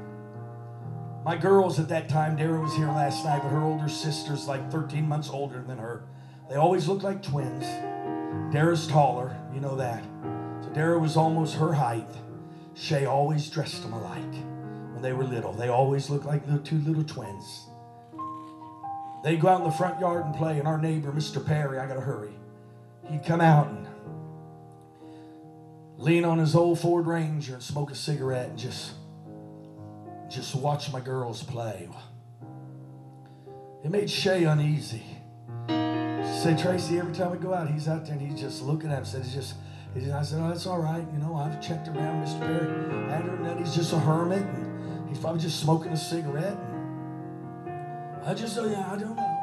My 1.24 1.36
girls 1.36 1.78
at 1.78 1.88
that 1.88 2.08
time, 2.08 2.36
Dara 2.36 2.60
was 2.60 2.74
here 2.74 2.88
last 2.88 3.24
night, 3.24 3.42
but 3.42 3.50
her 3.50 3.62
older 3.62 3.88
sister's 3.88 4.46
like 4.46 4.70
13 4.70 5.06
months 5.06 5.30
older 5.30 5.62
than 5.62 5.78
her. 5.78 6.04
They 6.48 6.56
always 6.56 6.88
look 6.88 7.02
like 7.02 7.22
twins. 7.22 7.64
Dara's 8.52 8.86
taller, 8.86 9.36
you 9.52 9.60
know 9.60 9.76
that. 9.76 10.02
So 10.62 10.70
Dara 10.70 10.98
was 10.98 11.16
almost 11.16 11.56
her 11.56 11.72
height. 11.72 12.08
Shay 12.74 13.04
always 13.04 13.50
dressed 13.50 13.82
them 13.82 13.92
alike 13.92 14.34
when 14.98 15.02
they 15.02 15.12
were 15.12 15.24
little. 15.24 15.52
They 15.52 15.68
always 15.68 16.10
looked 16.10 16.26
like 16.26 16.44
the 16.46 16.58
two 16.58 16.78
little 16.78 17.04
twins. 17.04 17.66
They'd 19.22 19.40
go 19.40 19.48
out 19.48 19.60
in 19.60 19.66
the 19.66 19.72
front 19.72 20.00
yard 20.00 20.24
and 20.26 20.34
play, 20.34 20.58
and 20.58 20.66
our 20.66 20.78
neighbor, 20.78 21.12
Mr. 21.12 21.44
Perry, 21.44 21.78
I 21.78 21.86
gotta 21.86 22.00
hurry. 22.00 22.32
He'd 23.08 23.24
come 23.24 23.40
out 23.40 23.68
and 23.68 23.86
lean 25.96 26.24
on 26.24 26.38
his 26.38 26.56
old 26.56 26.80
Ford 26.80 27.06
Ranger 27.06 27.54
and 27.54 27.62
smoke 27.62 27.90
a 27.90 27.94
cigarette 27.94 28.50
and 28.50 28.58
just 28.58 28.92
just 30.28 30.54
watch 30.54 30.92
my 30.92 31.00
girls 31.00 31.42
play. 31.42 31.88
It 33.84 33.90
made 33.90 34.10
Shay 34.10 34.44
uneasy. 34.44 35.02
She 35.68 36.42
said, 36.42 36.58
Tracy, 36.58 36.98
every 36.98 37.14
time 37.14 37.30
we 37.30 37.38
go 37.38 37.54
out, 37.54 37.70
he's 37.70 37.88
out 37.88 38.04
there 38.04 38.14
and 38.14 38.30
he's 38.30 38.38
just 38.38 38.62
looking 38.62 38.90
at 38.90 39.02
us. 39.02 39.12
Said, 39.12 39.22
he's 39.22 39.34
just, 39.34 39.54
I 39.96 40.22
said, 40.22 40.40
oh, 40.42 40.48
that's 40.48 40.66
all 40.66 40.80
right. 40.80 41.06
You 41.12 41.18
know, 41.18 41.34
I've 41.34 41.62
checked 41.66 41.88
around 41.88 42.26
Mr. 42.26 42.40
Perry. 42.40 43.10
Andrew, 43.10 43.42
and 43.42 43.58
he's 43.58 43.74
just 43.74 43.94
a 43.94 43.98
hermit. 43.98 44.42
And 44.42 44.77
he's 45.08 45.18
probably 45.18 45.40
just 45.40 45.60
smoking 45.60 45.92
a 45.92 45.96
cigarette. 45.96 46.56
I 48.24 48.34
just, 48.34 48.58
oh, 48.58 48.66
yeah, 48.66 48.92
I 48.92 48.96
don't 48.96 49.16
know. 49.16 49.38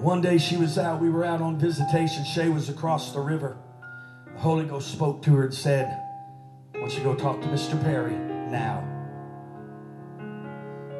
One 0.00 0.20
day 0.20 0.38
she 0.38 0.56
was 0.56 0.78
out, 0.78 1.00
we 1.00 1.08
were 1.10 1.24
out 1.24 1.40
on 1.40 1.58
visitation. 1.58 2.24
Shay 2.24 2.48
was 2.48 2.68
across 2.68 3.12
the 3.12 3.20
river. 3.20 3.56
The 4.34 4.40
Holy 4.40 4.64
Ghost 4.64 4.90
spoke 4.90 5.22
to 5.22 5.36
her 5.36 5.44
and 5.44 5.54
said, 5.54 6.02
I 6.74 6.78
want 6.80 6.92
you 6.92 6.98
to 6.98 7.04
go 7.04 7.14
talk 7.14 7.40
to 7.42 7.46
Mr. 7.46 7.80
Perry 7.82 8.16
now. 8.50 8.88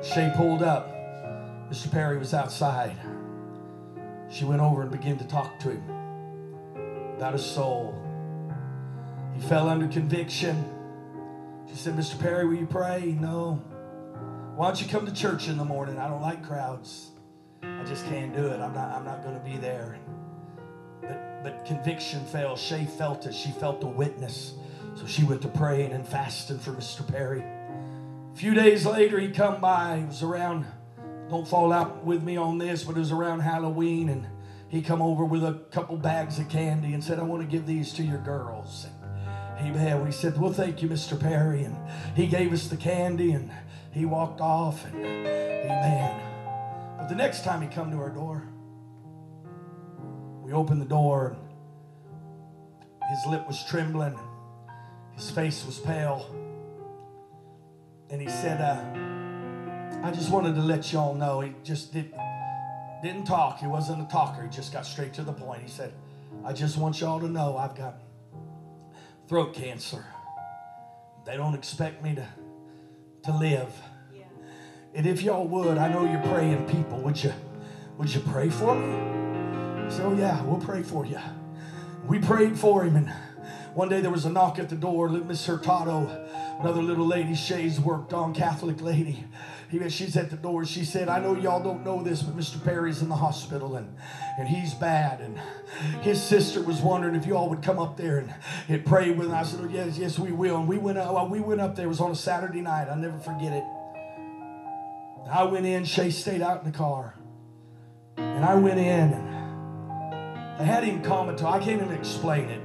Shay 0.03 0.33
pulled 0.37 0.63
up. 0.63 0.89
Mr. 1.71 1.91
Perry 1.91 2.19
was 2.19 2.33
outside. 2.33 2.97
She 4.31 4.45
went 4.45 4.61
over 4.61 4.83
and 4.83 4.91
began 4.91 5.19
to 5.19 5.25
talk 5.25 5.59
to 5.61 5.71
him 5.71 5.83
about 7.17 7.33
his 7.33 7.45
soul. 7.45 7.95
He 9.35 9.41
fell 9.41 9.69
under 9.69 9.89
conviction. 9.89 10.65
She 11.73 11.79
said, 11.79 11.97
Mr. 11.97 12.21
Perry, 12.21 12.47
will 12.47 12.55
you 12.55 12.67
pray? 12.67 13.17
No. 13.19 13.55
Why 14.57 14.67
don't 14.67 14.83
you 14.83 14.87
come 14.89 15.07
to 15.07 15.13
church 15.13 15.49
in 15.49 15.57
the 15.57 15.65
morning? 15.65 15.99
I 15.99 16.07
don't 16.07 16.21
like 16.21 16.45
crowds. 16.47 17.13
I 17.63 17.83
just 17.85 18.05
can't 18.07 18.37
do 18.37 18.47
it. 18.47 18.61
I'm 18.61 18.75
not, 18.75 18.93
I'm 18.93 19.07
not 19.07 19.23
going 19.23 19.35
to 19.35 19.41
be 19.45 19.57
there. 19.57 19.99
But, 21.01 21.43
but 21.43 21.65
conviction 21.65 22.27
fell. 22.27 22.57
Shay 22.57 22.85
felt 22.85 23.25
it. 23.25 23.35
She 23.35 23.53
felt 23.53 23.81
the 23.81 23.87
witness. 23.87 24.53
So 24.97 25.07
she 25.07 25.25
went 25.25 25.41
to 25.43 25.49
praying 25.49 25.93
and 25.93 26.07
fasting 26.07 26.59
for 26.59 26.73
Mr. 26.73 27.11
Perry. 27.11 27.41
A 27.41 28.37
few 28.37 28.53
days 28.53 28.85
later, 28.85 29.19
he 29.19 29.29
come 29.29 29.59
by. 29.59 29.97
It 29.97 30.09
was 30.09 30.23
around, 30.23 30.67
don't 31.31 31.49
fall 31.49 31.73
out 31.73 32.05
with 32.05 32.23
me 32.23 32.37
on 32.37 32.59
this, 32.59 32.85
but 32.85 32.97
it 32.97 33.01
was 33.01 33.13
around 33.13 33.41
Halloween. 33.41 34.11
And 34.11 34.27
he 34.69 34.83
come 34.83 35.01
over 35.01 35.25
with 35.25 35.43
a 35.43 35.55
couple 35.71 35.97
bags 35.97 36.39
of 36.39 36.51
candy 36.51 36.93
and 36.93 37.03
said, 37.03 37.19
I 37.19 37.23
want 37.23 37.41
to 37.41 37.49
give 37.49 37.67
these 37.67 37.95
to 37.95 38.03
your 38.03 38.19
girls. 38.19 38.89
Amen. 39.63 40.05
We 40.05 40.11
said, 40.11 40.37
Well, 40.39 40.53
thank 40.53 40.83
you, 40.83 40.89
Mr. 40.89 41.19
Perry. 41.19 41.63
And 41.63 41.77
he 42.17 42.27
gave 42.27 42.53
us 42.53 42.67
the 42.67 42.77
candy 42.77 43.33
and 43.33 43.51
he 43.93 44.05
walked 44.05 44.41
off. 44.41 44.85
And 44.87 44.97
amen. 44.97 46.21
But 46.99 47.09
the 47.09 47.15
next 47.15 47.45
time 47.45 47.63
he 47.63 47.69
come 47.69 47.91
to 47.93 47.99
our 47.99 48.11
door, 48.11 48.49
we 50.43 50.53
opened 50.53 50.83
the 50.83 50.87
door. 50.87 51.37
And 53.01 53.17
his 53.17 53.25
lip 53.27 53.47
was 53.47 53.65
trembling. 53.65 54.19
His 55.15 55.31
face 55.31 55.65
was 55.65 55.79
pale. 55.79 56.35
And 58.11 58.21
he 58.21 58.29
said, 58.29 58.61
uh, 58.61 60.07
I 60.07 60.11
just 60.11 60.31
wanted 60.31 60.57
to 60.57 60.61
let 60.61 60.93
y'all 60.93 61.15
know. 61.15 61.41
He 61.41 61.55
just 61.63 61.93
did, 61.93 62.13
didn't 63.01 63.25
talk. 63.27 63.61
He 63.61 63.69
wasn't 63.69 64.03
a 64.03 64.11
talker. 64.11 64.43
He 64.43 64.49
just 64.49 64.73
got 64.73 64.85
straight 64.87 65.15
to 65.15 65.23
the 65.23 65.33
point. 65.33 65.63
He 65.63 65.69
said, 65.69 65.93
I 66.45 66.53
just 66.53 66.77
want 66.77 67.01
y'all 67.01 67.21
to 67.21 67.29
know 67.29 67.57
I've 67.57 67.77
got 67.77 68.01
throat 69.33 69.55
cancer. 69.55 70.05
They 71.25 71.39
don't 71.39 71.55
expect 71.55 72.05
me 72.05 72.15
to, 72.17 72.29
to 73.25 73.35
live. 73.39 73.73
Yeah. 74.15 74.25
And 74.95 75.07
if 75.07 75.23
y'all 75.23 75.49
would, 75.49 75.79
I 75.79 75.89
know 75.91 76.05
you're 76.05 76.21
praying 76.35 76.67
people. 76.67 77.01
Would 77.01 77.25
you, 77.25 77.33
would 77.97 78.15
you 78.15 78.21
pray 78.21 78.51
for 78.51 78.75
me? 78.75 79.91
So 79.91 80.13
yeah, 80.13 80.43
we'll 80.43 80.61
pray 80.61 80.83
for 80.83 81.07
you. 81.07 81.19
We 82.07 82.19
prayed 82.19 82.59
for 82.59 82.85
him 82.85 82.95
and 82.95 83.11
one 83.73 83.89
day 83.89 84.03
there 84.03 84.11
was 84.11 84.27
a 84.27 84.31
knock 84.31 84.59
at 84.59 84.69
the 84.69 84.77
door. 84.77 85.09
Miss 85.09 85.47
Hurtado, 85.47 86.27
another 86.61 86.83
little 86.83 87.07
lady 87.07 87.35
Shay's 87.35 87.81
worked 87.81 88.13
on, 88.13 88.35
Catholic 88.35 88.83
lady. 88.83 89.25
She's 89.89 90.17
at 90.17 90.29
the 90.29 90.37
door. 90.37 90.67
She 90.67 90.85
said, 90.85 91.09
I 91.09 91.19
know 91.19 91.35
y'all 91.35 91.63
don't 91.63 91.85
know 91.85 92.03
this, 92.03 92.23
but 92.23 92.37
Mr. 92.37 92.63
Perry's 92.63 93.01
in 93.01 93.09
the 93.09 93.17
hospital 93.17 93.77
and, 93.77 93.97
and 94.39 94.47
he's 94.47 94.75
bad. 94.75 95.21
And 95.21 95.39
his 96.03 96.23
sister 96.23 96.63
was 96.63 96.83
wondering 96.83 97.15
if 97.15 97.25
y'all 97.25 97.49
would 97.49 97.63
come 97.63 97.79
up 97.79 97.97
there 97.97 98.19
and, 98.19 98.35
and 98.69 98.85
pray 98.85 99.11
with 99.11 99.29
him. 99.29 99.35
I 99.35 99.43
said, 99.45 99.61
oh, 99.63 99.69
yes, 99.69 99.97
yes, 99.97 100.19
we 100.19 100.31
will. 100.31 100.59
And 100.59 100.69
we 100.69 100.77
went, 100.77 100.99
up, 100.99 101.31
we 101.31 101.41
went 101.41 101.63
up 101.63 101.75
there. 101.75 101.87
It 101.87 101.89
was 101.89 102.01
on 102.01 102.11
a 102.11 102.17
Saturday 102.17 102.61
night. 102.61 102.89
I'll 102.89 102.97
never 102.97 103.19
forget 103.19 103.55
it. 103.55 103.65
I 105.31 105.45
went 105.45 105.65
in. 105.65 105.87
Shay 105.87 106.11
stayed 106.11 106.43
out 106.43 106.63
in 106.63 106.71
the 106.71 106.77
car. 106.77 107.15
And 108.19 108.45
I 108.45 108.55
went 108.57 108.79
in 108.79 109.13
and 110.63 110.67
had 110.67 110.85
him 110.85 111.03
comatose. 111.03 111.51
I 111.51 111.59
can't 111.61 111.81
even 111.81 111.95
explain 111.95 112.51
it. 112.51 112.61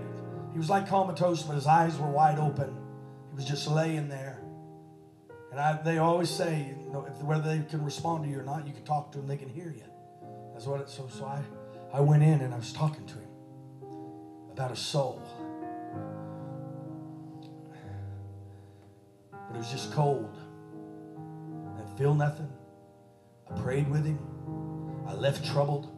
He 0.51 0.57
was 0.57 0.69
like 0.69 0.89
comatose, 0.89 1.43
but 1.43 1.55
his 1.55 1.67
eyes 1.67 1.97
were 1.97 2.09
wide 2.09 2.37
open. 2.37 2.75
He 3.29 3.35
was 3.37 3.45
just 3.45 3.67
laying 3.69 4.09
there. 4.09 4.26
And 5.57 5.65
I, 5.65 5.81
they 5.81 5.97
always 5.97 6.29
say, 6.29 6.75
you 6.85 6.93
know, 6.93 7.07
if, 7.09 7.19
whether 7.23 7.49
they 7.49 7.63
can 7.67 7.83
respond 7.83 8.23
to 8.23 8.29
you 8.29 8.39
or 8.39 8.43
not, 8.43 8.67
you 8.67 8.73
can 8.73 8.83
talk 8.83 9.11
to 9.13 9.17
them, 9.17 9.25
they 9.25 9.37
can 9.37 9.49
hear 9.49 9.73
you. 9.75 9.85
That's 10.53 10.67
what 10.67 10.81
it, 10.81 10.87
so, 10.87 11.07
so 11.07 11.25
I, 11.25 11.41
I 11.91 11.99
went 11.99 12.21
in 12.21 12.41
and 12.41 12.53
I 12.53 12.57
was 12.57 12.71
talking 12.71 13.07
to 13.07 13.15
him 13.15 13.29
about 14.51 14.69
a 14.69 14.75
soul. 14.75 15.19
But 19.31 19.55
it 19.55 19.57
was 19.57 19.71
just 19.71 19.91
cold. 19.93 20.37
I 21.73 21.81
didn't 21.81 21.97
feel 21.97 22.13
nothing. 22.13 22.51
I 23.49 23.59
prayed 23.59 23.89
with 23.89 24.05
him. 24.05 24.19
I 25.07 25.15
left 25.15 25.43
troubled. 25.43 25.91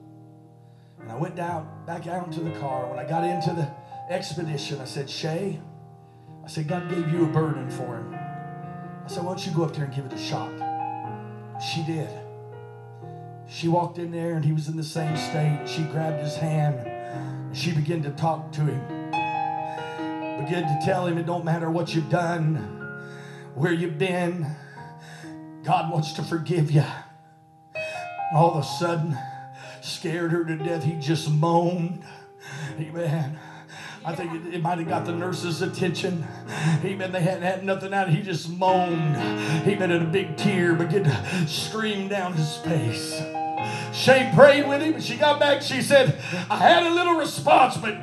And 1.01 1.12
I 1.12 1.18
went 1.18 1.36
down, 1.36 1.68
back 1.86 2.07
out 2.07 2.28
into 2.28 2.39
the 2.39 2.57
car. 2.62 2.89
When 2.89 2.97
I 2.97 3.03
got 3.03 3.26
into 3.26 3.49
the 3.49 3.70
expedition, 4.10 4.80
I 4.80 4.86
said, 4.86 5.10
Shay, 5.10 5.60
I 6.45 6.47
said, 6.47 6.70
God 6.70 6.89
gave 6.89 7.12
you 7.12 7.26
a 7.26 7.28
burden 7.28 7.70
for 7.70 7.97
him. 7.97 8.18
Said, 9.10 9.24
why 9.24 9.32
don't 9.32 9.43
you 9.43 9.51
go 9.53 9.64
up 9.64 9.74
there 9.76 9.86
and 9.86 9.93
give 9.95 10.05
it 10.05 10.14
a 10.14 10.18
shot? 10.20 10.51
She 11.60 11.84
did. 11.84 12.10
She 13.47 13.68
walked 13.68 13.97
in 13.97 14.12
there 14.12 14.36
and 14.36 14.45
he 14.45 14.53
was 14.53 14.68
in 14.68 14.78
the 14.78 14.84
same 14.84 15.18
state. 15.18 15.64
She 15.66 15.82
grabbed 15.82 16.22
his 16.22 16.36
hand. 16.36 17.57
She 17.57 17.72
began 17.72 18.03
to 18.03 18.12
talk 18.12 18.51
to 18.51 18.62
him. 18.62 19.10
Began 20.45 20.62
to 20.62 20.86
tell 20.86 21.07
him 21.07 21.18
it 21.18 21.26
don't 21.26 21.43
matter 21.43 21.72
what 21.72 21.95
you've 21.95 22.12
done, 22.12 22.57
where 23.55 23.74
you've 23.74 23.97
been. 23.97 24.45
God 25.64 25.91
wants 25.91 26.14
to 26.14 26.22
forgive 26.22 26.70
you. 26.70 26.86
All 28.32 28.51
of 28.51 28.64
a 28.64 28.64
sudden, 28.64 29.18
scared 29.82 30.32
her 30.32 30.45
to 30.45 30.55
death, 30.55 30.84
he 30.84 30.93
just 30.93 31.32
moaned. 31.32 32.03
Amen. 32.80 33.39
I 34.06 34.16
think 34.16 34.34
it, 34.34 34.56
it 34.56 34.62
might 34.62 34.78
have 34.78 34.88
got 34.88 35.06
the 35.06 35.14
nurse's 35.14 35.62
attention. 35.62 36.26
Amen. 36.84 37.12
They 37.12 37.22
hadn't 37.22 37.43
had 37.43 37.66
nothing 37.66 37.93
out. 37.93 38.10
He 38.10 38.22
just 38.22 38.50
moaned. 38.50 39.18
Amen. 39.18 39.91
And 39.91 40.04
a 40.04 40.08
big 40.08 40.38
tear 40.38 40.74
began 40.74 41.04
to 41.04 41.47
stream 41.47 42.08
down 42.08 42.34
his 42.34 42.58
face. 42.58 43.22
Shay 43.93 44.32
prayed 44.34 44.68
with 44.68 44.82
him. 44.82 45.02
She 45.02 45.18
got 45.18 45.39
back. 45.39 45.62
She 45.62 45.82
said, 45.82 46.16
I 46.50 46.58
had 46.58 46.84
a 46.84 46.93
little 46.93 47.16
response, 47.16 47.78
but 47.78 47.97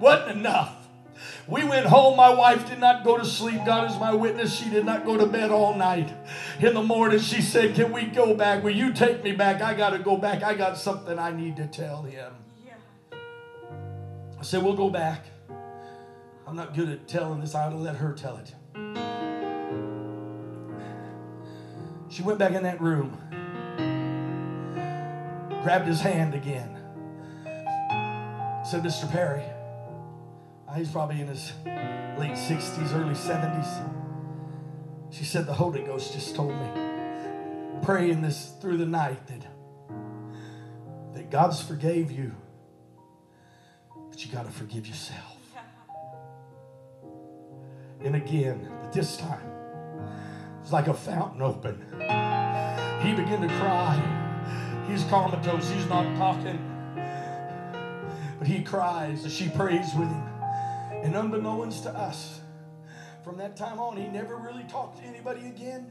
wasn't 0.00 0.38
enough. 0.38 0.76
We 1.46 1.64
went 1.64 1.86
home. 1.86 2.16
My 2.16 2.32
wife 2.32 2.68
did 2.68 2.78
not 2.78 3.04
go 3.04 3.18
to 3.18 3.24
sleep. 3.24 3.64
God 3.66 3.90
is 3.90 3.98
my 3.98 4.14
witness. 4.14 4.54
She 4.54 4.70
did 4.70 4.86
not 4.86 5.04
go 5.04 5.16
to 5.16 5.26
bed 5.26 5.50
all 5.50 5.74
night. 5.74 6.12
In 6.60 6.72
the 6.72 6.82
morning, 6.82 7.18
she 7.18 7.42
said, 7.42 7.74
Can 7.74 7.92
we 7.92 8.04
go 8.06 8.34
back? 8.34 8.62
Will 8.62 8.74
you 8.74 8.92
take 8.92 9.22
me 9.22 9.32
back? 9.32 9.60
I 9.60 9.74
got 9.74 9.90
to 9.90 9.98
go 9.98 10.16
back. 10.16 10.42
I 10.42 10.54
got 10.54 10.78
something 10.78 11.18
I 11.18 11.32
need 11.32 11.56
to 11.56 11.66
tell 11.66 12.02
him. 12.02 12.32
Yeah. 12.64 13.18
I 14.38 14.42
said, 14.42 14.62
We'll 14.62 14.76
go 14.76 14.88
back. 14.88 15.26
I'm 16.52 16.58
not 16.58 16.74
good 16.74 16.90
at 16.90 17.08
telling 17.08 17.40
this. 17.40 17.54
I 17.54 17.64
ought 17.64 17.70
to 17.70 17.76
let 17.76 17.96
her 17.96 18.12
tell 18.12 18.36
it. 18.36 18.54
She 22.10 22.22
went 22.22 22.38
back 22.38 22.52
in 22.52 22.62
that 22.64 22.78
room. 22.78 23.16
grabbed 25.62 25.86
his 25.86 26.02
hand 26.02 26.34
again. 26.34 26.76
Said, 28.66 28.82
Mr. 28.82 29.10
Perry, 29.10 29.42
he's 30.76 30.90
probably 30.90 31.22
in 31.22 31.28
his 31.28 31.54
late 31.64 32.36
60s, 32.36 32.94
early 32.94 33.14
70s. 33.14 33.90
She 35.08 35.24
said, 35.24 35.46
The 35.46 35.54
Holy 35.54 35.80
Ghost 35.80 36.12
just 36.12 36.36
told 36.36 36.54
me, 36.54 36.68
praying 37.82 38.20
this 38.20 38.52
through 38.60 38.76
the 38.76 38.84
night, 38.84 39.26
that, 39.28 39.46
that 41.14 41.30
God's 41.30 41.62
forgave 41.62 42.10
you, 42.10 42.34
but 44.10 44.22
you 44.22 44.30
got 44.30 44.44
to 44.44 44.52
forgive 44.52 44.86
yourself. 44.86 45.41
And 48.04 48.16
again, 48.16 48.68
but 48.80 48.92
this 48.92 49.16
time, 49.16 49.48
it's 50.60 50.72
like 50.72 50.88
a 50.88 50.94
fountain 50.94 51.42
open. 51.42 51.80
He 53.02 53.14
began 53.14 53.40
to 53.40 53.48
cry. 53.58 54.18
He's 54.88 55.04
comatose, 55.04 55.70
he's 55.70 55.86
not 55.88 56.16
talking. 56.16 56.58
But 58.38 58.48
he 58.48 58.62
cries 58.62 59.24
as 59.24 59.32
she 59.32 59.48
prays 59.48 59.94
with 59.96 60.08
him. 60.08 60.28
And 61.02 61.14
unbeknownst 61.14 61.84
to 61.84 61.90
us, 61.90 62.40
from 63.24 63.36
that 63.38 63.56
time 63.56 63.78
on, 63.78 63.96
he 63.96 64.08
never 64.08 64.36
really 64.36 64.64
talked 64.64 64.98
to 64.98 65.04
anybody 65.04 65.46
again. 65.46 65.90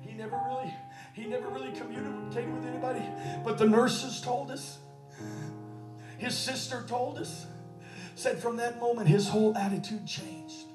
He 0.00 0.14
never 0.14 0.40
really, 0.46 0.74
he 1.14 1.26
never 1.26 1.48
really 1.48 1.72
communicated 1.72 2.54
with 2.54 2.64
anybody. 2.66 3.02
But 3.44 3.58
the 3.58 3.66
nurses 3.66 4.20
told 4.20 4.50
us, 4.50 4.78
his 6.18 6.36
sister 6.36 6.84
told 6.88 7.18
us, 7.18 7.46
said 8.14 8.38
from 8.38 8.56
that 8.56 8.80
moment 8.80 9.08
his 9.08 9.28
whole 9.28 9.56
attitude 9.56 10.06
changed. 10.06 10.65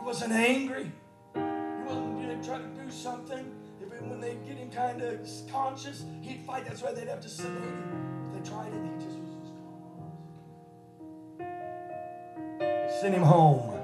He 0.00 0.06
wasn't 0.06 0.32
angry. 0.32 0.90
He 1.34 1.40
wasn't 1.84 2.20
you 2.20 2.26
know, 2.28 2.42
trying 2.42 2.62
to 2.62 2.82
do 2.82 2.90
something. 2.90 3.54
When 4.00 4.18
they 4.18 4.36
get 4.46 4.56
him 4.56 4.70
kind 4.70 5.02
of 5.02 5.20
conscious, 5.52 6.04
he'd 6.22 6.40
fight. 6.46 6.64
That's 6.64 6.80
why 6.80 6.92
they'd 6.92 7.06
have 7.06 7.20
to 7.20 7.28
sedate 7.28 7.52
him. 7.52 8.32
If 8.32 8.42
they 8.42 8.50
tried 8.50 8.68
it, 8.68 8.82
he 8.82 9.04
just 9.04 9.18
was 9.18 9.34
just 9.34 9.52
calm. 11.38 13.00
Send 13.00 13.14
him 13.14 13.22
home. 13.22 13.78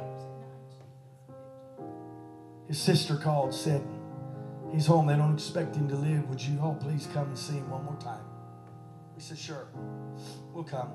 His 2.66 2.78
sister 2.78 3.16
called, 3.16 3.52
said, 3.52 3.82
He's 4.72 4.86
home. 4.86 5.06
They 5.06 5.16
don't 5.16 5.34
expect 5.34 5.76
him 5.76 5.86
to 5.88 5.96
live. 5.96 6.28
Would 6.30 6.40
you 6.40 6.58
all 6.60 6.76
please 6.76 7.06
come 7.12 7.28
and 7.28 7.38
see 7.38 7.54
him 7.54 7.68
one 7.68 7.84
more 7.84 7.98
time? 8.00 8.24
We 9.14 9.20
said, 9.20 9.36
Sure. 9.36 9.68
We'll 10.54 10.64
come. 10.64 10.92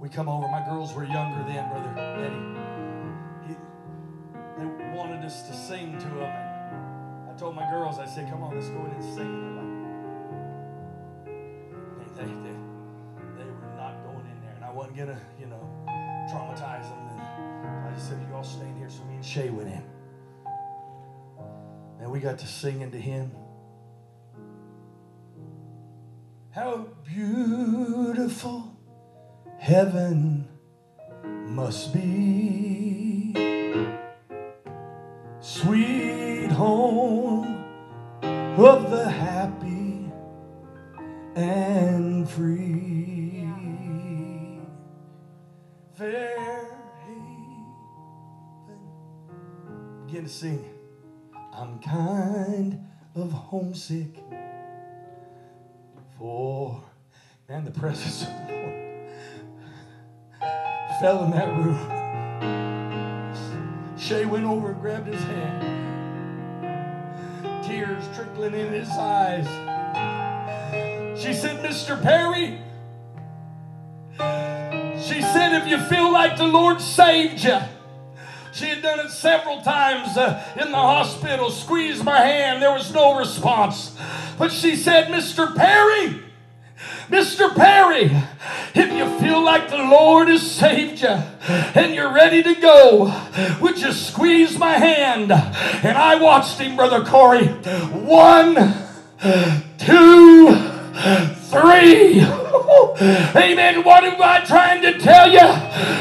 We 0.00 0.08
come 0.08 0.30
over. 0.30 0.48
My 0.48 0.64
girls 0.66 0.94
were 0.94 1.04
younger 1.04 1.44
then, 1.46 1.68
Brother 1.68 1.94
Eddie. 1.98 2.73
Wanted 4.94 5.24
us 5.24 5.42
to 5.48 5.54
sing 5.54 5.98
to 5.98 6.06
him. 6.06 6.22
And 6.22 7.30
I 7.30 7.36
told 7.36 7.56
my 7.56 7.68
girls, 7.68 7.98
I 7.98 8.06
said, 8.06 8.30
Come 8.30 8.44
on, 8.44 8.54
let's 8.54 8.68
go 8.68 8.84
in 8.84 8.92
and 8.92 9.04
sing. 9.04 9.54
They, 11.98 12.22
they, 12.22 12.30
they, 12.30 12.56
they 13.36 13.50
were 13.50 13.74
not 13.76 14.04
going 14.04 14.24
in 14.26 14.40
there. 14.40 14.54
And 14.54 14.64
I 14.64 14.70
wasn't 14.70 14.96
going 14.96 15.08
to, 15.08 15.18
you 15.40 15.46
know, 15.46 15.68
traumatize 16.30 16.88
them. 16.88 17.08
And 17.08 17.88
I 17.88 17.94
just 17.94 18.08
said, 18.08 18.24
You 18.28 18.34
all 18.36 18.44
stay 18.44 18.66
in 18.66 18.76
here. 18.76 18.88
So 18.88 19.02
me 19.04 19.16
and 19.16 19.24
Shay 19.24 19.50
went 19.50 19.68
in. 19.68 19.82
And 22.00 22.12
we 22.12 22.20
got 22.20 22.38
to 22.38 22.46
singing 22.46 22.92
to 22.92 23.00
him. 23.00 23.32
How 26.50 26.86
beautiful 27.04 28.76
heaven 29.58 30.46
must 31.48 31.92
be. 31.92 33.13
Sweet 35.44 36.50
home 36.52 37.64
of 38.22 38.90
the 38.90 39.10
happy 39.10 40.10
and 41.36 42.26
free 42.26 43.46
fair 45.92 46.66
haven. 47.04 47.66
Begin 50.06 50.24
to 50.24 50.30
sing. 50.30 50.64
I'm 51.52 51.78
kind 51.80 52.82
of 53.14 53.30
homesick 53.30 54.16
for, 56.16 56.82
man, 57.50 57.66
the 57.66 57.70
presence 57.70 58.22
of 58.22 58.28
the 58.48 58.54
Lord 58.54 59.04
fell 61.00 61.24
in 61.24 61.32
that 61.32 61.48
room. 61.48 62.03
Shay 64.04 64.26
went 64.26 64.44
over 64.44 64.72
and 64.72 64.80
grabbed 64.82 65.06
his 65.06 65.22
hand, 65.22 65.62
tears 67.64 68.04
trickling 68.14 68.52
in 68.52 68.70
his 68.70 68.90
eyes. 68.90 69.46
She 71.18 71.32
said, 71.32 71.64
Mr. 71.64 72.02
Perry, 72.02 72.58
she 75.00 75.22
said, 75.22 75.54
if 75.54 75.66
you 75.66 75.78
feel 75.78 76.12
like 76.12 76.36
the 76.36 76.46
Lord 76.46 76.82
saved 76.82 77.42
you, 77.44 77.58
she 78.52 78.66
had 78.66 78.82
done 78.82 79.00
it 79.00 79.08
several 79.08 79.62
times 79.62 80.18
uh, 80.18 80.44
in 80.60 80.70
the 80.70 80.76
hospital, 80.76 81.48
squeezed 81.48 82.04
my 82.04 82.20
hand, 82.20 82.60
there 82.60 82.74
was 82.74 82.92
no 82.92 83.16
response. 83.16 83.96
But 84.36 84.52
she 84.52 84.76
said, 84.76 85.06
Mr. 85.06 85.56
Perry, 85.56 86.20
Mr. 87.08 87.54
Perry, 87.54 88.10
if 88.74 88.92
you 88.92 89.18
feel 89.20 89.42
like 89.42 89.68
the 89.70 89.78
Lord 89.78 90.28
has 90.28 90.50
saved 90.50 91.00
you 91.02 91.08
and 91.08 91.94
you're 91.94 92.12
ready 92.12 92.42
to 92.42 92.54
go, 92.54 93.12
would 93.60 93.80
you 93.80 93.92
squeeze 93.92 94.58
my 94.58 94.72
hand? 94.72 95.30
And 95.32 95.96
I 95.96 96.16
watched 96.16 96.58
him, 96.58 96.76
Brother 96.76 97.04
Corey. 97.04 97.46
One, 97.46 98.54
two, 99.78 100.48
three. 101.54 102.20
Amen. 103.36 103.84
What 103.84 104.04
am 104.04 104.20
I 104.20 104.44
trying 104.44 104.82
to 104.82 104.98
tell 104.98 105.30
you? 105.30 105.40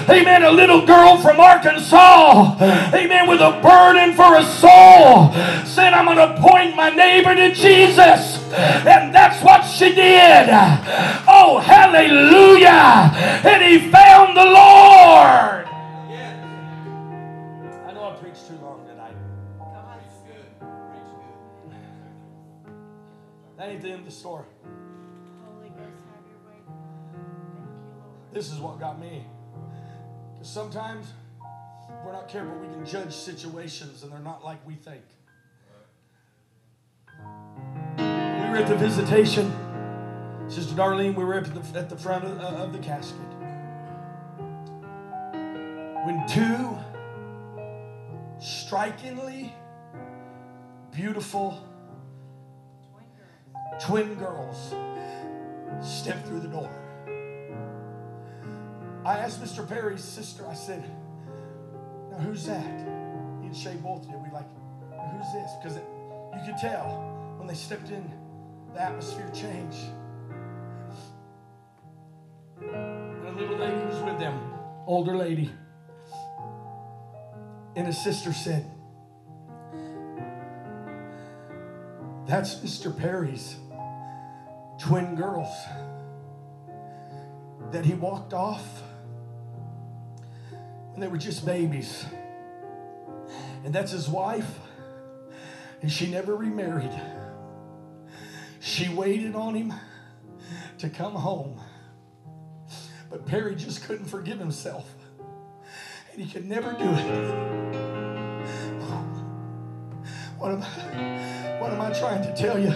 Amen. 0.09 0.43
A 0.43 0.51
little 0.51 0.85
girl 0.85 1.17
from 1.17 1.39
Arkansas, 1.39 2.57
amen, 2.93 3.27
with 3.27 3.41
a 3.41 3.59
burden 3.61 4.13
for 4.13 4.35
a 4.37 4.43
soul, 4.43 5.31
said, 5.65 5.93
I'm 5.93 6.05
going 6.05 6.17
to 6.17 6.39
point 6.41 6.75
my 6.75 6.89
neighbor 6.89 7.35
to 7.35 7.53
Jesus. 7.53 8.43
And 8.53 9.13
that's 9.13 9.43
what 9.43 9.63
she 9.63 9.93
did. 9.93 10.49
Oh, 11.27 11.59
hallelujah. 11.63 13.11
And 13.47 13.63
he 13.63 13.89
found 13.89 14.35
the 14.37 14.45
Lord. 14.45 15.67
I 17.87 17.93
know 17.93 18.09
I 18.09 18.15
preached 18.19 18.47
too 18.47 18.57
long 18.61 18.85
tonight. 18.85 19.15
That 23.57 23.69
ain't 23.69 23.81
the 23.81 23.89
end 23.89 23.99
of 23.99 24.05
the 24.05 24.11
story. 24.11 24.45
This 28.33 28.51
is 28.51 28.59
what 28.59 28.79
got 28.79 28.99
me. 28.99 29.25
Because 30.33 30.49
sometimes 30.49 31.13
we're 32.03 32.13
not 32.13 32.27
careful, 32.27 32.55
we 32.57 32.67
can 32.67 32.83
judge 32.83 33.13
situations 33.13 34.01
and 34.01 34.11
they're 34.11 34.19
not 34.19 34.43
like 34.43 34.65
we 34.65 34.73
think. 34.73 35.03
We 37.97 38.49
were 38.49 38.57
at 38.57 38.67
the 38.67 38.75
visitation. 38.75 39.53
Sister 40.47 40.73
Darlene, 40.73 41.15
we 41.15 41.23
were 41.23 41.35
at 41.35 41.45
the, 41.45 41.79
at 41.79 41.89
the 41.89 41.95
front 41.95 42.25
of, 42.25 42.39
uh, 42.39 42.63
of 42.63 42.73
the 42.73 42.79
casket. 42.79 43.19
When 46.05 46.25
two 46.27 46.75
strikingly 48.39 49.53
beautiful 50.91 51.69
twin 53.79 54.15
girls 54.15 54.73
stepped 55.81 56.25
through 56.27 56.39
the 56.39 56.47
door. 56.47 56.82
I 59.05 59.17
asked 59.17 59.43
Mr. 59.43 59.67
Perry's 59.67 60.03
sister, 60.03 60.47
I 60.47 60.53
said, 60.53 60.83
now 62.09 62.17
who's 62.19 62.45
that? 62.45 62.79
He 63.41 63.47
and 63.47 63.55
Shay 63.55 63.75
both 63.75 64.03
did. 64.07 64.15
We 64.15 64.29
like, 64.31 64.47
who's 65.11 65.33
this? 65.33 65.51
Because 65.61 65.77
you 65.77 66.41
could 66.45 66.57
tell 66.57 67.35
when 67.37 67.47
they 67.47 67.53
stepped 67.53 67.89
in, 67.89 68.09
the 68.73 68.81
atmosphere 68.81 69.29
changed. 69.33 69.85
And 72.61 73.27
a 73.27 73.31
little 73.31 73.57
lady 73.57 73.85
was 73.85 74.01
with 74.03 74.19
them, 74.19 74.53
older 74.87 75.17
lady. 75.17 75.51
And 77.75 77.87
his 77.87 78.01
sister 78.01 78.31
said, 78.31 78.69
That's 82.25 82.55
Mr. 82.55 82.97
Perry's 82.97 83.57
twin 84.79 85.15
girls 85.15 85.49
that 87.71 87.83
he 87.83 87.95
walked 87.95 88.33
off 88.33 88.82
they 91.03 91.09
were 91.09 91.17
just 91.17 91.45
babies. 91.45 92.05
And 93.65 93.75
that's 93.75 93.91
his 93.91 94.07
wife. 94.07 94.57
And 95.81 95.91
she 95.91 96.09
never 96.09 96.33
remarried. 96.33 96.97
She 98.61 98.87
waited 98.87 99.35
on 99.35 99.53
him 99.53 99.73
to 100.77 100.89
come 100.89 101.11
home. 101.11 101.59
But 103.09 103.25
Perry 103.25 103.53
just 103.55 103.83
couldn't 103.83 104.05
forgive 104.05 104.39
himself. 104.39 104.89
And 106.13 106.21
he 106.21 106.31
could 106.31 106.47
never 106.47 106.71
do 106.71 106.85
it. 106.85 107.43
What 110.37 110.51
am 110.51 110.61
I, 110.61 111.57
what 111.59 111.73
am 111.73 111.81
I 111.81 111.91
trying 111.91 112.23
to 112.23 112.33
tell 112.33 112.57
you? 112.57 112.73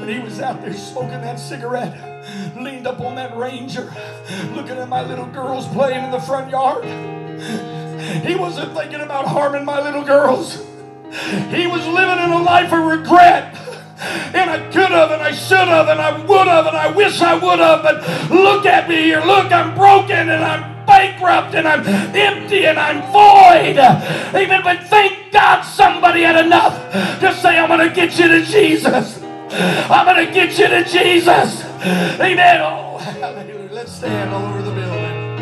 When 0.00 0.08
he 0.08 0.18
was 0.18 0.40
out 0.40 0.62
there 0.62 0.74
smoking 0.74 1.20
that 1.20 1.38
cigarette, 1.38 2.17
leaned 2.56 2.86
up 2.86 3.00
on 3.00 3.14
that 3.16 3.36
Ranger, 3.36 3.92
looking 4.54 4.76
at 4.76 4.88
my 4.88 5.02
little 5.02 5.26
girls 5.26 5.66
playing 5.68 6.04
in 6.04 6.10
the 6.10 6.20
front 6.20 6.50
yard. 6.50 6.84
He 8.24 8.34
wasn't 8.34 8.74
thinking 8.76 9.00
about 9.00 9.26
harming 9.26 9.64
my 9.64 9.80
little 9.80 10.04
girls. 10.04 10.56
He 11.50 11.66
was 11.66 11.86
living 11.86 12.18
in 12.24 12.30
a 12.30 12.42
life 12.42 12.72
of 12.72 12.84
regret. 12.84 13.54
And 14.00 14.48
I 14.48 14.58
could 14.70 14.90
have, 14.90 15.10
and 15.10 15.20
I 15.20 15.32
should 15.32 15.66
have, 15.66 15.88
and 15.88 16.00
I 16.00 16.24
would 16.24 16.46
have, 16.46 16.66
and 16.66 16.76
I 16.76 16.90
wish 16.92 17.20
I 17.20 17.34
would 17.34 17.58
have. 17.58 17.82
But 17.82 18.30
look 18.30 18.64
at 18.64 18.88
me 18.88 18.96
here. 18.96 19.20
Look, 19.20 19.50
I'm 19.50 19.74
broken 19.74 20.30
and 20.30 20.44
I'm 20.44 20.86
bankrupt 20.86 21.54
and 21.54 21.66
I'm 21.66 21.86
empty 22.14 22.66
and 22.66 22.78
I'm 22.78 23.02
void. 23.12 23.78
Amen. 24.34 24.60
But 24.62 24.84
thank 24.84 25.32
God 25.32 25.62
somebody 25.62 26.22
had 26.22 26.44
enough 26.46 26.74
to 27.20 27.34
say, 27.34 27.58
I'm 27.58 27.68
going 27.68 27.88
to 27.88 27.94
get 27.94 28.18
you 28.18 28.28
to 28.28 28.44
Jesus. 28.44 29.20
I'm 29.22 30.06
going 30.06 30.26
to 30.26 30.32
get 30.32 30.58
you 30.58 30.68
to 30.68 30.84
Jesus. 30.84 31.67
Amen. 31.80 32.60
Oh, 32.60 32.98
hallelujah. 32.98 33.68
Let's 33.70 33.92
stand 33.92 34.34
all 34.34 34.44
over 34.46 34.62
the 34.62 34.72
building. 34.72 35.38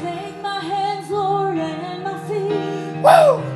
Take 0.00 0.40
my 0.40 0.58
hands, 0.58 1.10
Lord, 1.10 1.58
and 1.58 2.02
my 2.02 2.18
feet. 2.26 3.02
Woo! 3.02 3.49